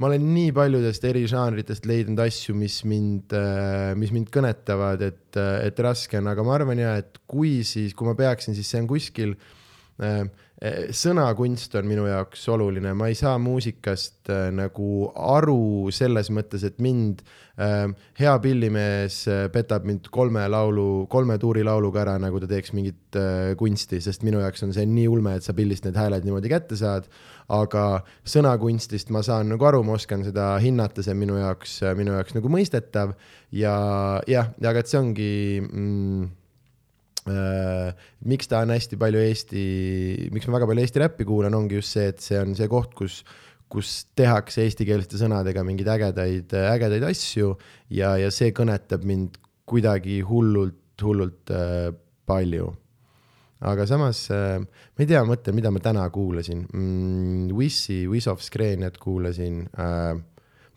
[0.01, 5.37] ma olen nii paljudest eri žanritest leidnud asju, mis mind, äh, mis mind kõnetavad, et,
[5.37, 8.81] et raske on, aga ma arvan ja, et kui siis, kui ma peaksin, siis see
[8.81, 9.60] on kuskil äh, Äh, äh,
[10.93, 16.77] sõnakunst on minu jaoks oluline, ma ei saa muusikast äh, nagu aru selles mõttes, et
[16.83, 17.23] mind
[17.57, 17.87] äh,,
[18.19, 19.23] hea pillimees
[19.53, 23.17] petab mind kolme laulu, kolme tuuri lauluga ära, nagu ta teeks mingit
[23.57, 26.77] kunsti, sest minu jaoks on see nii ulme, et sa pillist need hääled niimoodi kätte
[26.79, 27.09] saad.
[27.51, 32.13] aga sõnakunstist ma saan nagu aru, ma oskan seda hinnata, see on minu jaoks, minu
[32.15, 33.11] jaoks nagu mõistetav
[33.51, 33.73] ja
[34.29, 35.33] jah, aga et see ongi
[35.65, 36.29] mm,
[37.29, 39.63] miks ta on hästi palju Eesti,
[40.33, 42.95] miks ma väga palju Eesti räppi kuulan, ongi just see, et see on see koht,
[42.97, 43.21] kus,
[43.71, 47.53] kus tehakse eestikeelsete sõnadega mingeid ägedaid, ägedaid asju
[47.93, 49.37] ja, ja see kõnetab mind
[49.69, 51.91] kuidagi hullult, hullult äh,
[52.27, 52.71] palju.
[53.61, 57.53] aga samas äh, ma ei tea, mõtlen, mida ma täna kuulasin mm,.
[57.53, 60.17] Wissi, Wiz of Screenet kuulasin äh,.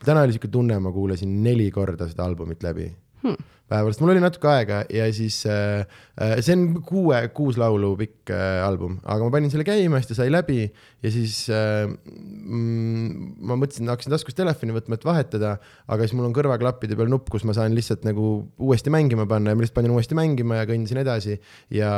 [0.05, 2.91] täna oli siuke tunne, ma kuulasin neli korda seda albumit läbi
[3.25, 5.85] hmm päevalast, mul oli natuke aega ja siis äh,
[6.21, 10.11] äh, see on kuue, kuus laulu pikk äh, album, aga ma panin selle käima, siis
[10.11, 15.55] ta sai läbi ja siis äh, mm, ma mõtlesin, hakkasin taskust telefoni võtma, et vahetada,
[15.89, 18.27] aga siis mul on kõrvaklappide peal nupp, kus ma saan lihtsalt nagu
[18.61, 21.39] uuesti mängima panna ja ma lihtsalt panin uuesti mängima ja kõndisin edasi
[21.73, 21.91] ja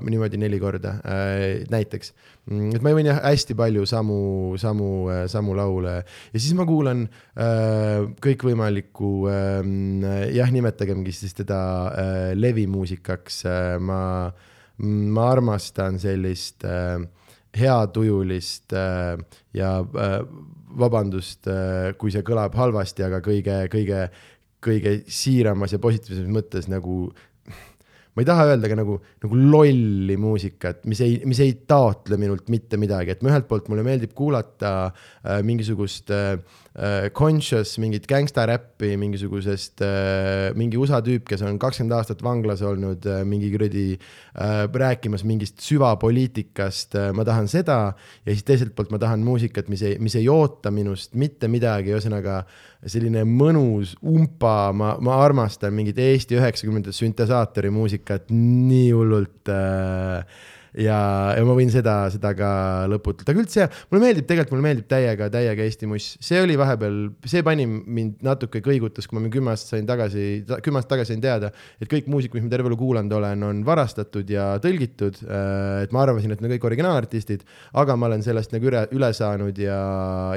[0.00, 2.14] niimoodi neli korda äh, näiteks.
[2.50, 4.20] Mm, et ma võin jah hästi palju samu,
[4.60, 7.04] samu, äh, samu laule ja siis ma kuulan
[7.36, 9.60] äh, kõikvõimalikku äh,
[10.32, 11.60] jah, nimetagemgi ongi siis teda
[11.90, 13.78] äh, levimuusikaks äh,.
[13.80, 14.30] ma,
[14.78, 17.02] ma armastan sellist äh,
[17.56, 19.18] heatujulist äh,
[19.54, 20.20] ja äh,
[20.78, 24.06] vabandust äh,, kui see kõlab halvasti, aga kõige, kõige,
[24.62, 27.10] kõige siiramas ja positiivsemas mõttes nagu
[28.14, 32.50] ma ei taha öelda ka nagu, nagu lolli muusikat, mis ei, mis ei taotle minult
[32.50, 36.36] mitte midagi, et ma ühelt poolt mulle meeldib kuulata äh, mingisugust äh
[37.16, 43.24] conscious mingit gängstaräppi mingisugusest äh,, mingi USA tüüp, kes on kakskümmend aastat vanglas olnud äh,,
[43.26, 47.78] mingi kuradi äh, rääkimas mingist süvapoliitikast äh,, ma tahan seda
[48.22, 51.90] ja siis teiselt poolt ma tahan muusikat, mis ei, mis ei oota minust mitte midagi,
[51.90, 52.44] ühesõnaga
[52.86, 60.22] selline mõnus umpa, ma, ma armastan mingit Eesti üheksakümnendate süntesaatori muusikat nii hullult äh,
[60.78, 60.98] ja,
[61.36, 62.50] ja ma võin seda, seda ka
[62.90, 66.98] lõputult, aga üldse mulle meeldib, tegelikult mulle meeldib täiega, täiega Eesti muss, see oli vahepeal,
[67.30, 70.26] see pani mind natuke kõigutas, kui ma kümme aastat sain tagasi,
[70.64, 73.64] kümme aastat tagasi sain teada, et kõik muusik, mis ma terve elu kuulanud olen, on
[73.66, 75.22] varastatud ja tõlgitud.
[75.26, 77.46] Äh, et ma arvasin, et on kõik originaalartistid,
[77.80, 79.80] aga ma olen sellest nagu üle, üle saanud ja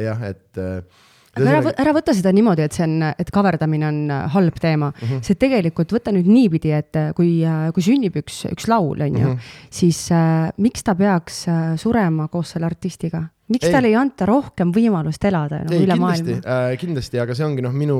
[0.03, 1.02] jah, et äh,
[1.41, 4.91] ära, ära võta seda niimoodi, et see on, et kaverdamine on äh, halb teema.
[4.93, 5.11] Mhm.
[5.11, 5.23] -huh.
[5.25, 9.17] see tegelikult võta nüüd niipidi, et äh, kui, äh, kui sünnib üks, üks laul, on
[9.17, 9.53] ju uh, -huh.
[9.69, 11.45] siis äh, miks ta peaks
[11.77, 13.23] surema koos selle artistiga?
[13.53, 16.77] miks talle ei anta rohkem võimalust elada no, ei, üle kindlasti, maailma äh,?
[16.79, 17.97] kindlasti, aga see ongi noh, minu,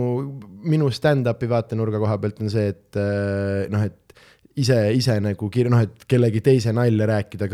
[0.64, 4.16] minu stand-up'i vaatenurga koha pealt on see, et äh, noh, et
[4.56, 7.50] ise, ise nagu kir-, noh, et kellegi teise nalja rääkida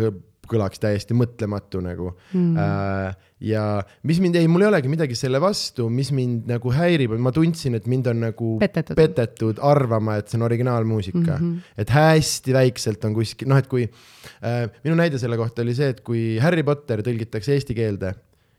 [0.52, 2.58] kõlaks täiesti mõtlematu nagu mm.
[2.60, 3.64] äh, ja
[4.08, 7.78] mis mind, ei, mul ei olegi midagi selle vastu, mis mind nagu häirib, ma tundsin,
[7.80, 11.40] et mind on nagu petetud, petetud arvama, et see on originaalmuusika mm.
[11.40, 11.74] -hmm.
[11.86, 15.94] et hästi väikselt on kuskil, noh, et kui äh,, minu näide selle kohta oli see,
[15.96, 18.14] et kui Harry Potter tõlgitakse eesti keelde,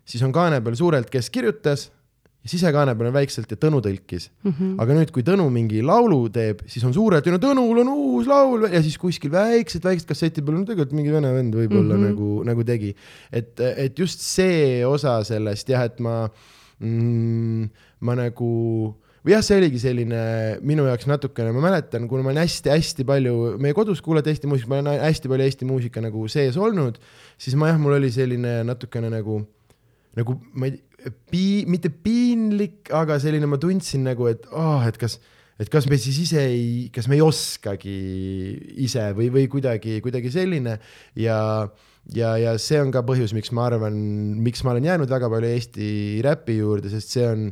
[0.05, 1.91] siis on kaane peal suurelt, kes kirjutas
[2.49, 4.53] sisekaane peal on väikselt ja Tõnu tõlkis mm.
[4.53, 4.77] -hmm.
[4.81, 8.31] aga nüüd, kui Tõnu mingi laulu teeb, siis on suurelt ja no Tõnul on uus
[8.31, 12.01] laul ja siis kuskil väiksed, väiksed kasseti peal on tegelikult mingi vene vend võib-olla mm
[12.01, 12.09] -hmm.
[12.15, 12.95] nagu, nagu tegi.
[13.33, 16.31] et, et just see osa sellest jah, et ma
[16.81, 17.69] mm,,
[18.01, 18.51] ma nagu
[19.21, 20.21] või jah, see oligi selline
[20.65, 24.71] minu jaoks natukene, ma mäletan, kuna ma olen hästi-hästi palju, meie kodus kuulati Eesti muusikat,
[24.71, 26.97] ma olen hästi palju Eesti muusika nagu sees olnud,
[27.37, 29.43] siis ma jah, mul oli selline natukene nagu,
[30.17, 30.81] nagu ma ei
[31.33, 35.19] pii-, mitte piinlik, aga selline, ma tundsin nagu, et oh, et kas,
[35.61, 37.99] et kas me siis ise ei, kas me ei oskagi
[38.87, 40.79] ise või, või kuidagi, kuidagi selline
[41.21, 41.39] ja
[42.15, 43.97] ja, ja see on ka põhjus, miks ma arvan,
[44.43, 45.91] miks ma olen jäänud väga palju Eesti
[46.25, 47.45] räpi juurde, sest see on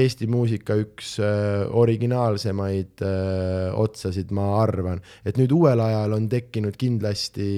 [0.00, 5.02] Eesti muusika üks äh, originaalsemaid äh, otsasid, ma arvan.
[5.26, 7.50] et nüüd uuel ajal on tekkinud kindlasti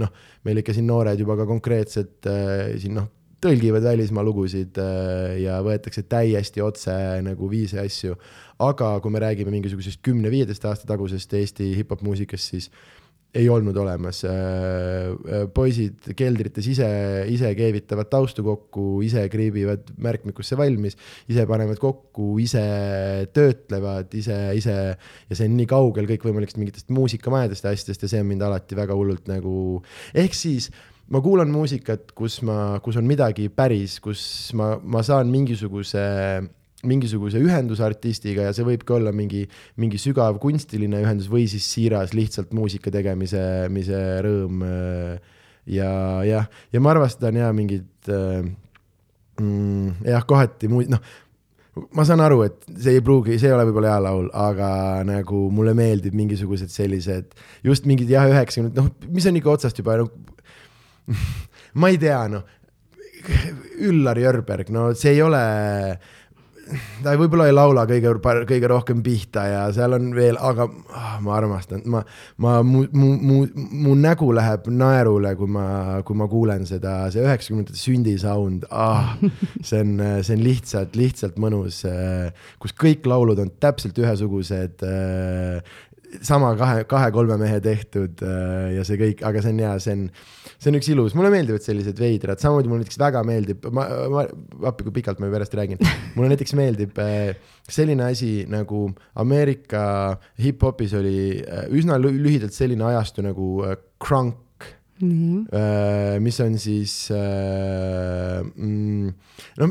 [0.00, 0.14] noh,
[0.46, 3.10] meil ikka siin noored juba ka konkreetselt äh, siin noh,
[3.46, 6.92] tõlgivad välismaa lugusid äh, ja võetakse täiesti otse
[7.24, 8.18] nagu viisi asju.
[8.58, 12.70] aga kui me räägime mingisugusest kümne-viieteist aasta tagusest Eesti hip-hop muusikast, siis
[13.36, 14.22] ei olnud olemas.
[14.24, 16.88] Äh, äh, poisid keldrites ise,
[17.30, 20.96] ise keevitavad taustu kokku, ise kriibivad märkmikusse valmis,
[21.28, 22.64] ise panevad kokku, ise
[23.36, 28.24] töötlevad, ise, ise ja see on nii kaugel kõikvõimalikest mingitest muusikamajadest ja asjadest ja see
[28.24, 29.56] on mind alati väga hullult nagu,
[30.16, 30.70] ehk siis
[31.12, 34.20] ma kuulan muusikat, kus ma, kus on midagi päris, kus
[34.58, 36.02] ma, ma saan mingisuguse,
[36.86, 39.44] mingisuguse ühenduse artistiga ja see võibki olla mingi,
[39.80, 43.42] mingi sügav kunstiline ühendus või siis siiras lihtsalt muusika tegemise,
[43.72, 44.64] mise rõõm.
[45.66, 45.92] ja
[46.26, 51.02] jah, ja ma arvestan ja mingid mm, jah, kohati muid, noh
[51.92, 54.68] ma saan aru, et see ei pruugi, see ei ole võib-olla hea laul, aga
[55.04, 57.34] nagu mulle meeldib mingisugused sellised,
[57.66, 60.08] just mingid jah, üheksakümnendad, noh, mis on ikka otsast juba noh,
[61.80, 62.52] ma ei tea, noh,
[63.86, 65.40] Üllar Jörberg, no see ei ole,
[67.02, 68.12] ta võib-olla ei laula kõige,
[68.48, 72.02] kõige rohkem pihta ja seal on veel, aga oh, ma armastan, ma,
[72.42, 73.38] ma, mu, mu, mu,
[73.86, 75.66] mu nägu läheb naerule, kui ma,
[76.06, 78.68] kui ma kuulen seda, see üheksakümnendate sündisound.
[78.70, 79.16] Ah,,
[79.60, 79.96] see on,
[80.26, 81.82] see on lihtsalt, lihtsalt mõnus,
[82.62, 84.86] kus kõik laulud on täpselt ühesugused
[86.24, 90.04] sama kahe, kahe-kolme mehe tehtud äh, ja see kõik, aga see on hea, see on,
[90.54, 94.24] see on üks ilus, mulle meeldivad sellised veidrad, samamoodi mulle näiteks väga meeldib, ma, ma,
[94.70, 95.82] appi kui pikalt ma juba järjest räägin,
[96.16, 97.36] mulle näiteks meeldib äh,
[97.68, 98.86] selline asi nagu
[99.22, 99.84] Ameerika
[100.42, 103.52] hip-hopis oli äh, üsna lühidalt selline ajastu nagu
[104.02, 104.42] crunk
[104.96, 106.20] Mm -hmm.
[106.24, 107.10] mis on siis
[108.56, 109.10] mm,
[109.58, 109.66] no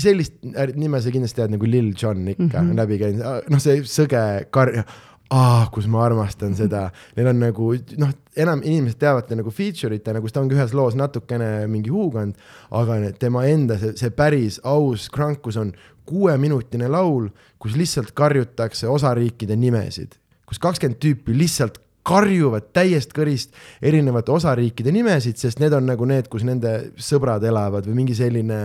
[0.00, 0.40] sellist
[0.74, 2.76] nime sa kindlasti tead nagu Lil Jon ikka mm -hmm.
[2.76, 4.84] läbi käinud, noh, see sõge kar-,
[5.30, 7.70] ah, kus ma armastan seda, neil on nagu
[8.02, 11.92] noh, enam inimesed teavad ta nagu feature ite nagu, ta ongi ühes loos natukene mingi
[11.94, 12.38] huuganud,
[12.74, 15.70] aga tema enda see, see päris aus krankus on
[16.10, 17.28] kuueminutine laul,
[17.62, 21.78] kus lihtsalt karjutakse osariikide nimesid, kus kakskümmend tüüpi lihtsalt
[22.10, 23.54] karjuvad täiest kõrist
[23.84, 28.60] erinevate osariikide nimesid, sest need on nagu need, kus nende sõbrad elavad või mingi selline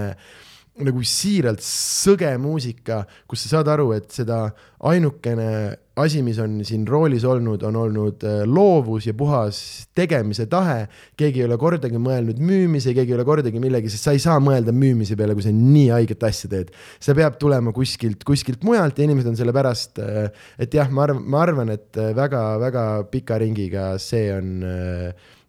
[0.75, 4.47] nagu siiralt sõge muusika, kus sa saad aru, et seda
[4.89, 5.49] ainukene
[5.95, 9.59] asi, mis on siin roolis olnud, on olnud äh, loovus ja puhas
[9.95, 10.87] tegemise tahe.
[11.17, 14.41] keegi ei ole kordagi mõelnud müümise, keegi ei ole kordagi millegi, sest sa ei saa
[14.43, 16.73] mõelda müümise peale, kui sa nii haiget asja teed.
[16.99, 20.27] see peab tulema kuskilt, kuskilt mujalt ja inimesed on selle pärast, äh,
[20.59, 24.51] et jah, ma arvan, ma arvan, et väga-väga äh, pika ringiga see on,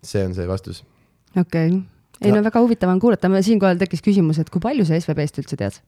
[0.02, 0.84] see on see vastus.
[1.34, 1.84] okei okay
[2.24, 5.58] ei no väga huvitav on kuulata, siinkohal tekkis küsimus, et kui palju sa SVB-st üldse
[5.60, 5.82] tead?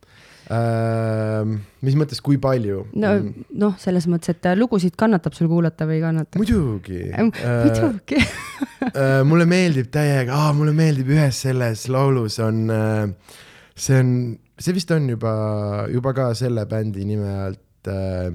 [0.49, 2.87] Mis mõttes, kui palju?
[2.97, 3.49] no mm.
[3.61, 6.41] noh, selles mõttes, et lugusid kannatab sul kuulata või ei kannata?
[6.41, 7.29] muidugi äh,.
[7.29, 13.37] muidugi äh, mulle meeldib täiega ah,, mulle meeldib ühes selles laulus on äh,,
[13.77, 14.11] see on,
[14.59, 15.33] see vist on juba,
[15.93, 18.33] juba ka selle bändi nime alt äh,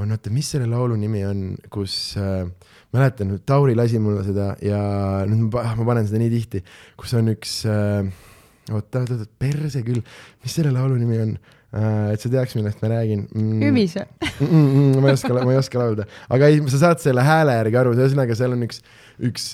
[0.00, 2.44] on, oota, mis selle laulu nimi on, kus äh,
[2.94, 4.80] mäletan, Tauri lasi mulle seda ja
[5.28, 6.62] nüüd ma, ma panen seda nii tihti,
[7.00, 8.06] kus on üks äh,,
[8.70, 10.02] oota, oota, oota, perse küll,
[10.44, 11.32] mis selle laulu nimi on?
[11.70, 13.28] Äh,, et sa teaks, millest ma räägin.
[13.30, 13.60] Mm..
[13.68, 14.06] Ümise.
[14.40, 17.22] Mm, mm, mm, ma ei oska, ma ei oska laulda, aga ei, sa saad selle
[17.22, 18.80] hääle järgi aru, ühesõnaga seal on üks,
[19.30, 19.52] üks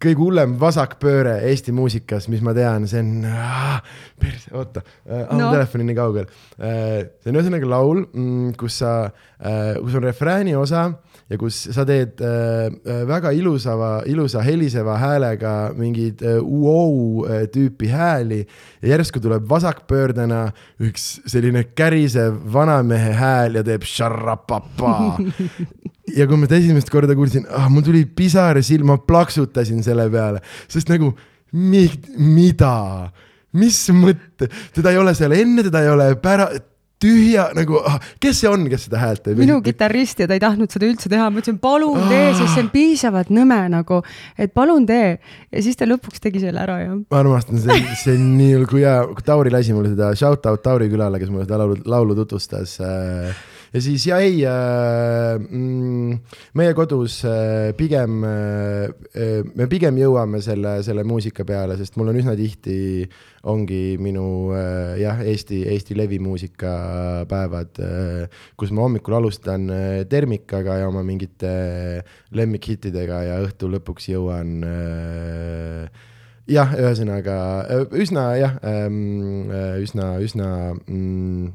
[0.00, 3.82] kõige hullem vasakpööre Eesti muusikas, mis ma tean, see on ah,,
[4.20, 5.50] perse, oota äh,, no.
[5.52, 7.10] telefon on nii kaugel äh,.
[7.20, 10.86] see on ühesõnaga laul, mm, kus sa äh,, kus on refrääni osa
[11.30, 17.46] ja kus sa teed äh, äh väga ilusava, ilusa heliseva häälega mingeid äh, uou äh,
[17.52, 18.40] tüüpi hääli.
[18.82, 20.48] Ja järsku tuleb vasakpöördena
[20.82, 24.94] üks selline kärisev vanamehe hääl ja teeb šarrapapa
[26.18, 30.42] ja kui ma seda esimest korda kuulsin ah,, mul tuli pisar silma, plaksutasin selle peale,
[30.70, 31.12] sest nagu
[31.52, 31.84] mi,
[32.18, 33.10] mida,
[33.58, 36.50] mis mõtte, teda ei ole seal enne, teda ei ole pära-,
[37.00, 39.40] tühja nagu, ah, kes see on, kes seda häält teeb?
[39.40, 42.64] minu kitarrist ja ta ei tahtnud seda üldse teha, ma ütlesin palun tee, sest see
[42.64, 44.02] on piisavalt nõme nagu,
[44.40, 45.14] et palun tee.
[45.50, 46.96] ja siis ta lõpuks tegi selle ära ja.
[46.98, 50.90] ma armastan, see, see on nii, kui hea, Tauri lasi mulle seda, shout out Tauri
[50.92, 56.18] külale, kes mulle seda laulu, laulu tutvustas äh, ja siis ja ei äh,, mm,
[56.58, 62.10] meie kodus äh, pigem äh,, äh, me pigem jõuame selle, selle muusika peale, sest mul
[62.10, 63.06] on üsna tihti
[63.50, 66.74] ongi minu äh, jah, Eesti, Eesti levimuusika
[67.30, 71.54] päevad äh,, kus ma hommikul alustan äh, termikaga ja oma mingite
[72.34, 76.08] lemmikhittidega ja õhtu lõpuks jõuan äh,
[76.50, 77.38] jah, ühesõnaga
[77.70, 81.52] äh, üsna jah, ähm, äh, üsna, üsna mm,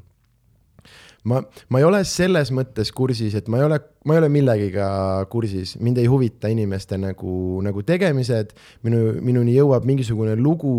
[1.29, 4.87] ma, ma ei ole selles mõttes kursis, et ma ei ole, ma ei ole millegiga
[5.31, 8.53] kursis, mind ei huvita inimeste nagu, nagu tegemised.
[8.85, 10.75] minu, minuni jõuab mingisugune lugu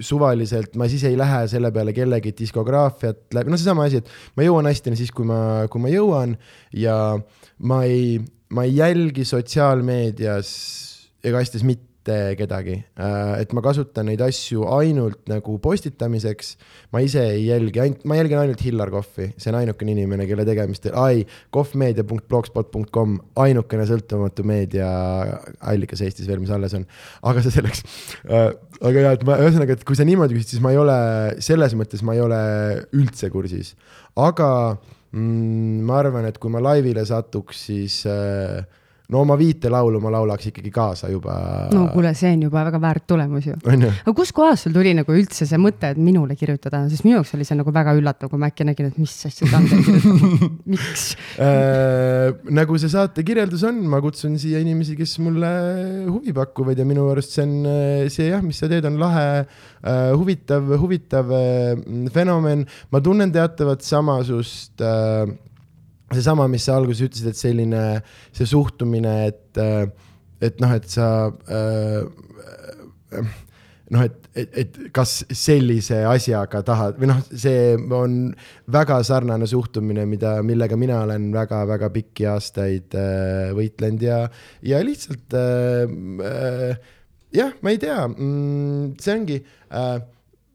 [0.00, 4.46] suvaliselt, ma siis ei lähe selle peale kellegi diskograafiat läbi, noh, seesama asi, et ma
[4.46, 5.40] jõuan hästi siis, kui ma,
[5.70, 6.36] kui ma jõuan.
[6.74, 7.16] Ja
[7.58, 8.18] ma ei,
[8.54, 10.54] ma ei jälgi sotsiaalmeedias
[11.24, 12.84] ega asjades mitte mitte kedagi.
[12.98, 16.56] Äh, et ma kasutan neid asju ainult nagu postitamiseks.
[16.92, 20.44] ma ise ei jälgi, ainult, ma jälgin ainult Hillar Kohvi, see on ainukene inimene, kelle
[20.44, 26.86] tegemist, ai, kohvmeedia.blogspot.com, ainukene sõltumatu meediaallikas Eestis veel, mis alles on.
[27.22, 27.84] aga see selleks.
[28.28, 30.98] Äh, aga ja, et ma ühesõnaga, et kui sa niimoodi küsid, siis ma ei ole,
[31.44, 32.40] selles mõttes ma ei ole
[32.94, 33.74] üldse kursis,
[34.14, 34.50] aga
[35.10, 38.62] mm, ma arvan, et kui ma laivile satuks, siis äh,
[39.12, 41.34] no oma viite laulu ma laulaks ikkagi kaasa juba.
[41.74, 43.56] no kuule, see on juba väga väärt tulemus ju.
[43.68, 47.44] aga kuskohast sul tuli nagu üldse see mõte, et minule kirjutada, sest minu jaoks oli
[47.44, 49.68] see nagu väga üllatav, kui ma äkki nägin, et mis asja ta on
[50.72, 51.06] miks
[51.36, 55.52] äh, nagu see saate kirjeldus on, ma kutsun siia inimesi, kes mulle
[56.08, 57.56] huvi pakuvad ja minu arust see on
[58.08, 61.74] see jah, mis sa teed, on lahe äh,, huvitav, huvitav äh,
[62.14, 62.64] fenomen.
[62.88, 65.28] ma tunnen teatavat samasust äh,
[66.16, 67.84] seesama, mis sa alguses ütlesid, et selline
[68.34, 69.86] see suhtumine, et, äh,
[70.44, 71.08] et noh, et sa
[71.50, 72.02] äh,
[73.92, 78.16] noh, et, et, et kas sellise asjaga tahad või noh, see on
[78.72, 84.24] väga sarnane suhtumine, mida, millega mina olen väga-väga pikki aastaid äh, võitlenud ja,
[84.64, 85.84] ja lihtsalt äh,
[86.30, 86.90] äh,
[87.34, 89.96] jah, ma ei tea mm,, see ongi äh,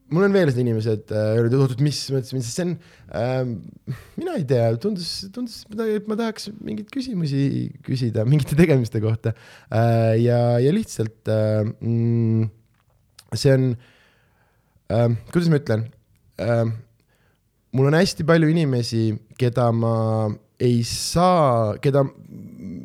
[0.09, 2.73] mul on veel inimesed öelnud äh,, oot, mis, ma ütlesin, see on
[3.13, 7.43] äh,, mina ei tea, tundus, tundus, et ma tahaks mingeid küsimusi
[7.85, 9.35] küsida mingite tegemiste kohta
[9.69, 10.17] äh,.
[10.23, 12.49] ja, ja lihtsalt äh, mm,
[13.37, 13.71] see on
[14.89, 15.87] äh,, kuidas ma ütlen
[16.41, 16.67] äh,,
[17.75, 19.03] mul on hästi palju inimesi,
[19.39, 19.95] keda ma
[20.59, 22.03] ei saa, keda,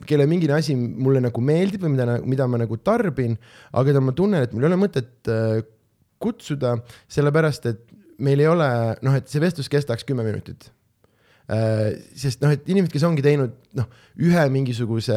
[0.07, 3.35] kelle mingine asi mulle nagu meeldib või mida, mida ma nagu tarbin,
[3.73, 5.65] aga keda ma tunnen, et mul ei ole mõtet äh,
[6.25, 6.79] kutsuda,
[7.13, 7.85] sellepärast et
[8.23, 8.71] meil ei ole,
[9.05, 10.71] noh, et see vestlus kestaks kümme minutit.
[11.45, 13.89] Äh, sest noh, et inimesed, kes ongi teinud noh,
[14.25, 15.17] ühe mingisuguse,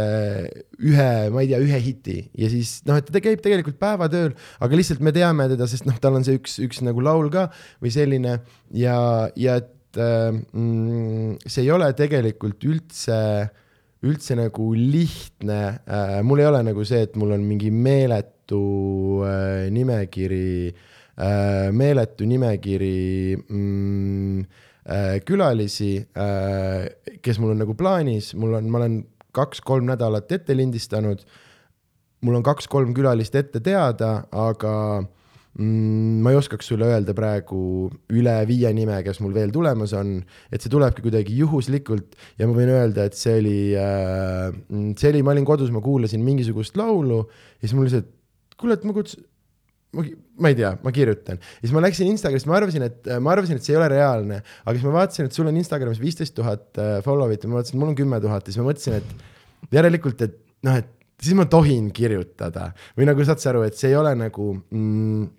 [0.75, 4.79] ühe, ma ei tea, ühe hiti ja siis noh, et ta käib tegelikult päevatööl, aga
[4.79, 7.45] lihtsalt me teame teda, sest noh, tal on see üks, üks nagu laul ka
[7.79, 8.41] või selline
[8.75, 8.97] ja,
[9.39, 13.21] ja et äh, mm, see ei ole tegelikult üldse
[14.03, 18.65] üldse nagu lihtne äh,, mul ei ole nagu see, et mul on mingi meeletu
[19.71, 24.43] nimekiri äh,, meeletu nimekiri mm,
[24.87, 26.87] Äh, külalisi, äh,
[27.19, 29.01] kes mul on nagu plaanis, mul on, ma olen
[29.35, 31.25] kaks-kolm nädalat ette lindistanud.
[32.23, 34.71] mul on kaks-kolm külalist ette teada, aga
[35.59, 37.59] mm, ma ei oskaks sulle öelda praegu
[38.15, 42.55] üle viie nime, kes mul veel tulemas on, et see tulebki kuidagi juhuslikult ja ma
[42.55, 44.55] võin öelda, et see oli äh,,
[44.95, 48.07] see oli, ma olin kodus, ma kuulasin mingisugust laulu ja siis mul lihtsalt,
[48.55, 49.27] kuule, et ma kutsun
[49.95, 50.03] ma,
[50.43, 51.39] ma ei tea, ma kirjutan.
[51.39, 54.41] ja siis ma läksin Instagramist, ma arvasin, et ma arvasin, et see ei ole reaalne,
[54.65, 57.79] aga siis ma vaatasin, et sul on Instagramis viisteist tuhat äh, follow'it ja ma vaatasin,
[57.81, 60.37] mul on kümme tuhat ja siis ma mõtlesin, et järelikult, et
[60.67, 60.93] noh, et
[61.23, 65.29] siis ma tohin kirjutada või nagu saad sa aru, et see ei ole nagu mm,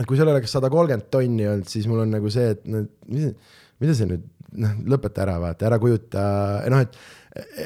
[0.00, 2.84] et kui sul oleks sada kolmkümmend tonni olnud, siis mul on nagu see, et no
[3.10, 3.32] mida,
[3.82, 4.28] mida see nüüd,
[4.60, 6.22] noh, lõpeta ära, vaata, ära kujuta,
[6.72, 6.96] noh, et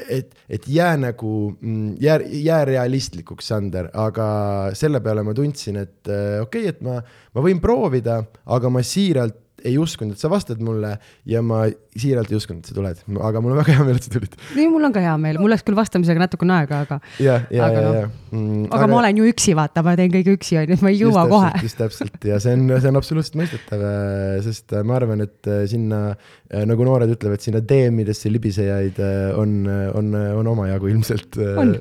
[0.09, 4.27] et, et jää nagu, mm, jää, jää realistlikuks, Sander, aga
[4.73, 6.99] selle peale ma tundsin, et äh, okei okay,, et ma,
[7.33, 10.95] ma võin proovida, aga ma siiralt ei uskunud, et sa vastad mulle
[11.29, 11.65] ja ma
[11.95, 14.35] siiralt ei uskunud, et sa tuled, aga mul on väga hea meel, et sa tulid.
[14.57, 16.99] nii, mul on ka hea meel, mul läks küll vastamisega natukene aega, aga.
[17.23, 18.05] ja, ja, ja, ja.
[18.31, 21.01] Mm, aga, ma olen ju üksi, vaata, ma teen kõige üksi, onju, et ma ei
[21.01, 21.51] jõua kohe.
[21.65, 25.51] just täpselt ja see on, see on absoluutselt mõistetav, äh, sest äh, ma arvan, et
[25.51, 26.03] äh, sinna,
[26.69, 29.01] nagu noored ütlevad, sinna DM-idesse libisejaid
[29.39, 29.57] on,
[29.97, 31.39] on, on omajagu ilmselt.
[31.57, 31.75] on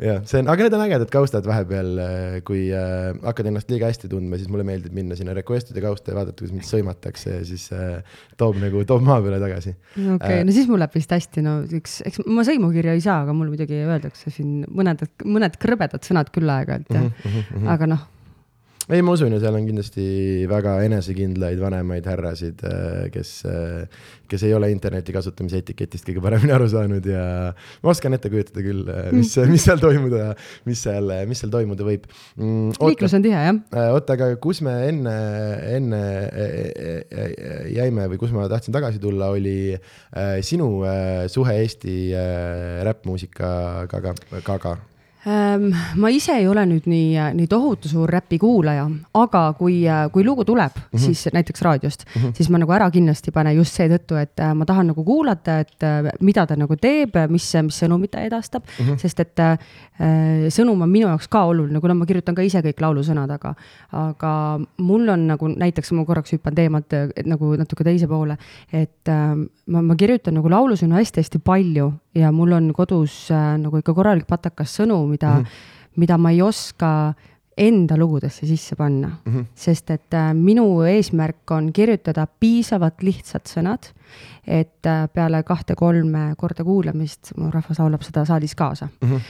[0.00, 3.90] jah, see on, aga need on ägedad kaustad vahepeal, äh, kui äh, hakkad ennast liiga
[3.90, 7.42] hästi tundma, siis mulle meeldib minna sinna request'ide kausta ja vaadata, kuidas mind sõimatakse ja
[7.46, 9.74] siis äh, toob nagu, toob maa peale tagasi.
[9.96, 13.04] okei okay, äh,, no siis mul läheb vist hästi, no üks, eks ma sõimukirja ei
[13.04, 17.36] saa, aga mul muidugi öeldakse siin mõned, mõned krõbedad sõnad küll aeg-ajalt jah mm, -hmm,
[17.36, 17.74] mm -hmm.
[17.76, 18.08] aga noh
[18.90, 20.04] ei, ma usun ja seal on kindlasti
[20.50, 26.54] väga enesekindlaid vanemaid härrasid, äh, kes, äh, kes ei ole interneti kasutamise etiketist kõige paremini
[26.56, 30.32] aru saanud ja ma oskan ette kujutada küll, äh, mis, mis seal toimuda,
[30.66, 32.76] mis seal, mis seal toimuda võib mm,.
[32.90, 33.62] liiklus on tihe, jah.
[33.94, 35.16] oota, aga kus me enne,
[35.78, 36.02] enne
[37.70, 39.74] jäime või kus ma tahtsin tagasi tulla, oli
[40.46, 40.70] sinu
[41.30, 41.96] suhe Eesti
[42.86, 44.89] räppmuusikaga, ka, ka Ehm,
[45.24, 48.86] ma ise ei ole nüüd nii, nii tohutu suur räpi kuulaja,
[49.20, 49.82] aga kui,
[50.12, 51.02] kui lugu tuleb mm, -hmm.
[51.04, 52.32] siis näiteks raadiost mm, -hmm.
[52.34, 55.82] siis ma nagu ära kindlasti panen just seetõttu, et äh, ma tahan nagu kuulata, et
[55.82, 58.98] äh, mida ta nagu teeb, mis, mis sõnumit ta edastab mm, -hmm.
[58.98, 59.58] sest et äh,
[60.48, 63.54] sõnum on minu jaoks ka oluline, kuna ma kirjutan ka ise kõik laulusõnad, aga,
[63.92, 66.86] aga mul on nagu näiteks, ma korraks hüppan teemat
[67.24, 68.38] nagu natuke teise poole,
[68.72, 69.36] et äh,
[69.66, 74.26] ma, ma kirjutan nagu laulusõnu hästi-hästi palju ja mul on kodus äh, nagu ikka korralik
[74.26, 75.96] patakas sõnu, mida mm, -hmm.
[75.96, 77.14] mida ma ei oska
[77.60, 79.44] enda lugudesse sisse panna mm, -hmm.
[79.54, 83.92] sest et äh, minu eesmärk on kirjutada piisavalt lihtsad sõnad,
[84.46, 89.08] et äh, peale kahte-kolme korda kuulamist mu rahvas laulab seda saalis kaasa mm.
[89.08, 89.20] -hmm.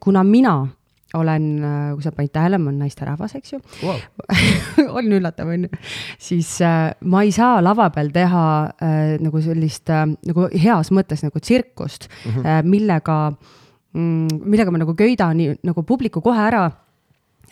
[0.00, 0.66] Kuna mina
[1.14, 4.00] olen, äh, kui sa panid tähele, ma olen naisterahvas, eks ju wow.
[4.98, 5.82] on üllatav, on ju.
[6.18, 8.46] siis äh, ma ei saa lava peal teha
[8.82, 12.46] äh, nagu sellist äh, nagu heas mõttes nagu tsirkust mm, -hmm.
[12.46, 16.66] äh, millega mm,, millega ma nagu köidan nagu publiku kohe ära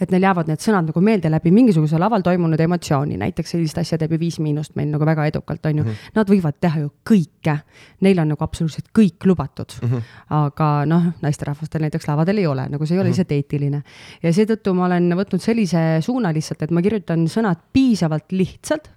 [0.01, 3.99] et neil jäävad need sõnad nagu meelde läbi mingisuguse laval toimunud emotsiooni, näiteks sellist asja
[4.01, 5.91] teeb ju Viis Miinust meil nagu väga edukalt, on ju mm.
[5.91, 6.15] -hmm.
[6.15, 7.57] Nad võivad teha ju kõike,
[8.01, 9.89] neil on nagu absoluutselt kõik lubatud mm.
[9.89, 10.03] -hmm.
[10.31, 13.19] aga noh, naisterahvastel näiteks lavadel ei ole, nagu see ei ole mm -hmm.
[13.19, 13.83] lihtsalt eetiline.
[14.23, 18.89] ja seetõttu ma olen võtnud sellise suuna lihtsalt, et ma kirjutan sõnad piisavalt lihtsalt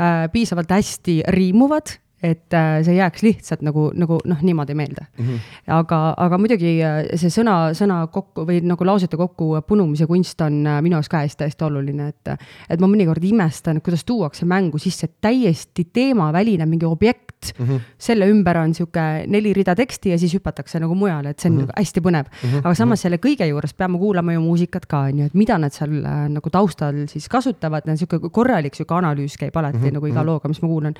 [0.00, 5.24] äh,, piisavalt hästi riimuvad et äh, see jääks lihtsalt nagu, nagu noh, niimoodi meelde mm.
[5.24, 5.38] -hmm.
[5.74, 10.60] aga, aga muidugi äh, see sõna, sõna kokku või nagu lausete kokku punumise kunst on
[10.66, 12.34] äh, minu jaoks ka hästi, hästi oluline, et,
[12.70, 17.66] et ma mõnikord imestan, kuidas tuuakse mängu sisse täiesti teemaväline mingi objekt mm.
[17.66, 17.80] -hmm.
[17.98, 21.56] selle ümber on sihuke neli rida teksti ja siis hüpatakse nagu mujale, et see on
[21.56, 21.74] mm -hmm.
[21.76, 22.48] hästi põnev mm.
[22.50, 22.58] -hmm.
[22.64, 25.72] aga samas selle kõige juures peame kuulama ju muusikat ka, on ju, et mida nad
[25.72, 25.90] seal
[26.28, 29.92] nagu taustal siis kasutavad, sihuke korralik sihuke analüüs käib alati mm -hmm.
[29.92, 30.26] nagu iga mhm.
[30.26, 30.94] looga, mis ma kuulan.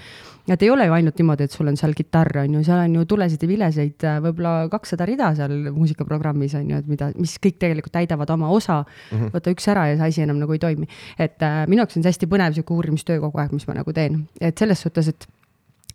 [0.48, 2.80] et ei ole ju ainult ainult niimoodi, et sul on seal kitarr, on ju, seal
[2.86, 7.10] on ju tulesid ja vileseid äh, võib-olla kakssada rida seal muusikaprogrammis on ju, et mida,
[7.18, 9.18] mis kõik tegelikult täidavad oma osa mm.
[9.18, 9.32] -hmm.
[9.34, 10.88] võta üks ära ja see asi enam nagu ei toimi.
[11.18, 13.92] et äh, minu jaoks on see hästi põnev sihuke uurimistöö kogu aeg, mis ma nagu
[13.92, 15.26] teen, et selles suhtes, et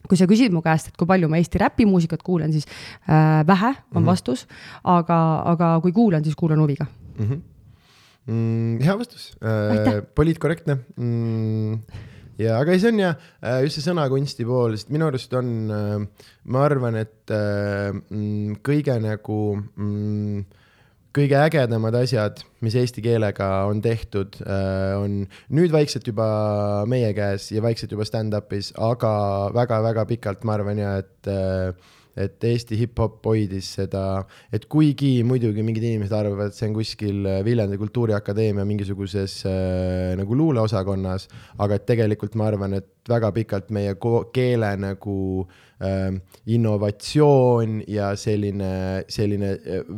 [0.07, 2.65] kui sa küsid mu käest, et kui palju ma Eesti räpimuusikat kuulan, siis
[3.09, 4.05] äh, vähe on mm -hmm.
[4.05, 4.47] vastus,
[4.83, 6.85] aga, aga kui kuulan, siis kuulan huviga
[7.19, 7.25] mm.
[7.25, 7.41] -hmm.
[8.27, 11.79] Mm, hea vastus äh,, poliitkorrektne mm
[12.41, 16.29] ja, aga see on ja äh, just see sõnakunsti pool, sest minu arust on, äh,
[16.53, 20.45] ma arvan, et äh, mm, kõige nagu mm,
[21.17, 25.23] kõige ägedamad asjad, mis eesti keelega on tehtud, on
[25.57, 26.27] nüüd vaikselt juba
[26.85, 29.13] meie käes ja vaikselt juba stand-up'is, aga
[29.55, 31.31] väga-väga pikalt ma arvan ja et
[32.17, 34.03] et Eesti hip-hop hoidis seda,
[34.53, 40.37] et kuigi muidugi mingid inimesed arvavad, et see on kuskil Viljandi Kultuuriakadeemia mingisuguses äh, nagu
[40.37, 41.27] luuleosakonnas,
[41.63, 43.95] aga et tegelikult ma arvan, et väga pikalt meie
[44.33, 45.47] keele nagu
[45.81, 46.13] äh,
[46.45, 49.51] innovatsioon ja selline, selline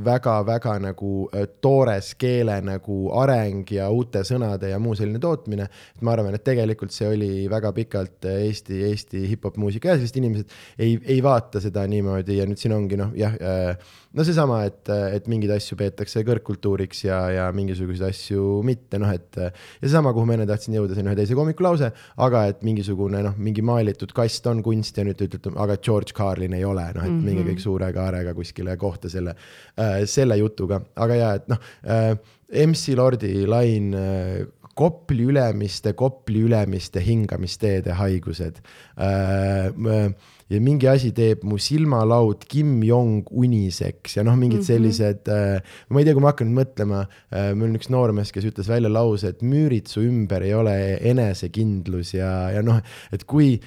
[0.06, 5.70] väga-väga äh, nagu äh, toores keele nagu areng ja uute sõnade ja muu selline tootmine.
[5.96, 9.98] et ma arvan, et tegelikult see oli väga pikalt äh, Eesti, Eesti hip-hop muusika ja
[9.98, 14.26] sellised inimesed ei, ei vaata seda niimoodi ja nüüd siin ongi noh, jah äh, no
[14.26, 19.52] seesama, et, et mingeid asju peetakse kõrgkultuuriks ja, ja mingisuguseid asju mitte, noh, et ja
[19.84, 21.92] seesama, kuhu ma enne tahtsin jõuda, see on ühe teise koomiku lause,
[22.26, 26.16] aga et mingisugune noh, mingi maalitud kast on kunst ja nüüd te ütlete, aga George
[26.18, 27.30] Carlin ei ole, noh, et mm -hmm.
[27.30, 29.36] minge kõik suure kaarega kuskile kohta selle
[29.78, 32.16] äh,, selle jutuga, aga ja et noh äh,,
[32.50, 34.48] MC Lordi lain äh,
[34.80, 38.62] Kopli ülemiste, Kopli ülemiste hingamisteede haigused
[38.98, 39.68] äh,.
[39.70, 40.12] äh
[40.50, 44.68] ja mingi asi teeb mu silmalaud Kim Jong uniseks ja noh, mingid mm -hmm.
[44.68, 48.32] sellised äh,, ma ei tea, kui ma hakkan nüüd mõtlema äh,, mul on üks noormees,
[48.34, 50.74] kes ütles välja lause, et müürid su ümber ei ole
[51.12, 52.82] enesekindlus ja, ja noh,
[53.14, 53.60] et kui,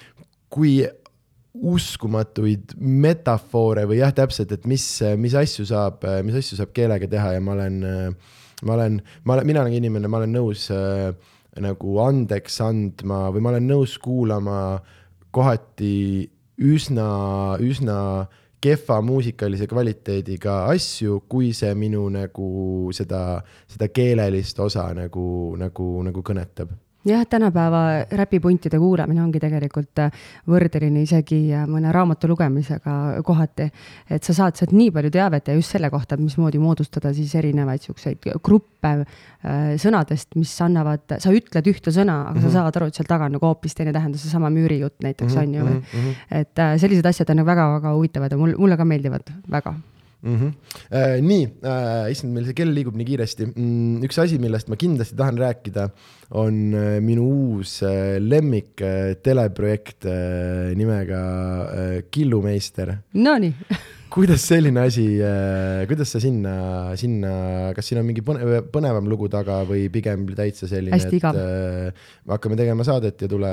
[0.51, 0.83] kui
[1.53, 4.85] uskumatuid metafoore või jah, täpselt, et mis,
[5.21, 7.83] mis asju saab, mis asju saab keelega teha ja ma olen,
[8.63, 11.11] ma olen, ma olen, mina olen inimene, ma olen nõus äh,
[11.61, 14.61] nagu andeks andma või ma olen nõus kuulama
[15.33, 16.29] kohati
[16.63, 17.09] üsna,
[17.61, 17.99] üsna
[18.63, 23.41] kehva muusikalise kvaliteediga asju, kui see minu nagu seda,
[23.71, 25.27] seda keelelist osa nagu,
[25.59, 26.71] nagu, nagu kõnetab
[27.05, 32.97] jah, tänapäeva räpipuntide kuulamine ongi tegelikult äh, võrdeline isegi äh, mõne raamatu lugemisega
[33.27, 33.69] kohati.
[34.11, 37.83] et sa saad sealt nii palju teavet ja just selle kohta, mismoodi moodustada siis erinevaid
[37.83, 42.43] siukseid gruppe äh, sõnadest, mis annavad, sa ütled ühte sõna, aga mm -hmm.
[42.43, 42.57] sa mhm.
[42.57, 45.49] saad aru, et seal taga on nagu hoopis teine tähendus, seesama müürijutt näiteks mm -hmm,
[45.49, 45.81] on ju mm.
[45.81, 46.15] -hmm.
[46.31, 49.75] et sellised asjad on nagu väga-väga huvitavad ja mul, mulle ka meeldivad väga
[50.23, 50.37] mm.
[50.37, 50.53] -hmm.
[50.91, 54.03] Äh, nii äh,, issand, meil see kell liigub nii kiiresti mm,.
[54.09, 55.89] üks asi, millest ma kindlasti tahan rääkida,
[56.31, 61.23] on äh, minu uus äh, lemmik äh, teleprojekt äh, nimega
[61.65, 62.99] äh, Killumeister.
[63.15, 63.55] Nonii
[64.13, 66.53] kuidas selline asi äh,, kuidas sa sinna,
[67.01, 67.33] sinna,
[67.77, 72.59] kas siin on mingi põne, põnevam lugu taga või pigem täitsa selline, et äh, hakkame
[72.59, 73.53] tegema saadet ja tule,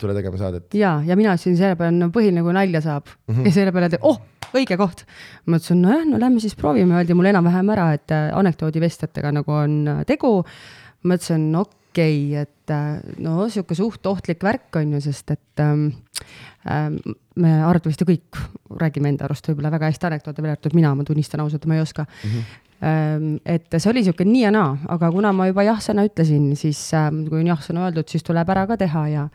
[0.00, 0.70] tule tegema saadet?
[0.78, 3.50] ja, ja mina ütlesin selle peale, no põhiline, kui nalja saab mm -hmm.
[3.50, 4.20] ja selle peale, oh,
[4.56, 5.04] õige koht.
[5.46, 9.52] ma ütlesin, nojah, no lähme siis proovime, öeldi mulle enam-vähem ära, et äh, anekdoodivestjatega nagu
[9.52, 10.44] on äh, tegu.
[11.02, 15.90] ma ütlesin, okei okay,, et no sihuke suht ohtlik värk on ju, sest et ähm,
[16.66, 18.38] me arvatavasti kõik
[18.80, 21.84] räägime enda arust võib-olla väga hästi anekdoote, välja arvatud mina, ma tunnistan ausalt, ma ei
[21.84, 22.32] oska mm.
[22.32, 23.38] -hmm.
[23.44, 27.24] et see oli sihuke nii ja naa, aga kuna ma juba jah-sõna ütlesin, siis ähm,
[27.30, 29.28] kui on jah-sõna öeldud, siis tuleb ära ka teha ja,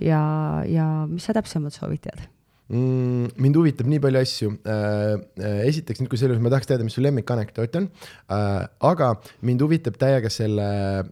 [0.00, 0.22] ja,
[0.68, 2.30] ja mis sa täpsemalt soovid teada?
[2.68, 3.36] mm,?
[3.42, 5.14] mind huvitab nii palju asju äh,.
[5.42, 7.88] äh esiteks nüüd, kui selles, ma tahaks teada, mis su lemmikanekdoot on
[8.30, 10.66] äh,, aga mind huvitab täiega selle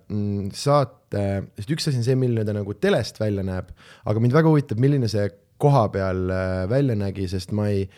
[0.09, 1.25] mm, saate,
[1.59, 3.71] sest üks asi on see, milline ta nagu telest välja näeb,
[4.05, 5.29] aga mind väga huvitab, milline see
[5.65, 7.89] koha peal äh, välja nägi, sest ma ei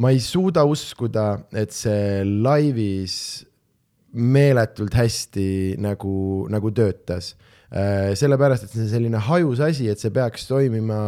[0.00, 3.16] ma ei suuda uskuda, et see laivis
[4.16, 7.34] meeletult hästi nagu, nagu töötas
[7.70, 8.10] äh,.
[8.18, 11.00] sellepärast, et see on selline hajus asi, et see peaks toimima,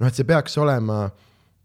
[0.00, 1.08] noh, et see peaks olema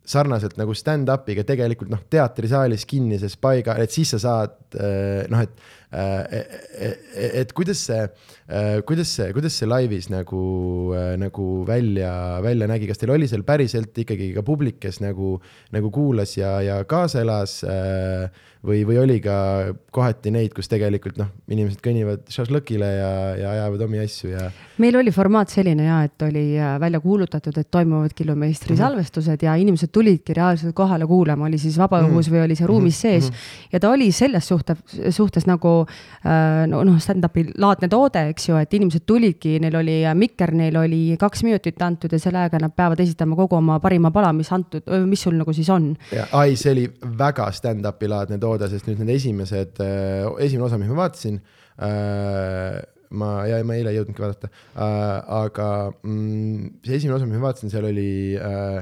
[0.03, 4.77] sarnaselt nagu stand-up'iga tegelikult noh, teatrisaalis kinnises paiga, et siis sa saad
[5.31, 8.05] noh, et et kuidas see,
[8.87, 10.39] kuidas see, kuidas see laivis nagu,
[11.21, 15.35] nagu välja, välja nägi, kas teil oli seal päriselt ikkagi ka publik, kes nagu,
[15.75, 17.59] nagu kuulas ja, ja kaasa elas
[18.63, 19.35] või, või oli ka
[19.93, 24.45] kohati neid, kus tegelikult noh, inimesed kõnnivad šašlõkile ja, ja ajavad omi asju ja.
[24.81, 28.83] meil oli formaat selline ja, et oli äh, välja kuulutatud, et toimuvad killumeistri mm -hmm.
[28.85, 32.37] salvestused ja inimesed tulidki reaalselt kohale kuulama, oli siis vabaõhus mm -hmm.
[32.37, 33.01] või oli see ruumis mhm.
[33.01, 33.35] sees mm.
[33.35, 33.67] -hmm.
[33.73, 34.75] ja ta oli selles suhte,
[35.09, 35.85] suhtes nagu
[36.25, 40.53] äh, no, noh, stand-up'i laadne toode, eks ju, et inimesed tulidki, neil oli äh, mikker,
[40.53, 44.33] neil oli kaks minutit antud ja selle ajaga nad peavad esitama kogu oma parima pala,
[44.33, 45.95] mis antud, mis sul nagu siis on.
[46.31, 46.87] ai, see oli
[47.17, 51.39] väga stand-up'i laadne toode toode, sest nüüd need esimesed, äh, esimene osa, mis ma vaatasin
[51.81, 52.79] äh,,
[53.13, 55.69] ma, ja ma eile ei jõudnudki vaadata äh,, aga
[56.01, 58.81] mm, see esimene osa, mis ma vaatasin, seal oli äh,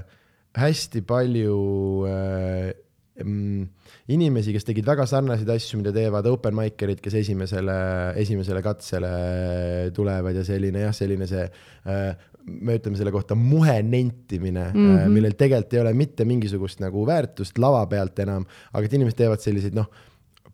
[0.59, 1.59] hästi palju
[2.11, 2.71] äh,
[3.23, 3.69] mm,
[4.09, 7.77] inimesi, kes tegid väga sarnaseid asju, mida teevad open mic'erid, kes esimesele,
[8.21, 9.13] esimesele katsele
[9.95, 15.13] tulevad ja selline jah, selline see äh, me ütleme selle kohta muhe nentimine mm, -hmm.
[15.13, 19.43] millel tegelikult ei ole mitte mingisugust nagu väärtust lava pealt enam, aga et inimesed teevad
[19.43, 19.91] selliseid noh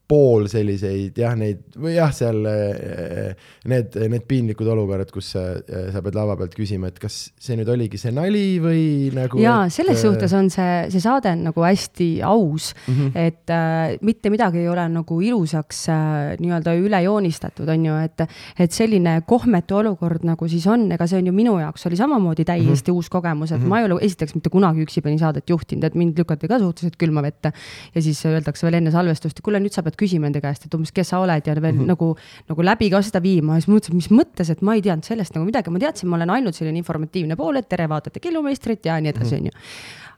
[0.07, 3.34] pool selliseid jah, neid või jah, seal eh,
[3.67, 7.57] need, need piinlikud olukorrad, kus sa, eh, sa pead lava pealt küsima, et kas see
[7.59, 8.85] nüüd oligi see nali või
[9.15, 9.41] nagu.
[9.43, 13.11] ja et, selles suhtes on see, see saade on nagu hästi aus mm, -hmm.
[13.19, 18.23] et äh, mitte midagi ei ole nagu ilusaks äh, nii-öelda üle joonistatud, on ju, et,
[18.59, 22.47] et selline kohmetu olukord nagu siis on, ega see on ju minu jaoks oli samamoodi
[22.47, 22.95] täiesti mm -hmm.
[22.95, 23.75] uus kogemus, et mm -hmm.
[23.75, 27.21] ma ei ole esiteks mitte kunagi üksipäini saadet juhtinud, et mind lükati ka suhteliselt külma
[27.21, 27.51] vette
[27.95, 30.74] ja siis öeldakse veel enne salvestust, et kuule, nüüd sa pead küsima enda käest, et
[30.78, 31.94] umbes, kes sa oled ja veel mm -hmm.
[31.94, 32.15] nagu,
[32.49, 35.36] nagu läbi ka seda viima ja siis mõtlesin, mis mõttes, et ma ei teadnud sellest
[35.36, 38.99] nagu midagi, ma teadsin, ma olen ainult selline informatiivne pool, et tere, vaatate killumeistrit ja
[39.02, 39.41] nii edasi, mhm.
[39.41, 39.52] onju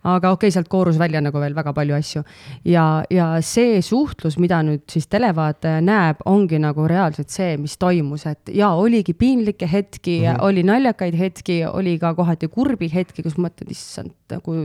[0.03, 2.23] aga okei okay,, sealt koorus välja nagu veel väga palju asju.
[2.65, 8.25] ja, ja see suhtlus, mida nüüd siis televaataja näeb, ongi nagu reaalselt see, mis toimus,
[8.29, 10.45] et ja oligi piinlikke hetki mm, -hmm.
[10.47, 14.55] oli naljakaid hetki, oli ka kohati kurbi hetki, kus mõtled, issand, nagu,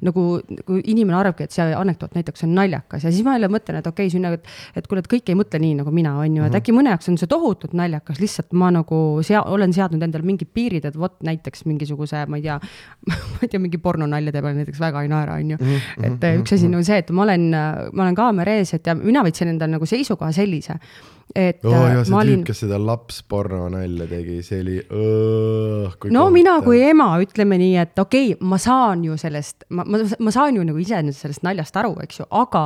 [0.00, 0.26] nagu,
[0.60, 3.86] nagu inimene arvabki, et see anekdoot näiteks on naljakas ja siis ma jälle mõtlen, et
[3.86, 4.46] okei okay,, siin nagu, et,
[4.76, 6.62] et kuule, et kõik ei mõtle nii nagu mina, on ju, et mhm.
[6.62, 10.54] äkki mõne jaoks on see tohutult naljakas, lihtsalt ma nagu sea-, olen seadnud endale mingid
[10.54, 12.60] piirid, et vot näiteks mingisuguse, ma ei tea
[13.08, 15.60] ma ei tea, mingi pornonaljade peale näiteks väga ei naera, on ju.
[15.60, 17.46] Mhm, et mhm, üks asi on nagu see, et ma olen,
[17.92, 20.78] ma olen kaamera ees, et ja mina võtsin endale nagu seisukoha sellise
[21.36, 22.40] et oh, jah, see olin...
[22.40, 26.32] tüüp, kes seda lapsporno nalja tegi, see oli õõh, no kohta.
[26.34, 30.32] mina kui ema, ütleme nii, et okei okay,, ma saan ju sellest, ma, ma, ma
[30.34, 32.64] saan ju nagu iseenesest sellest naljast aru, eks ju, aga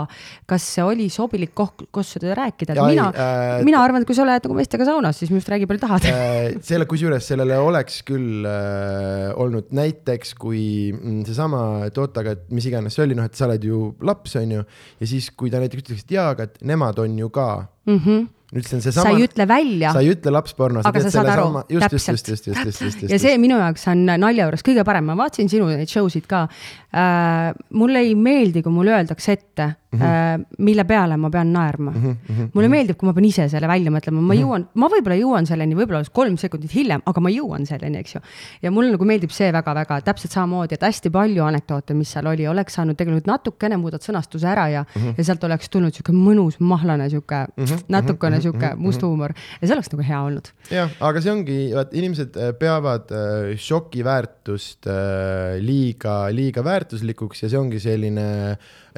[0.51, 4.19] kas see oli sobilik koht, kus seda rääkida, et mina äh,, mina arvan, et kui
[4.19, 6.55] sa oled nagu meestega saunas, siis minust räägi palju tahad äh,.
[6.63, 10.65] selle, kusjuures sellele oleks küll äh, olnud näiteks, kui
[10.95, 13.85] mm, seesama, et oota, aga et mis iganes see oli, noh, et sa oled ju
[14.07, 14.65] laps, on ju,
[15.03, 17.49] ja siis, kui ta näiteks ütleks, et jaa, aga et nemad on ju ka
[17.87, 17.99] mm.
[17.99, 19.09] -hmm nüüd see on seesama.
[19.09, 19.93] sa ei ütle välja.
[19.97, 20.83] sa ei ütle lapsporno.
[20.85, 23.05] aga sa saad aru, täpselt.
[23.09, 26.29] ja see minu jaoks on nalja juures kõige parem, ma vaatasin sinu neid show sid
[26.29, 26.45] ka
[26.93, 27.53] äh,.
[27.81, 30.45] mulle ei meeldi, kui mulle öeldakse ette mm, -hmm.
[30.69, 32.03] mille peale ma pean naerma mm.
[32.03, 32.51] -hmm.
[32.53, 34.43] mulle meeldib, kui ma pean ise selle välja mõtlema, ma mm -hmm.
[34.43, 38.21] jõuan, ma võib-olla jõuan selleni, võib-olla kolm sekundit hiljem, aga ma jõuan selleni, eks ju.
[38.63, 42.49] ja mulle nagu meeldib see väga-väga, täpselt samamoodi, et hästi palju anekdoote, mis seal oli,
[42.49, 45.15] oleks saanud tegelikult natukene muudad sõnastuse ära ja mm, -hmm.
[45.19, 47.93] ja sealt oleks tulnud sihuke mõnus mahlane sihuke mm -hmm.
[47.95, 48.43] natukene mhm.
[48.43, 50.51] sihuke must huumor ja see oleks nagu hea olnud.
[50.71, 57.45] jah, aga see ongi, vaat inimesed äh, peavad äh, šoki väärtust äh, liiga, liiga väärtuslikuks
[57.45, 58.27] ja see ongi selline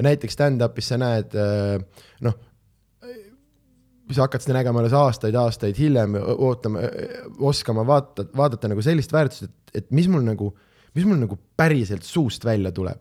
[0.02, 1.34] näiteks stand-up'is sa näed
[2.24, 2.36] noh,
[4.10, 6.82] sa hakkad seda nägema alles aastaid-aastaid hiljem, ootama,
[7.38, 10.50] oskama vaata, vaadata nagu sellist väärtust, et, et mis mul nagu,
[10.94, 13.00] mis mul nagu päriselt suust välja tuleb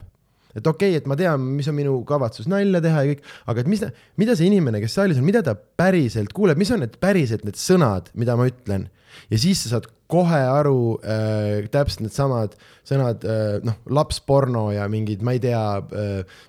[0.54, 3.64] et okei okay,, et ma tean, mis on minu kavatsus nalja teha ja kõik, aga
[3.64, 3.84] et mis,
[4.22, 7.60] mida see inimene, kes saalis on, mida ta päriselt kuuleb, mis on need päriselt need
[7.60, 8.88] sõnad, mida ma ütlen?
[9.30, 15.24] Ja siis sa saad kohe aru äh, täpselt needsamad sõnad äh,, noh, lapsporno ja mingid,
[15.26, 16.42] ma ei tea äh,,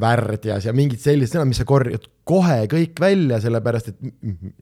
[0.00, 3.98] värdjas ja mingid sellised sõnad, mis sa korjad kohe kõik välja, sellepärast et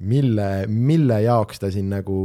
[0.05, 2.19] mille, mille jaoks ta siin nagu,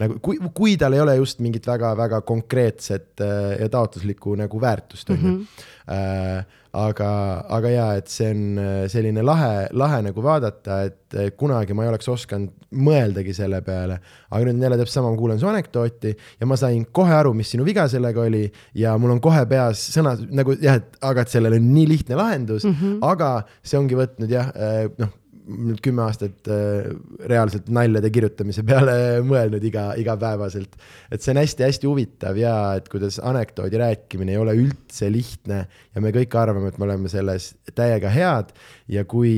[0.00, 5.14] nagu kui, kui tal ei ole just mingit väga-väga konkreetset äh, ja taotluslikku nagu väärtust,
[5.14, 5.36] on ju.
[5.84, 7.08] Äh, aga,
[7.52, 11.90] aga jaa, et see on äh, selline lahe, lahe nagu vaadata, et kunagi ma ei
[11.92, 13.98] oleks osanud mõeldagi selle peale.
[14.30, 17.34] aga nüüd on jälle täpselt sama, ma kuulan su anekdooti ja ma sain kohe aru,
[17.36, 18.46] mis sinu viga sellega oli
[18.80, 22.16] ja mul on kohe peas sõna nagu jah, et aga et sellel on nii lihtne
[22.18, 22.96] lahendus mm, -hmm.
[23.12, 24.50] aga see ongi võtnud jah,
[24.98, 25.12] noh
[25.44, 26.90] nüüd kümme aastat äh,
[27.28, 28.96] reaalselt naljade kirjutamise peale
[29.30, 30.76] mõelnud iga, igapäevaselt.
[31.12, 36.04] et see on hästi-hästi huvitav ja et kuidas anekdoodi rääkimine ei ole üldse lihtne ja
[36.04, 38.54] me kõik arvame, et me oleme selles täiega head
[38.92, 39.34] ja kui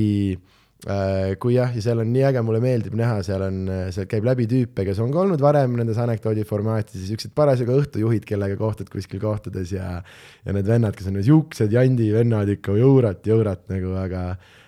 [0.87, 3.63] äh, kui jah, ja seal on nii äge, mulle meeldib näha, seal on,
[3.95, 8.23] seal käib läbi tüüpe, kes on ka olnud varem nendes anekdoodi formaatides, siuksed parasjagu õhtujuhid,
[8.29, 13.25] kellega kohtad kuskil kohtades ja ja need vennad, kes on siuksed jandi vennad ikka jõurat,
[13.27, 14.23] jõurat nagu, aga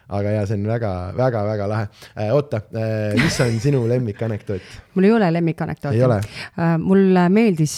[0.09, 2.31] aga jaa, see on väga-väga-väga lahe äh,.
[2.33, 4.71] oota äh,, mis on sinu lemmikanekdoot?
[4.95, 6.01] mul ei ole lemmikanekdooti.
[6.01, 7.75] Äh, mulle meeldis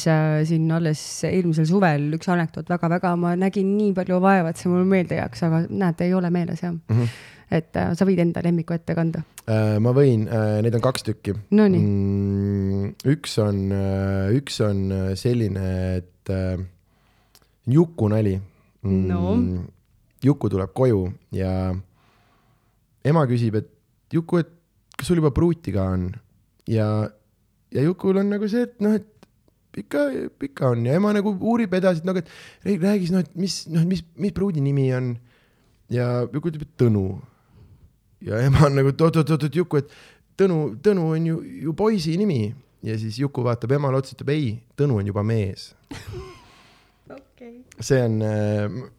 [0.50, 4.88] siin alles eelmisel suvel üks anekdoot väga-väga, ma nägin nii palju vaeva, et see mul
[4.88, 6.98] meelde jääks, aga näed, ei ole meeles jah mm.
[6.98, 9.26] -hmm et sa võid enda lemmiku ette kanda
[9.84, 10.22] ma võin
[10.64, 11.34] neid on kaks tükki.
[11.52, 12.94] Nonii mm,.
[13.12, 13.58] üks on
[14.38, 14.86] üks on
[15.20, 15.66] selline,
[15.98, 16.32] et
[17.68, 19.08] Juku nali mm,.
[19.08, 19.36] no.
[20.24, 21.74] Juku tuleb koju ja
[23.08, 23.70] ema küsib, et
[24.12, 24.50] Juku, et
[24.98, 26.12] kas sul juba pruuti ka on?
[26.68, 26.88] ja,
[27.72, 29.08] ja Jukul on nagu see, et noh, et
[29.78, 30.06] ikka,
[30.50, 33.86] ikka on ja ema nagu uurib edasi, et nagu, et räägis, noh, et mis, noh,
[33.88, 35.14] mis, mis pruudi nimi on.
[35.92, 37.06] ja Juku ütleb, et Tõnu.
[38.28, 39.96] ja ema on nagu, et oot-oot-oot, Juku, et
[40.38, 42.54] Tõnu, Tõnu on ju, ju poisi nimi.
[42.84, 45.72] ja siis Juku vaatab emale otsa, ütleb ei, Tõnu on juba mees.
[47.82, 48.20] see on,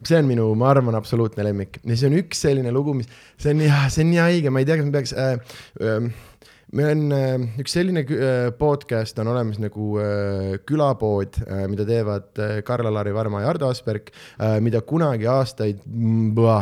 [0.03, 3.55] see on minu, ma arvan, absoluutne lemmik ja see on üks selline lugu, mis, see
[3.55, 5.57] on jah, see on nii haige, ma ei tea, kas ma peaks äh,.
[5.81, 6.13] Äh,
[6.73, 11.37] meil on äh, üks selline äh, podcast on olemas nagu äh, külapood,
[11.69, 14.09] mida teevad Karl-Alari Varma ja Ardo Asperg,
[14.65, 15.83] mida kunagi aastaid,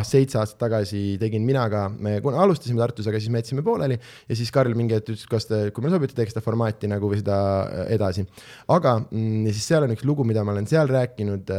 [0.09, 1.87] seitse aastat tagasi tegin mina ka.
[1.91, 5.47] me alustasime Tartus, aga siis me jätsime pooleli ja siis Karl mingi hetk ütles, kas
[5.49, 7.41] te, kui meile sobib, teeks seda formaati nagu või seda
[7.89, 8.27] edasi.
[8.69, 11.55] aga mm, ja siis seal on üks lugu, mida ma olen seal rääkinud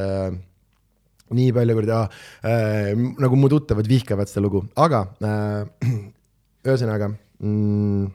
[1.32, 5.94] nii palju kuradi äh,, nagu mu tuttavad vihkavad seda lugu, aga äh,
[6.68, 8.10] ühesõnaga mm,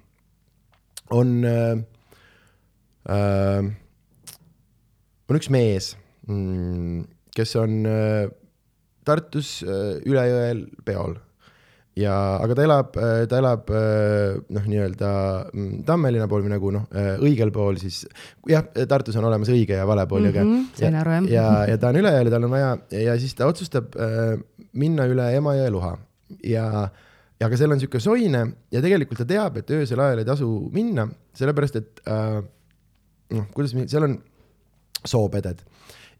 [1.10, 1.76] on äh,,
[3.10, 3.68] äh,
[5.26, 5.94] on üks mees
[6.26, 7.06] mm,,
[7.36, 8.26] kes on äh,
[9.06, 11.14] Tartus äh, üle jõel peol.
[11.96, 12.12] Ja,
[12.42, 15.10] aga ta elab, äh, ta elab äh, noh, nii-öelda
[15.48, 16.84] mm, Tammelinna pool või nagu noh,
[17.24, 18.02] õigel pool siis,
[18.50, 21.30] jah, Tartus on olemas õige ja vale pool mm, -hmm, sain aru jah.
[21.32, 22.74] ja, ja ta on üle jõel ja tal on vaja
[23.06, 24.36] ja siis ta otsustab äh,
[24.76, 25.94] minna üle Emajõe luha
[26.44, 27.05] ja äh, ja
[27.44, 28.42] aga seal on niisugune soine
[28.72, 31.06] ja tegelikult ta teab, et öösel ajal ei tasu minna,
[31.36, 32.38] sellepärast et äh,
[33.36, 34.18] noh, kuidas, seal on
[35.06, 35.60] soopeded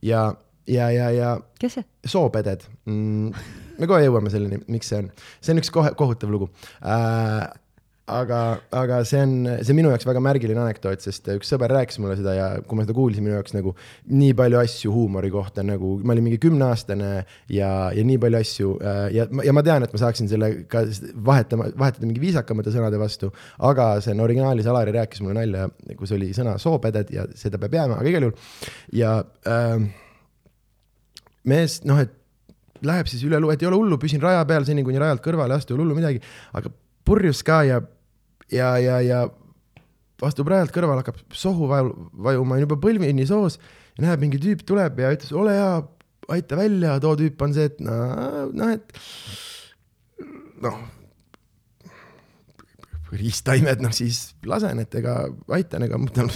[0.05, 0.27] ja,
[0.69, 1.31] ja, ja, ja.
[1.61, 1.87] kes see?
[2.07, 3.47] soopeded mm,.
[3.81, 6.51] me kohe jõuame selleni, miks see on, see on üks kohe kohutav lugu
[6.83, 7.47] äh,
[8.07, 11.99] aga, aga see on, see on minu jaoks väga märgiline anekdoot, sest üks sõber rääkis
[12.03, 13.73] mulle seda ja kui ma seda kuulsin, minu jaoks nagu
[14.13, 17.11] nii palju asju huumori kohta nagu, ma olin mingi kümneaastane
[17.53, 20.85] ja, ja nii palju asju äh, ja, ja ma tean, et ma saaksin selle ka
[21.31, 23.33] vahetama, vahetada mingi viisakamate sõnade vastu,
[23.67, 25.67] aga see on originaalis, Alari rääkis mulle nalja,
[25.99, 28.71] kus oli sõna soopeded ja seda peab jääma, aga igal juhul.
[28.95, 29.17] Ja
[29.51, 29.83] äh,
[31.51, 32.15] mees, noh, et
[32.87, 35.59] läheb siis üle, et ei ole hullu, püsin raja peal seni, kuni rajalt kõrvale ei
[35.59, 36.23] astu, ei ole hullu midagi,
[36.55, 36.71] aga
[37.07, 37.81] purjus ka ja
[38.53, 39.25] ja, ja, ja
[40.25, 43.59] astub rajalt kõrvale, hakkab sohu vajuma, on juba põlvini soos
[43.97, 45.73] ja näeb, mingi tüüp tuleb ja ütles, ole hea,
[46.37, 48.87] aita välja, too tüüp on see, et noh, noh, et
[50.65, 50.79] noh,
[53.17, 55.19] riistaimed, noh siis lasen, et ega
[55.57, 56.33] aitan, ega mõtlen,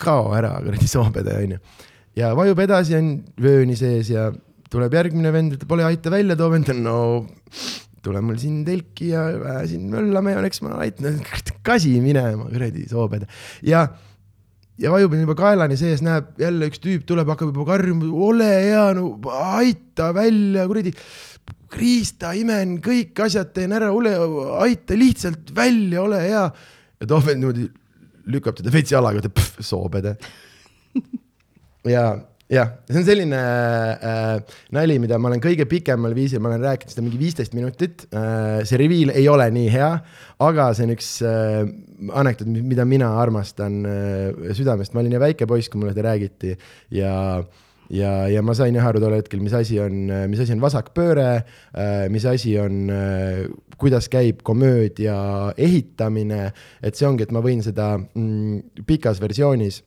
[0.00, 1.62] kao ära kuradi soopede onju.
[2.20, 4.30] ja vajub edasi, on vööni sees ja
[4.72, 6.98] tuleb järgmine vend, ütleb, ole aita välja, too vend on no
[8.04, 9.26] tule mul siin telki ja
[9.68, 11.20] siin möllame ja eks ma aitan,
[11.66, 13.26] kasi minema, kuradi sooped.
[13.66, 13.86] ja,
[14.80, 18.88] ja vajub juba kaelani sees, näeb jälle üks tüüp tuleb, hakkab juba karjuma, ole hea,
[18.98, 19.14] no
[19.54, 20.94] aita välja, kuradi.
[21.74, 24.12] Krista, imen, kõik asjad teen ära, ole,
[24.62, 26.44] aita lihtsalt välja, ole hea.
[27.00, 27.66] ja too vend niimoodi
[28.30, 30.14] lükkab teda veits jalaga, ütleb soopede.
[31.96, 32.04] ja
[32.54, 36.94] jah, see on selline äh, nali, mida ma olen kõige pikemal viisil, ma olen rääkinud
[36.94, 38.62] seda mingi viisteist minutit äh,.
[38.68, 39.90] see reveal ei ole nii hea,
[40.44, 41.60] aga see on üks äh,
[42.22, 46.54] anekdoot, mida mina armastan äh, südamest, ma olin ju väike poiss, kui mulle seda räägiti
[46.94, 47.14] ja
[47.92, 51.28] ja, ja ma sain jah aru tol hetkel, mis asi on, mis asi on vasakpööre
[51.36, 53.42] äh,, mis asi on äh,,
[53.80, 55.16] kuidas käib komöödia
[55.58, 56.46] ehitamine,
[56.82, 59.82] et see ongi, et ma võin seda mm, pikas versioonis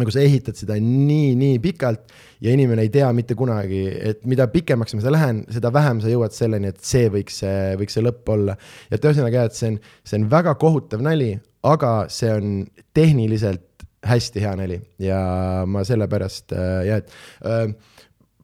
[0.00, 2.14] nagu sa ehitad seda nii, nii pikalt
[2.44, 6.12] ja inimene ei tea mitte kunagi, et mida pikemaks ma seda lähen, seda vähem sa
[6.12, 8.56] jõuad selleni, et see võiks see, võiks see lõpp olla.
[8.90, 11.34] et ühesõnaga jah, et see on, see on väga kohutav nali,
[11.66, 12.56] aga see on
[12.96, 13.64] tehniliselt
[14.06, 15.20] hästi hea nali ja
[15.66, 17.94] ma sellepärast äh, jah, et äh,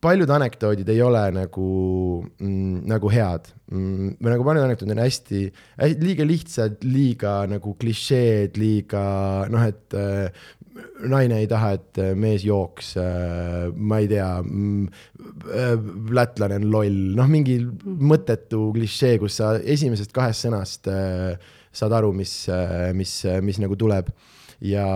[0.03, 1.67] paljud anekdoodid ei ole nagu
[2.23, 4.17] mm,, nagu head mm,.
[4.19, 5.43] või nagu paljud anekdoodid on hästi,
[5.79, 9.05] hästi, liiga lihtsad, liiga nagu klišeed, liiga
[9.53, 10.43] noh, et äh,
[11.09, 14.85] naine ei taha, et mees jooks äh,, ma ei tea mm,,
[15.53, 15.73] äh,
[16.19, 21.33] lätlane on loll, noh, mingi mõttetu klišee, kus sa esimesest kahest sõnast äh,
[21.73, 24.13] saad aru, mis äh,, mis, mis nagu tuleb.
[24.63, 24.87] Ja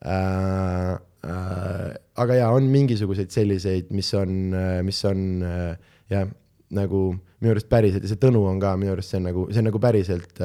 [0.00, 6.28] äh, Äh, aga jaa, on mingisuguseid selliseid, mis on, äh, mis on äh, jah,
[6.76, 9.60] nagu minu arust päriselt ja see Tõnu on ka minu arust see on nagu, see
[9.60, 10.42] on nagu päriselt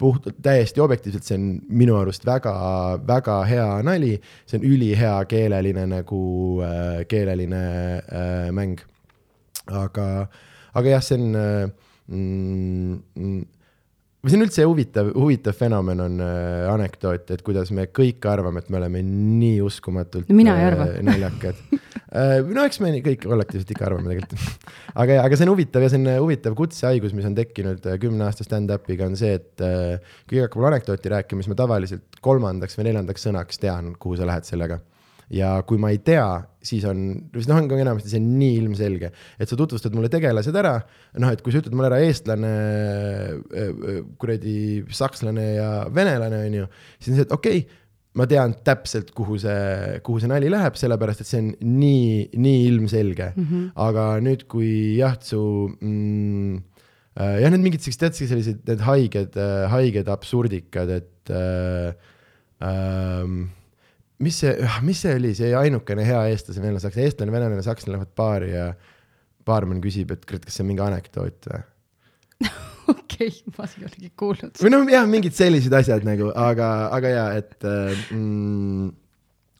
[0.00, 2.54] puhtalt, täiesti objektiivselt, see on minu arust väga,
[3.06, 4.16] väga hea nali.
[4.46, 6.24] see on ülihea keeleline nagu,
[7.08, 7.64] keeleline
[8.02, 8.82] äh, mäng.
[9.70, 10.08] aga,
[10.74, 13.44] aga jah, see on mm, mm
[14.24, 18.62] või see on üldse huvitav, huvitav fenomen on äh, anekdoot, et kuidas me kõik arvame,
[18.62, 21.82] et me oleme nii uskumatult no, mina ei arva äh, naljakad äh,
[22.14, 24.70] no eks me kõik kollektiivselt ikka arvame tegelikult.
[24.94, 27.98] Aga, aga see on huvitav ja see on äh, huvitav kutsehaigus, mis on tekkinud äh,
[28.02, 32.20] kümne aasta stand-up'iga on see, et äh, kui keegi hakkab anekdooti rääkima, siis ma tavaliselt
[32.24, 34.80] kolmandaks või neljandaks sõnaks tean, kuhu sa lähed sellega.
[35.32, 36.26] Ja kui ma ei tea,
[36.64, 39.08] siis on, siis noh, ongi enamasti see on nii ilmselge,
[39.40, 40.74] et sa tutvustad mulle tegelased ära,
[41.22, 44.58] noh, et kui sa ütled mulle ära eestlane, äh, äh, kuradi
[44.92, 46.68] sakslane ja venelane, on ju,
[46.98, 47.80] siis on see, et okei okay,
[48.14, 51.50] ma tean täpselt, kuhu see, kuhu see nali läheb, sellepärast et see on
[51.80, 53.48] nii, nii ilmselge mm.
[53.48, 53.66] -hmm.
[53.86, 54.70] aga nüüd, kui
[55.00, 55.40] jah, su
[55.74, 56.56] mm,
[57.18, 59.38] äh, jah, need mingid siuksed, tead, sellised need haiged,
[59.72, 61.90] haiged absurdikad, et äh,
[62.62, 63.26] äh,
[64.22, 64.54] mis see,
[64.86, 68.68] mis see oli, see ainukene hea eestlase, venelane, sakslane, eestlane, venelane, sakslane lähevad baari ja
[69.44, 71.64] baarmen küsib, et kas see on mingi anekdoot või?
[72.92, 74.58] okei, ma ei olegi kuulnud.
[74.60, 78.90] või noh, jah, mingid sellised asjad nagu, aga, aga ja, et äh, mm,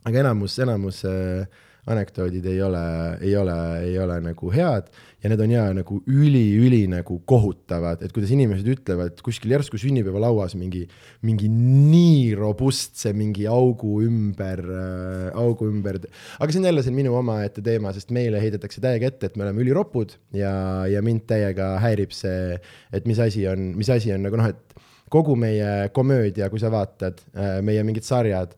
[0.09, 2.85] aga enamus, enamus äh, anekdoodid ei ole,
[3.21, 4.89] ei ole, ei ole nagu head
[5.25, 10.53] ja need on ja nagu üli-üli nagu kohutavad, et kuidas inimesed ütlevad kuskil järsku sünnipäevalauas
[10.61, 10.83] mingi,
[11.25, 16.03] mingi nii robustse mingi augu ümber äh,, augu ümber.
[16.37, 19.47] aga see on jälle see minu omaette teema, sest meile heidetakse täiega ette, et me
[19.49, 20.53] oleme üliropud ja,
[20.93, 22.61] ja mind täiega häirib see,
[22.93, 24.85] et mis asi on, mis asi on nagu noh, et
[25.15, 28.53] kogu meie komöödia, kui sa vaatad äh, meie mingid sarjad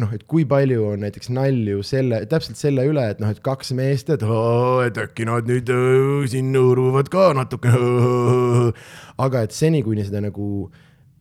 [0.00, 3.72] noh, et kui palju on näiteks nalju selle, täpselt selle üle, et noh, et kaks
[3.78, 4.24] meest, et,
[4.86, 7.72] et äkki nad nüüd öö, siin hõõruvad ka natuke.
[9.24, 10.68] aga et seni, kuni seda nagu,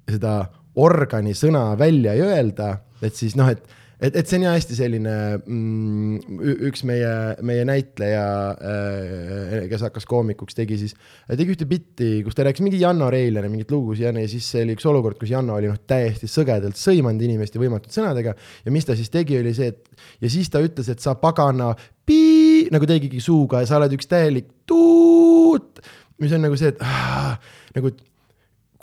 [0.10, 0.38] seda
[0.82, 2.76] organi sõna välja ei öelda,
[3.06, 3.62] et siis noh, et
[4.04, 7.14] et, et see on jah hästi selline mm, üks meie,
[7.46, 10.96] meie näitleja äh,, kes hakkas koomikuks, tegi siis,
[11.32, 14.88] tegi ühte bitti, kus ta rääkis mingi Janno Reilane mingit lugu ja siis oli üks
[14.90, 18.36] olukord, kus Janno oli noh, täiesti sõgedalt sõimanud inimest ja võimatute sõnadega.
[18.66, 21.72] Ja mis ta siis tegi, oli see, et ja siis ta ütles, et sa pagana
[22.08, 25.84] pii, nagu tegigi suuga ja sa oled üks täielik tuut,
[26.20, 27.38] mis on nagu see, et ah,
[27.78, 27.94] nagu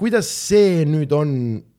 [0.01, 1.35] kuidas see nüüd on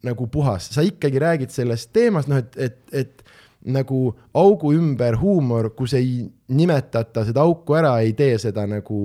[0.05, 3.21] nagu puhas, sa ikkagi räägid sellest teemast, noh, et, et, et
[3.61, 3.97] nagu
[4.33, 8.97] augu ümber huumor, kus ei nimetata seda auku ära, ei tee seda nagu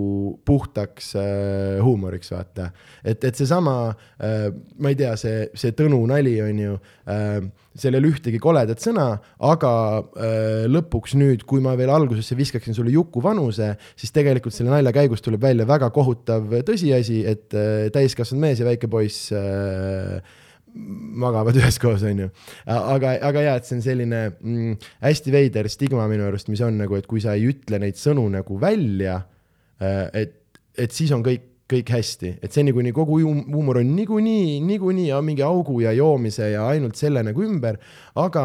[0.48, 2.70] puhtaks äh, huumoriks, vaata.
[3.04, 4.48] et, et seesama äh,,
[4.80, 6.78] ma ei tea, see, see Tõnu nali on ju
[7.12, 7.44] äh,,
[7.76, 9.10] seal ei ole ühtegi koledat sõna,
[9.44, 14.72] aga äh, lõpuks nüüd, kui ma veel algusesse viskaksin sulle Juku vanuse, siis tegelikult selle
[14.72, 20.24] nalja käigus tuleb välja väga kohutav tõsiasi, et äh, täiskasvanud mees ja väike poiss äh,
[20.76, 22.28] magavad üheskoos, onju.
[22.66, 26.78] aga, aga jaa, et see on selline mm, hästi veider stigma minu arust, mis on
[26.82, 29.20] nagu, et kui sa ei ütle neid sõnu nagu välja,
[29.82, 30.40] äh, et,
[30.76, 35.42] et siis on kõik kõik hästi, et seni, kuni kogu huumor on niikuinii, niikuinii mingi
[35.42, 37.80] augu ja joomise ja ainult selle nagu ümber,
[38.22, 38.44] aga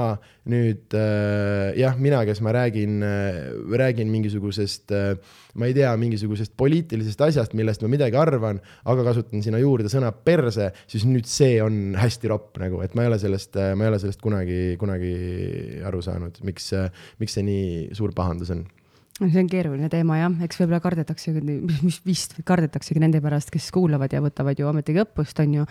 [0.49, 3.37] nüüd äh, jah, mina, kes ma räägin äh,,
[3.77, 5.13] räägin mingisugusest äh,,
[5.53, 10.09] ma ei tea, mingisugusest poliitilisest asjast, millest ma midagi arvan, aga kasutan sinna juurde sõna
[10.09, 13.85] perse, siis nüüd see on hästi ropp nagu, et ma ei ole sellest äh,, ma
[13.85, 15.15] ei ole sellest kunagi, kunagi
[15.85, 16.89] aru saanud, miks äh,,
[17.21, 18.65] miks see nii suur pahandus on
[19.29, 21.33] see on keeruline teema jah, eks võib-olla kardetakse,
[21.85, 25.65] mis vist kardetaksegi nende pärast, kes kuulavad ja võtavad ju ometigi õppust, on ju.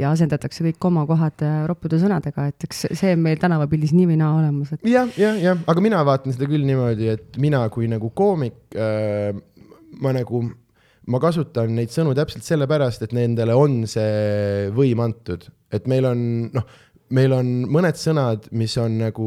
[0.00, 4.20] ja asendatakse kõik komakohad äh, roppude sõnadega, et eks see on meil tänavapildis nii või
[4.20, 4.86] naa olemas et....
[4.90, 9.30] jah, jah, jah, aga mina vaatan seda küll niimoodi, et mina kui nagu koomik äh,,
[10.02, 10.42] ma nagu,
[11.06, 16.20] ma kasutan neid sõnu täpselt sellepärast, et nendele on see võim antud, et meil on
[16.54, 16.66] noh,
[17.14, 19.26] meil on mõned sõnad, mis on nagu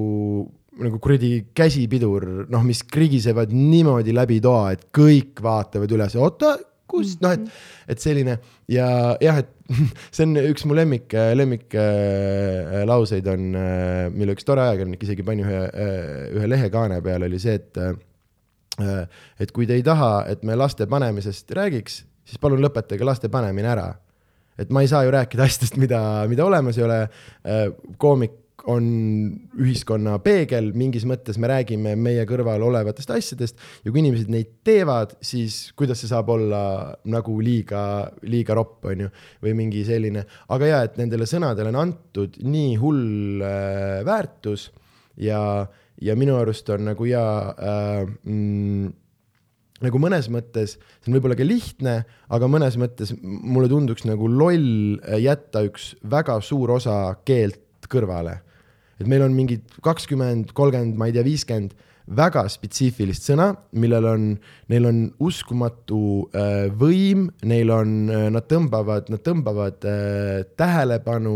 [0.85, 6.56] nagu kuradi käsipidur, noh, mis krigisevad niimoodi läbi toa, et kõik vaatavad üles, oota,
[6.89, 7.45] kus, noh, et,
[7.93, 8.35] et selline
[8.72, 8.89] ja
[9.22, 9.53] jah, et
[10.15, 15.26] see on üks mu lemmik, lemmik äh, lauseid on, äh, mille üks tore ajakirjanik isegi
[15.26, 17.84] pani ühe, äh, ühe lehekaane peale, oli see, et
[18.80, 23.68] et kui te ei taha, et me laste panemisest räägiks, siis palun lõpetage laste panemine
[23.68, 23.89] ära.
[24.60, 25.99] et ma ei saa ju rääkida asjadest, mida,
[26.31, 26.99] mida olemas ei ole.
[27.99, 28.38] koomik
[28.68, 28.86] on
[29.60, 35.15] ühiskonna peegel, mingis mõttes me räägime meie kõrval olevatest asjadest ja kui inimesed neid teevad,
[35.23, 36.61] siis kuidas see saab olla
[37.10, 37.81] nagu liiga,
[38.27, 39.11] liiga ropp, on ju,
[39.45, 44.69] või mingi selline, aga ja, et nendele sõnadele on antud nii hull äh, väärtus
[45.19, 45.41] ja,
[46.02, 47.23] ja minu arust on nagu ja
[47.53, 48.91] äh, mm,
[49.86, 51.95] nagu mõnes mõttes, see on võib-olla ka lihtne,
[52.27, 58.41] aga mõnes mõttes mulle tunduks nagu loll jätta üks väga suur osa keelt kõrvale
[59.00, 61.78] et meil on mingid kakskümmend, kolmkümmend, ma ei tea, viiskümmend
[62.16, 64.24] väga spetsiifilist sõna, millel on,
[64.72, 66.02] neil on uskumatu
[66.34, 71.36] äh, võim, neil on äh,, nad tõmbavad, nad tõmbavad äh, tähelepanu,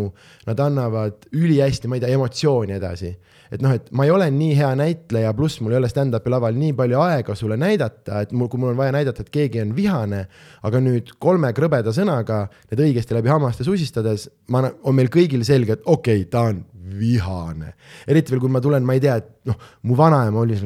[0.50, 3.14] nad annavad ülihästi, ma ei tea, emotsiooni edasi.
[3.54, 6.56] et noh, et ma ei ole nii hea näitleja, pluss mul ei ole stand-up'i laval
[6.58, 9.76] nii palju aega sulle näidata, et mul, kui mul on vaja näidata, et keegi on
[9.78, 10.24] vihane,
[10.66, 15.78] aga nüüd kolme krõbeda sõnaga need õigesti läbi hammaste susistades, ma, on meil kõigil selge,
[15.78, 17.74] et okei okay,, ta on vihane.
[18.08, 20.58] eriti veel, kui ma tulen, ma ei tea, et noh, mu vanaema oli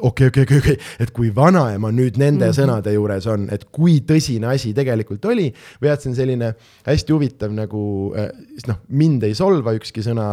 [0.00, 2.58] okei, okei, okei, okei, et kui vanaema nüüd nende mm -hmm.
[2.60, 5.48] sõnade juures on, et kui tõsine asi tegelikult oli
[5.82, 6.52] või et see on selline
[6.86, 8.28] hästi huvitav nagu eh,
[8.68, 10.26] noh, mind ei solva ükski sõna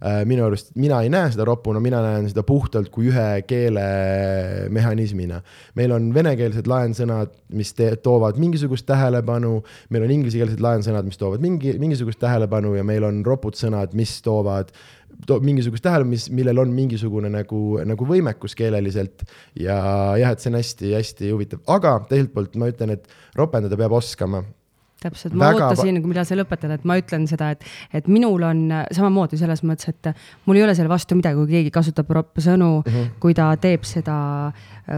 [0.00, 0.24] äh,.
[0.24, 3.84] minu arust mina ei näe seda ropuna, mina näen seda puhtalt kui ühe keele
[4.70, 5.42] mehhanismina.
[5.74, 11.76] meil on venekeelsed laensõnad, mis toovad mingisugust tähelepanu, meil on inglisekeelsed laensõnad, mis toovad mingi,
[11.78, 14.99] mingisugust tähelepanu ja meil on ropud sõnad, mis toovad to,
[15.44, 19.26] mingisugust tähelepanu, mis, millel on mingisugune nagu, nagu võimekus keeleliselt.
[19.58, 19.80] ja
[20.20, 23.06] jah, et see on hästi-hästi huvitav, aga teiselt poolt ma ütlen, et
[23.38, 24.44] ropendada peab oskama
[25.00, 25.70] täpselt, ma Väga...
[25.70, 27.64] ootasin, millal sa lõpetad, et ma ütlen seda, et,
[27.96, 30.10] et minul on samamoodi selles mõttes, et
[30.44, 33.12] mul ei ole selle vastu midagi, kui keegi kasutab sõnu mm, -hmm.
[33.22, 34.18] kui ta teeb seda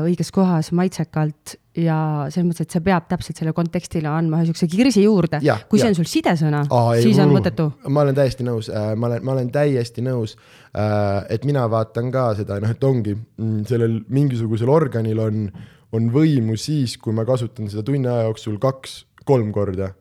[0.02, 4.68] õiges kohas maitsekalt ja selles mõttes, et see peab täpselt selle kontekstile andma ühe siukse
[4.70, 5.40] kirsi juurde.
[5.40, 5.84] kui ja.
[5.84, 6.64] see on sul sidesõna,
[7.00, 7.70] siis on mõttetu.
[7.88, 12.12] ma olen täiesti nõus äh,, ma olen, ma olen täiesti nõus äh,, et mina vaatan
[12.12, 15.48] ka seda, noh, et ongi mm, sellel mingisugusel organil on,
[15.96, 19.94] on võimu siis, kui ma kasutan seda tunni aja jooksul kaks-kolm korda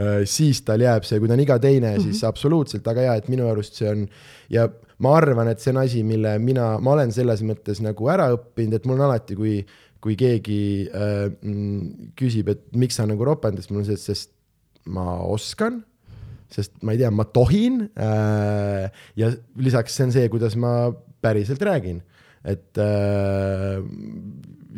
[0.00, 0.24] äh,.
[0.24, 2.08] siis tal jääb see, kui ta on iga teine mm, -hmm.
[2.08, 4.06] siis absoluutselt, aga jaa, et minu arust see on
[4.48, 4.70] ja
[5.04, 8.74] ma arvan, et see on asi, mille mina, ma olen selles mõttes nagu ära õppinud,
[8.78, 9.60] et mul on alati, kui
[10.04, 14.04] kui keegi äh, mm, küsib, et miks sa nagu ropendad, siis mul on see, et
[14.04, 14.34] sest
[14.88, 15.82] ma oskan,
[16.52, 18.88] sest ma ei tea, ma tohin äh,.
[19.20, 20.90] ja lisaks see on see, kuidas ma
[21.24, 22.00] päriselt räägin,
[22.46, 23.82] et äh,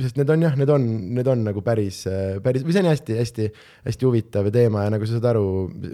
[0.05, 0.87] sest need on jah, need on,
[1.17, 2.03] need on nagu päris,
[2.45, 5.45] päris või see on hästi-hästi-hästi huvitav teema ja nagu sa saad aru,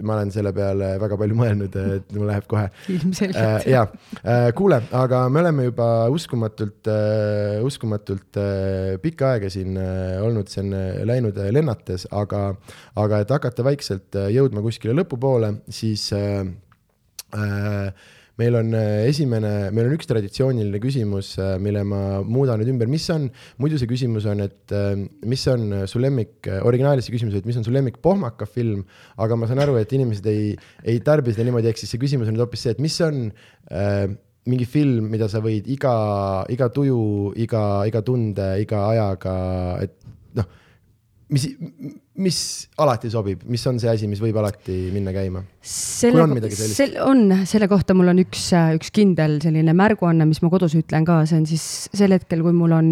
[0.01, 2.67] ma olen selle peale väga palju mõelnud, et mul läheb kohe.
[2.93, 3.69] ilmselgelt äh,.
[3.73, 3.85] ja
[4.23, 10.51] äh,, kuule, aga me oleme juba uskumatult äh,, uskumatult äh, pikka aega siin äh, olnud,
[10.51, 12.43] see on äh, läinud äh, lennates, aga,
[12.99, 16.45] aga et hakata vaikselt äh, jõudma kuskile lõpupoole, siis äh,
[17.35, 22.69] äh, meil on äh, esimene, meil on üks traditsiooniline küsimus, äh, mille ma muudan nüüd
[22.73, 23.27] ümber, mis on,
[23.61, 24.93] muidu see küsimus on, et äh,
[25.25, 28.85] mis on su lemmik, originaalis see küsimus, et mis on su lemmik pohmaka film,
[29.17, 30.53] aga ma saan aru, et inimesed ei,
[30.85, 33.27] ei tarbi seda niimoodi, ehk siis see küsimus on nüüd hoopis see, et mis on
[33.73, 34.05] äh,
[34.47, 35.95] mingi film, mida sa võid iga,
[36.53, 39.37] iga tuju, iga, iga tunde, iga ajaga,
[39.83, 39.97] et
[40.37, 40.47] noh,
[41.33, 41.49] mis,
[42.17, 42.37] mis
[42.81, 45.43] alati sobib, mis on see asi, mis võib alati minna käima?
[45.61, 46.23] selle,
[46.55, 51.05] sel, on, selle kohta mul on üks, üks kindel selline märguanne, mis ma kodus ütlen
[51.07, 52.91] ka, see on siis sel hetkel, kui mul on,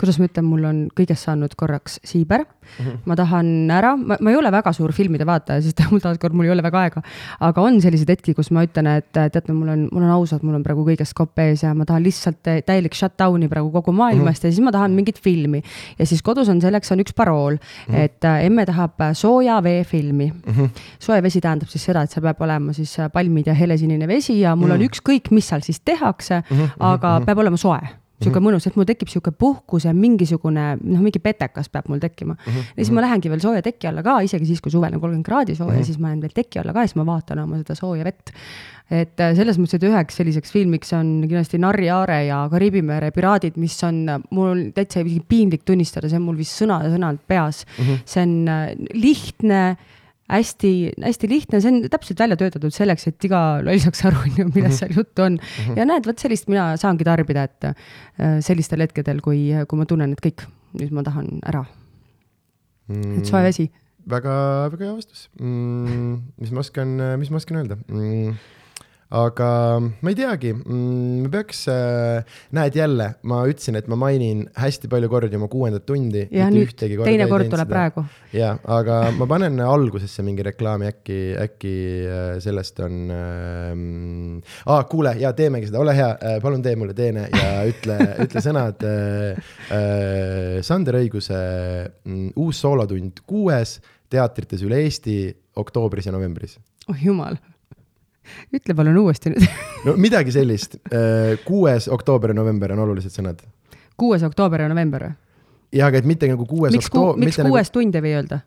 [0.00, 2.44] kuidas ma ütlen, mul on kõigest saanud korraks siiber
[2.78, 2.86] mm.
[2.86, 2.98] -hmm.
[3.04, 6.48] ma tahan ära, ma, ma ei ole väga suur filmide vaataja, sest mul taaskord, mul
[6.48, 7.02] ei ole väga aega.
[7.40, 10.58] aga on selliseid hetki, kus ma ütlen, et teate, mul on, mul on ausalt, mul
[10.58, 14.48] on praegu kõigest kopp ees ja ma tahan lihtsalt täielik shutdown'i praegu kogu maailmast mm
[14.48, 14.52] -hmm.
[14.52, 15.62] ja siis ma tahan mingit filmi.
[15.98, 17.98] ja siis kodus on selleks on üks parool mm, -hmm.
[17.98, 20.52] et äh, emme tahab sooja veefilmi mm.
[20.52, 20.68] -hmm.
[20.98, 24.56] soe vesi tähendab siis seda, et seal peab olema siis palmid ja helesinine vesi ja
[24.56, 24.74] mul mm.
[24.74, 26.70] on ükskõik, mis seal siis tehakse mm, -hmm.
[26.78, 27.24] aga -hmm.
[27.24, 28.50] peab olema soe sihuke mm -hmm.
[28.50, 32.52] mõnus, et mul tekib sihuke puhkus ja mingisugune noh, mingi petekas peab mul tekkima mm.
[32.52, 32.72] -hmm.
[32.76, 35.26] ja siis ma lähengi veel sooja teki alla ka, isegi siis, kui suvel on kolmkümmend
[35.26, 35.84] kraadi sooja mm, -hmm.
[35.84, 38.30] siis ma lähen veel teki alla ka ja siis ma vaatan oma seda sooja vett.
[38.90, 43.10] et äh, selles mõttes, et üheks selliseks filmiks on kindlasti Narri Aare ja Kariibi mere
[43.10, 47.84] piraadid, mis on mul täitsa piinlik tunnistada, see on mul vist sõna-sõnalt peas mm.
[47.84, 47.98] -hmm.
[48.04, 49.76] see on äh, lihtne
[50.30, 54.46] hästi-hästi lihtne, see on täpselt välja töötatud selleks, et iga loll saaks aru, on ju,
[54.46, 54.78] millest mm -hmm.
[54.78, 55.66] seal juttu on mm.
[55.66, 55.78] -hmm.
[55.78, 57.74] ja näed, vot sellist mina saangi tarbida, et äh,
[58.40, 60.46] sellistel hetkedel, kui, kui ma tunnen, et kõik,
[60.78, 61.64] nüüd ma tahan ära
[62.88, 63.18] mm..
[63.18, 63.70] et soe vesi.
[64.10, 66.16] väga, väga hea vastus mm,.
[66.40, 68.34] mis ma oskan, mis ma oskan öelda mm.?
[69.10, 69.46] Aga
[69.82, 72.22] ma ei teagi mm,, me peaks äh,,
[72.54, 76.26] näed jälle, ma ütlesin, et ma mainin hästi palju kordi oma kuuendat tundi.
[76.30, 77.72] ja nüüd teine kord tuleb seda.
[77.72, 78.04] praegu.
[78.36, 81.74] ja, aga ma panen algusesse mingi reklaami, äkki, äkki
[82.06, 84.48] äh, sellest on äh,.
[84.70, 88.44] Ah, kuule ja teemegi seda, ole hea äh,, palun tee mulle teene ja ütle ütle
[88.46, 89.54] sõnad äh,.
[89.74, 91.38] Äh, Sander Õiguse
[92.06, 93.80] mm, uus soolotund kuues
[94.10, 95.22] teatrites üle Eesti
[95.58, 96.60] oktoobris ja novembris.
[96.86, 97.38] oh jumal
[98.54, 99.46] ütle palun uuesti nüüd
[99.86, 100.78] no midagi sellist.
[100.92, 103.42] Äh, kuues oktoober ja november on olulised sõnad.
[104.00, 105.18] kuues oktoober ja november või?
[105.76, 107.24] jah, aga et mitte nagu kuues miks oktoober.
[107.24, 107.74] miks kuues nagu...
[107.78, 108.40] tund ei või öelda?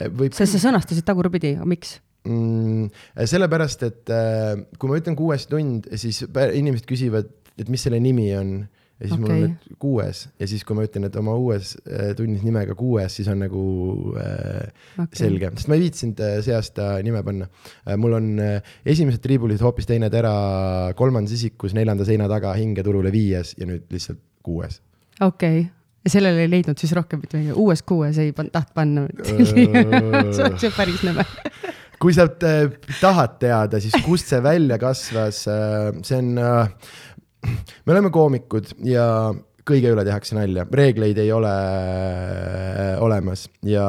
[0.00, 0.36] Äh, võib...
[0.36, 1.98] sest sa sõnastasid tagurpidi, miks?
[2.28, 2.90] mm,?
[3.30, 8.30] sellepärast, et äh, kui ma ütlen kuues tund, siis inimesed küsivad, et mis selle nimi
[8.38, 8.56] on
[9.04, 9.24] ja siis okay.
[9.24, 12.76] mul on nüüd kuues ja siis, kui ma ütlen, et oma uues äh, tunnis nimega
[12.78, 13.64] kuues, siis on nagu
[14.20, 15.20] äh, okay.
[15.20, 17.48] selge, sest ma ei viitsinud äh, see aasta nime panna
[17.84, 17.98] äh,.
[18.00, 20.34] mul on äh, esimesed triibulid hoopis teine tera
[20.96, 24.80] kolmandas isikus neljanda seina taga hingeturule viies ja nüüd lihtsalt kuues.
[25.20, 25.70] okei okay
[26.04, 29.06] ja sellele ei leidnud siis rohkem mitte midagi, uues kuues ei pan, taht panna
[30.34, 31.26] see oleks ju päris nõme
[32.02, 32.68] kui sa äh,
[33.00, 35.44] tahad teada, siis kust see välja kasvas,
[36.04, 36.34] see on
[37.44, 39.06] me oleme koomikud ja
[39.64, 43.86] kõige üle tehakse nalja, reegleid ei ole äh, olemas ja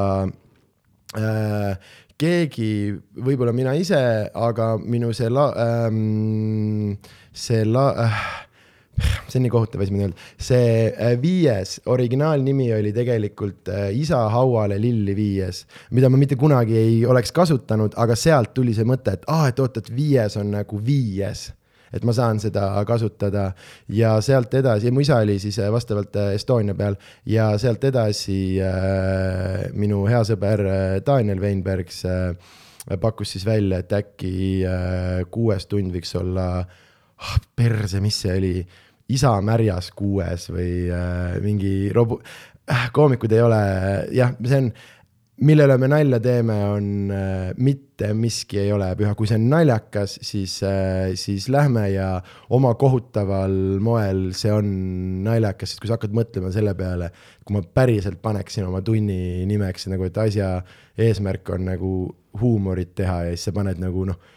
[1.19, 3.99] äh, keegi, võib-olla mina ise,
[4.31, 6.95] aga minu see la- ähm,,
[7.35, 8.21] see la- äh,,
[9.27, 14.79] see on nii kohutav esimene öelda, see äh, viies originaalnimi oli tegelikult äh, isa hauale
[14.79, 19.27] lilli viies, mida ma mitte kunagi ei oleks kasutanud, aga sealt tuli see mõte, et
[19.27, 21.49] aa ah,, et oot, et viies on nagu viies
[21.93, 23.49] et ma saan seda kasutada.
[23.91, 26.97] Ja sealt edasi, mu isa oli siis äh, vastavalt äh, Estonia peal
[27.29, 33.93] ja sealt edasi äh, minu hea sõber äh, Daniel Weinbergs äh, pakkus siis välja, et
[33.97, 34.33] äkki
[34.65, 38.57] äh, kuues tund võiks olla oh,, perse, mis see oli,
[39.15, 40.89] isa märjas kuues või
[41.43, 42.21] mingi robu-
[42.93, 43.61] koomikud ei ole,
[44.15, 44.71] jah, see on
[45.43, 49.49] mille üle me nalja teeme, on äh, mitte miski ei ole püha, kui see on
[49.51, 52.09] naljakas, siis äh,, siis lähme ja
[52.55, 54.69] oma kohutaval moel see on
[55.25, 57.11] naljakas, sest kui sa hakkad mõtlema selle peale,
[57.43, 60.55] kui ma päriselt paneksin oma tunni nimeks nagu, et asja
[60.95, 61.91] eesmärk on nagu
[62.39, 64.33] huumorit teha ja siis sa paned nagu noh,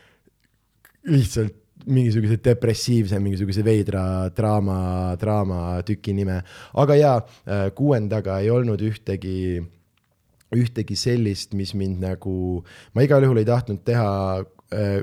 [1.08, 4.02] lihtsalt mingisuguse depressiivse, mingisuguse veidra
[4.34, 6.42] draama, draamatüki nime.
[6.74, 9.62] aga jaa, äh, kuuendaga ei olnud ühtegi
[10.56, 12.64] ühtegi sellist, mis mind nagu,
[12.94, 14.10] ma igal juhul ei tahtnud teha
[14.72, 15.02] äh,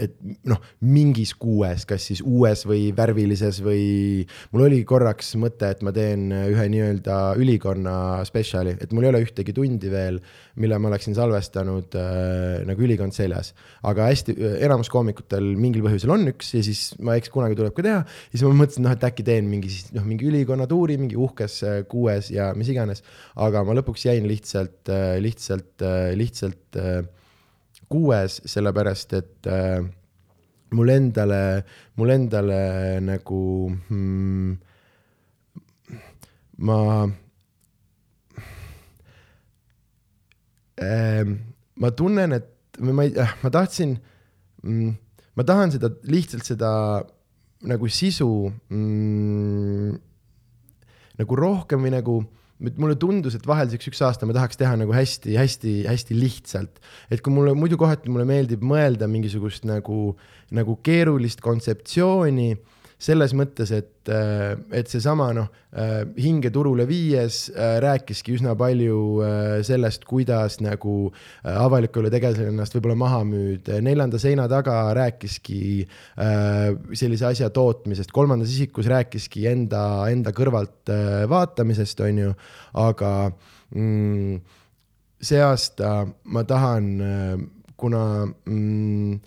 [0.00, 0.16] et
[0.48, 5.92] noh, mingis kuues, kas siis uues või värvilises või mul oli korraks mõte, et ma
[5.96, 7.96] teen ühe nii-öelda ülikonna
[8.28, 10.20] spetsiali, et mul ei ole ühtegi tundi veel,
[10.60, 13.52] mille ma oleksin salvestanud äh, nagu ülikond seljas.
[13.86, 14.36] aga hästi,
[14.66, 18.04] enamus koomikutel mingil põhjusel on üks ja siis ma eks kunagi tuleb ka teha.
[18.30, 21.60] siis ma mõtlesin, noh, et äkki teen mingi siis noh, mingi ülikonna tuuri, mingi uhkes
[21.66, 23.04] äh, kuues ja mis iganes.
[23.36, 27.04] aga ma lõpuks jäin lihtsalt äh,, lihtsalt äh,, lihtsalt äh,
[27.92, 29.84] kuues, sellepärast et äh,
[30.74, 31.42] mul endale,
[31.96, 32.60] mul endale
[33.04, 33.42] nagu
[33.88, 34.56] hmm,
[36.66, 36.80] ma
[40.76, 41.24] äh,,
[41.76, 43.96] ma tunnen, et ma ei, äh, ma tahtsin
[44.62, 44.96] mm,,
[45.36, 46.70] ma tahan seda lihtsalt seda
[47.66, 49.94] nagu sisu mm,
[51.16, 52.16] nagu rohkem või nagu
[52.58, 56.80] mulle tundus, et vahel üks, üks aasta ma tahaks teha nagu hästi-hästi-hästi lihtsalt.
[57.10, 60.16] et kui mulle muidu kohati mulle meeldib mõelda mingisugust nagu,
[60.50, 62.54] nagu keerulist kontseptsiooni
[62.98, 68.98] selles mõttes, et, äh, et seesama noh, äh, hinge turule viies äh, rääkiski üsna palju
[69.66, 71.10] sellest, kuidas nagu
[71.46, 73.68] avalikule tegelasele ennast võib-olla maha müüd.
[73.84, 75.86] neljanda seina taga rääkiski
[76.16, 79.82] sellise asja tootmisest, kolmandas isikus rääkiski enda,
[80.12, 80.92] enda kõrvalt
[81.28, 82.32] vaatamisest, on ju,
[82.80, 83.12] aga
[83.74, 84.40] mm,
[85.20, 85.98] see aasta
[86.32, 86.88] ma tahan,
[87.76, 88.02] kuna
[88.46, 89.20] mm,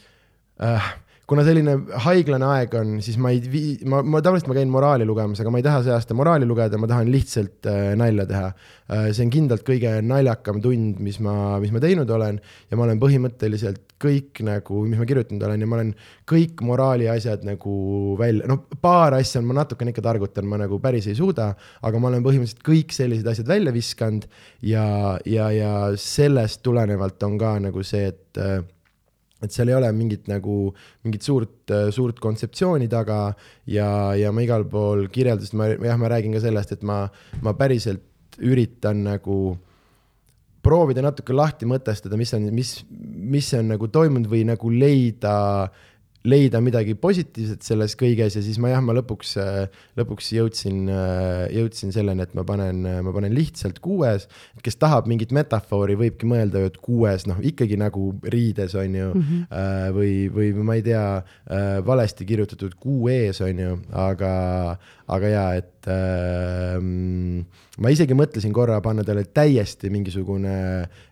[0.62, 0.94] äh,
[1.30, 1.76] kuna selline
[2.06, 5.52] haiglane aeg on, siis ma ei vii-, ma, ma tavaliselt ma käin moraali lugemas, aga
[5.54, 9.10] ma ei taha see aasta moraali lugeda, ma tahan lihtsalt äh, nalja teha äh,.
[9.14, 13.02] see on kindlalt kõige naljakam tund, mis ma, mis ma teinud olen ja ma olen
[13.04, 15.92] põhimõtteliselt kõik nagu, mis ma kirjutanud olen ja ma olen
[16.30, 17.76] kõik moraali asjad nagu
[18.20, 21.52] välja, noh, paar asja ma natukene ikka targutan, ma nagu päris ei suuda,
[21.86, 24.26] aga ma olen põhimõtteliselt kõik sellised asjad välja viskanud
[24.66, 24.88] ja,
[25.30, 28.62] ja, ja sellest tulenevalt on ka nagu see, et äh,
[29.44, 30.74] et seal ei ole mingit nagu,
[31.08, 33.22] mingit suurt, suurt kontseptsiooni taga
[33.72, 33.90] ja,
[34.20, 37.06] ja ma igal pool kirjeldasin, ma jah, ma räägin ka sellest, et ma,
[37.46, 38.04] ma päriselt
[38.40, 39.40] üritan nagu
[40.64, 45.36] proovida natuke lahti mõtestada, mis on, mis, mis on nagu toimunud või nagu leida
[46.28, 49.36] leida midagi positiivset selles kõiges ja siis ma jah, ma lõpuks,
[50.00, 50.90] lõpuks jõudsin,
[51.56, 54.28] jõudsin selleni, et ma panen, ma panen lihtsalt kuues.
[54.64, 59.14] kes tahab mingit metafoori, võibki mõelda ju, et kuues noh, ikkagi nagu riides on ju
[59.14, 59.96] mm, -hmm.
[59.96, 61.06] või, või ma ei tea,
[61.86, 64.34] valesti kirjutatud kuu ees on ju, aga,
[65.08, 66.76] aga jaa, et äh,
[67.80, 70.56] ma isegi mõtlesin korra panna talle täiesti mingisugune,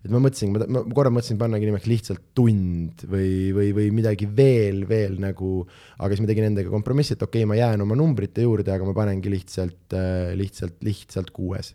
[0.04, 4.84] et ma mõtlesin, ma korra mõtlesin pannagi nimeks lihtsalt tund või, või, või midagi veel,
[4.90, 5.52] veel nagu,
[5.98, 8.88] aga siis ma tegin endaga kompromissi, et okei okay,, ma jään oma numbrite juurde, aga
[8.88, 11.74] ma panengi lihtsalt, äh, lihtsalt, lihtsalt kuues.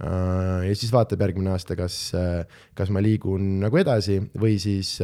[0.00, 2.42] Äh, ja siis vaatab järgmine aasta, kas, äh,
[2.76, 4.96] kas ma liigun nagu edasi või siis.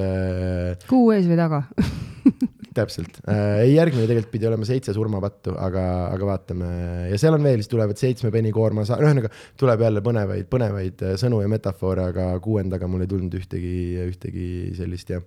[0.89, 1.65] kuu ees või taga?
[2.77, 3.23] Täpselt.
[3.63, 6.67] Ei järgmine tegelikult pidi olema seitse surmapattu, aga, aga vaatame.
[7.09, 11.41] Ja seal on veel, siis tulevad seitsme penikoorma sa-, ühesõnaga tuleb jälle põnevaid, põnevaid sõnu
[11.41, 13.73] ja metafoore, aga kuuendaga mul ei tulnud ühtegi,
[14.11, 15.25] ühtegi sellist jah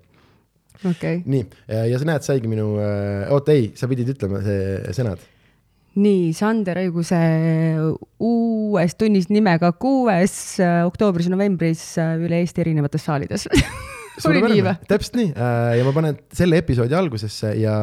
[0.87, 1.21] okay..
[1.25, 5.21] nii, ja sa näed, saigi minu äh,, oota ei, sa pidid ütlema see sõnad.
[5.99, 7.19] Nii, Sander Õiguse
[8.21, 13.47] uues tunnis nimega kuues äh, oktoobris-novembris äh, üle Eesti erinevates saalides.
[14.27, 14.73] Oli nii või?
[14.89, 17.77] täpselt nii ja ma panen selle episoodi algusesse ja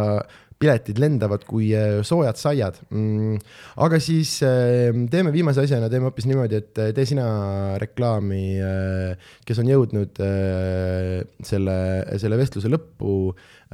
[0.60, 3.40] piletid lendavad kui äh, soojad saiad mm,.
[3.84, 7.26] aga siis äh, teeme viimase asjana, teeme hoopis niimoodi, et tee sina
[7.80, 8.44] reklaami,
[9.46, 10.18] kes on jõudnud
[11.46, 11.76] selle,
[12.22, 13.12] selle vestluse lõppu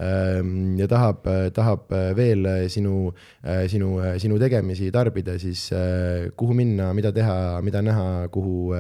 [0.01, 3.13] ähm, ja tahab, tahab veel sinu,
[3.71, 5.69] sinu, sinu tegemisi tarbida, siis
[6.37, 8.75] kuhu minna, mida teha, mida näha, kuhu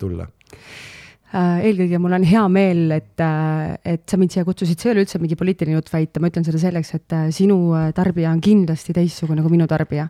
[0.00, 1.03] tulla Äh,
[1.34, 5.04] eelkõige mul on hea meel, et, äh, et sa mind siia kutsusid, see ei ole
[5.04, 7.56] üldse mingi poliitiline jutt, vaid ma ütlen seda selleks, et äh, sinu
[7.96, 10.06] tarbija on kindlasti teistsugune kui minu tarbija.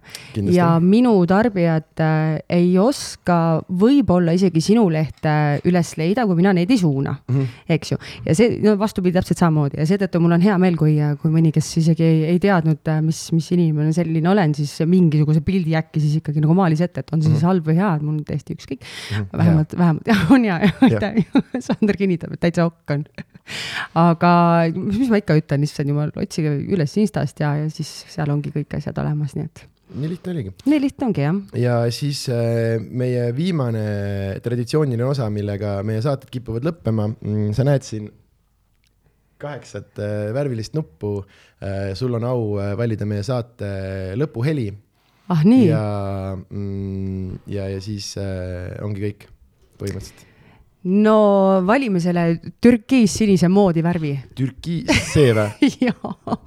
[0.52, 2.02] ja minu tarbijad
[2.52, 3.38] ei oska
[3.68, 5.34] võib-olla isegi sinu lehte
[5.64, 7.72] üles leida, kui mina neid ei suuna mm, -hmm.
[7.76, 7.98] eks ju.
[8.26, 11.52] ja see, no vastupidi, täpselt samamoodi ja seetõttu mul on hea meel, kui, kui mõni,
[11.54, 16.20] kes isegi ei, ei teadnud, mis, mis inimene selline olen, siis mingisuguse pildi äkki siis
[16.20, 17.48] ikkagi nagu maalis ette, et on see siis mhm.
[17.48, 19.16] halb või hea, et mul on täiesti ükskõik mm.
[19.16, 19.38] -hmm.
[19.38, 21.13] vähemalt, vähemalt jah, on hea, aitäh
[21.66, 23.04] Sander kinnitab, et täitsa okk on.
[24.00, 24.32] aga
[24.72, 28.78] mis ma ikka ütlen, issand jumal, otsige üles Instast ja, ja siis seal ongi kõik
[28.78, 30.52] asjad olemas, nii et nii lihtne oligi.
[30.66, 31.40] nii lihtne ongi, jah.
[31.60, 33.84] ja siis äh, meie viimane
[34.44, 38.08] traditsiooniline osa, millega meie saated kipuvad lõppema, mm, sa näed siin
[39.42, 41.18] kaheksat äh, värvilist nuppu
[41.60, 41.92] äh,.
[41.94, 44.70] sul on au äh, valida meie saate lõpuheli.
[45.28, 45.66] ah nii?
[45.68, 45.82] ja
[46.36, 49.28] mm,, ja, ja siis äh, ongi kõik
[49.80, 50.30] põhimõtteliselt
[50.84, 51.18] no
[51.66, 52.26] valime selle
[52.60, 54.14] türkiis-sinise moodi värvi.
[54.36, 56.38] türkiis, see või jaa.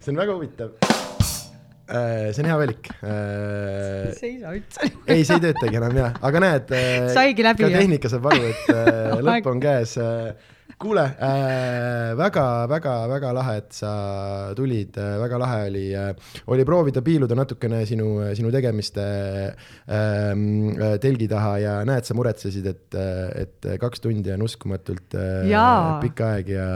[0.00, 0.70] see on väga huvitav
[1.90, 2.88] äh, see on hea valik.
[3.02, 4.88] Äh, see ei saa üldse.
[5.06, 6.72] ei, see ei töötagi enam jah, aga näed.
[6.72, 7.66] Äh, saigi läbi.
[7.66, 8.72] ka tehnika saab aru, et
[9.28, 9.96] lõpp on käes
[10.80, 13.92] kuule äh,, väga-väga-väga lahe, et sa
[14.56, 14.96] tulid.
[14.96, 16.12] Äh,, väga lahe oli äh,,
[16.50, 19.06] oli proovida piiluda natukene sinu, sinu tegemiste
[19.52, 22.98] äh, telgi taha ja näed, sa muretsesid, et,
[23.44, 25.50] et kaks tundi on uskumatult äh,
[26.04, 26.70] pikk aeg ja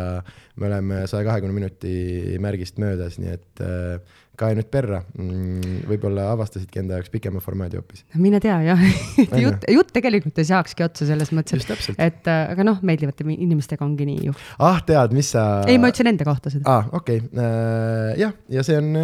[0.60, 1.94] me oleme saja kahekümne minuti
[2.42, 5.84] märgist möödas, nii et äh, kae nüüd perra mm,.
[5.88, 8.04] võib-olla avastasidki enda jaoks pikema formaadi hoopis.
[8.18, 8.82] mine tea jah
[9.44, 14.08] jutt, jutt tegelikult ei saakski otsa selles mõttes, et, äh, aga noh, meeldivate inimestega ongi
[14.08, 14.36] nii ju.
[14.58, 15.46] ah, tead, mis sa.
[15.70, 16.64] ei, ma ütlesin enda kohta seda.
[16.66, 17.44] aa ah,, okei okay.
[17.44, 18.94] äh,, jah, ja see on,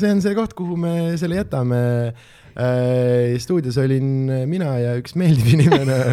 [0.00, 1.82] see on see koht, kuhu me selle jätame
[2.56, 3.38] äh,.
[3.42, 6.00] stuudios olin mina ja üks meeldiv inimene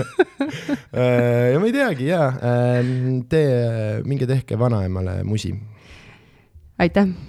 [0.93, 2.93] äh, ja ma ei teagi ja äh,
[3.31, 3.49] tee,
[4.05, 5.55] minge tehke vanaemale musi.
[6.79, 7.28] aitäh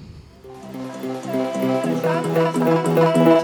[2.02, 3.39] Thank you.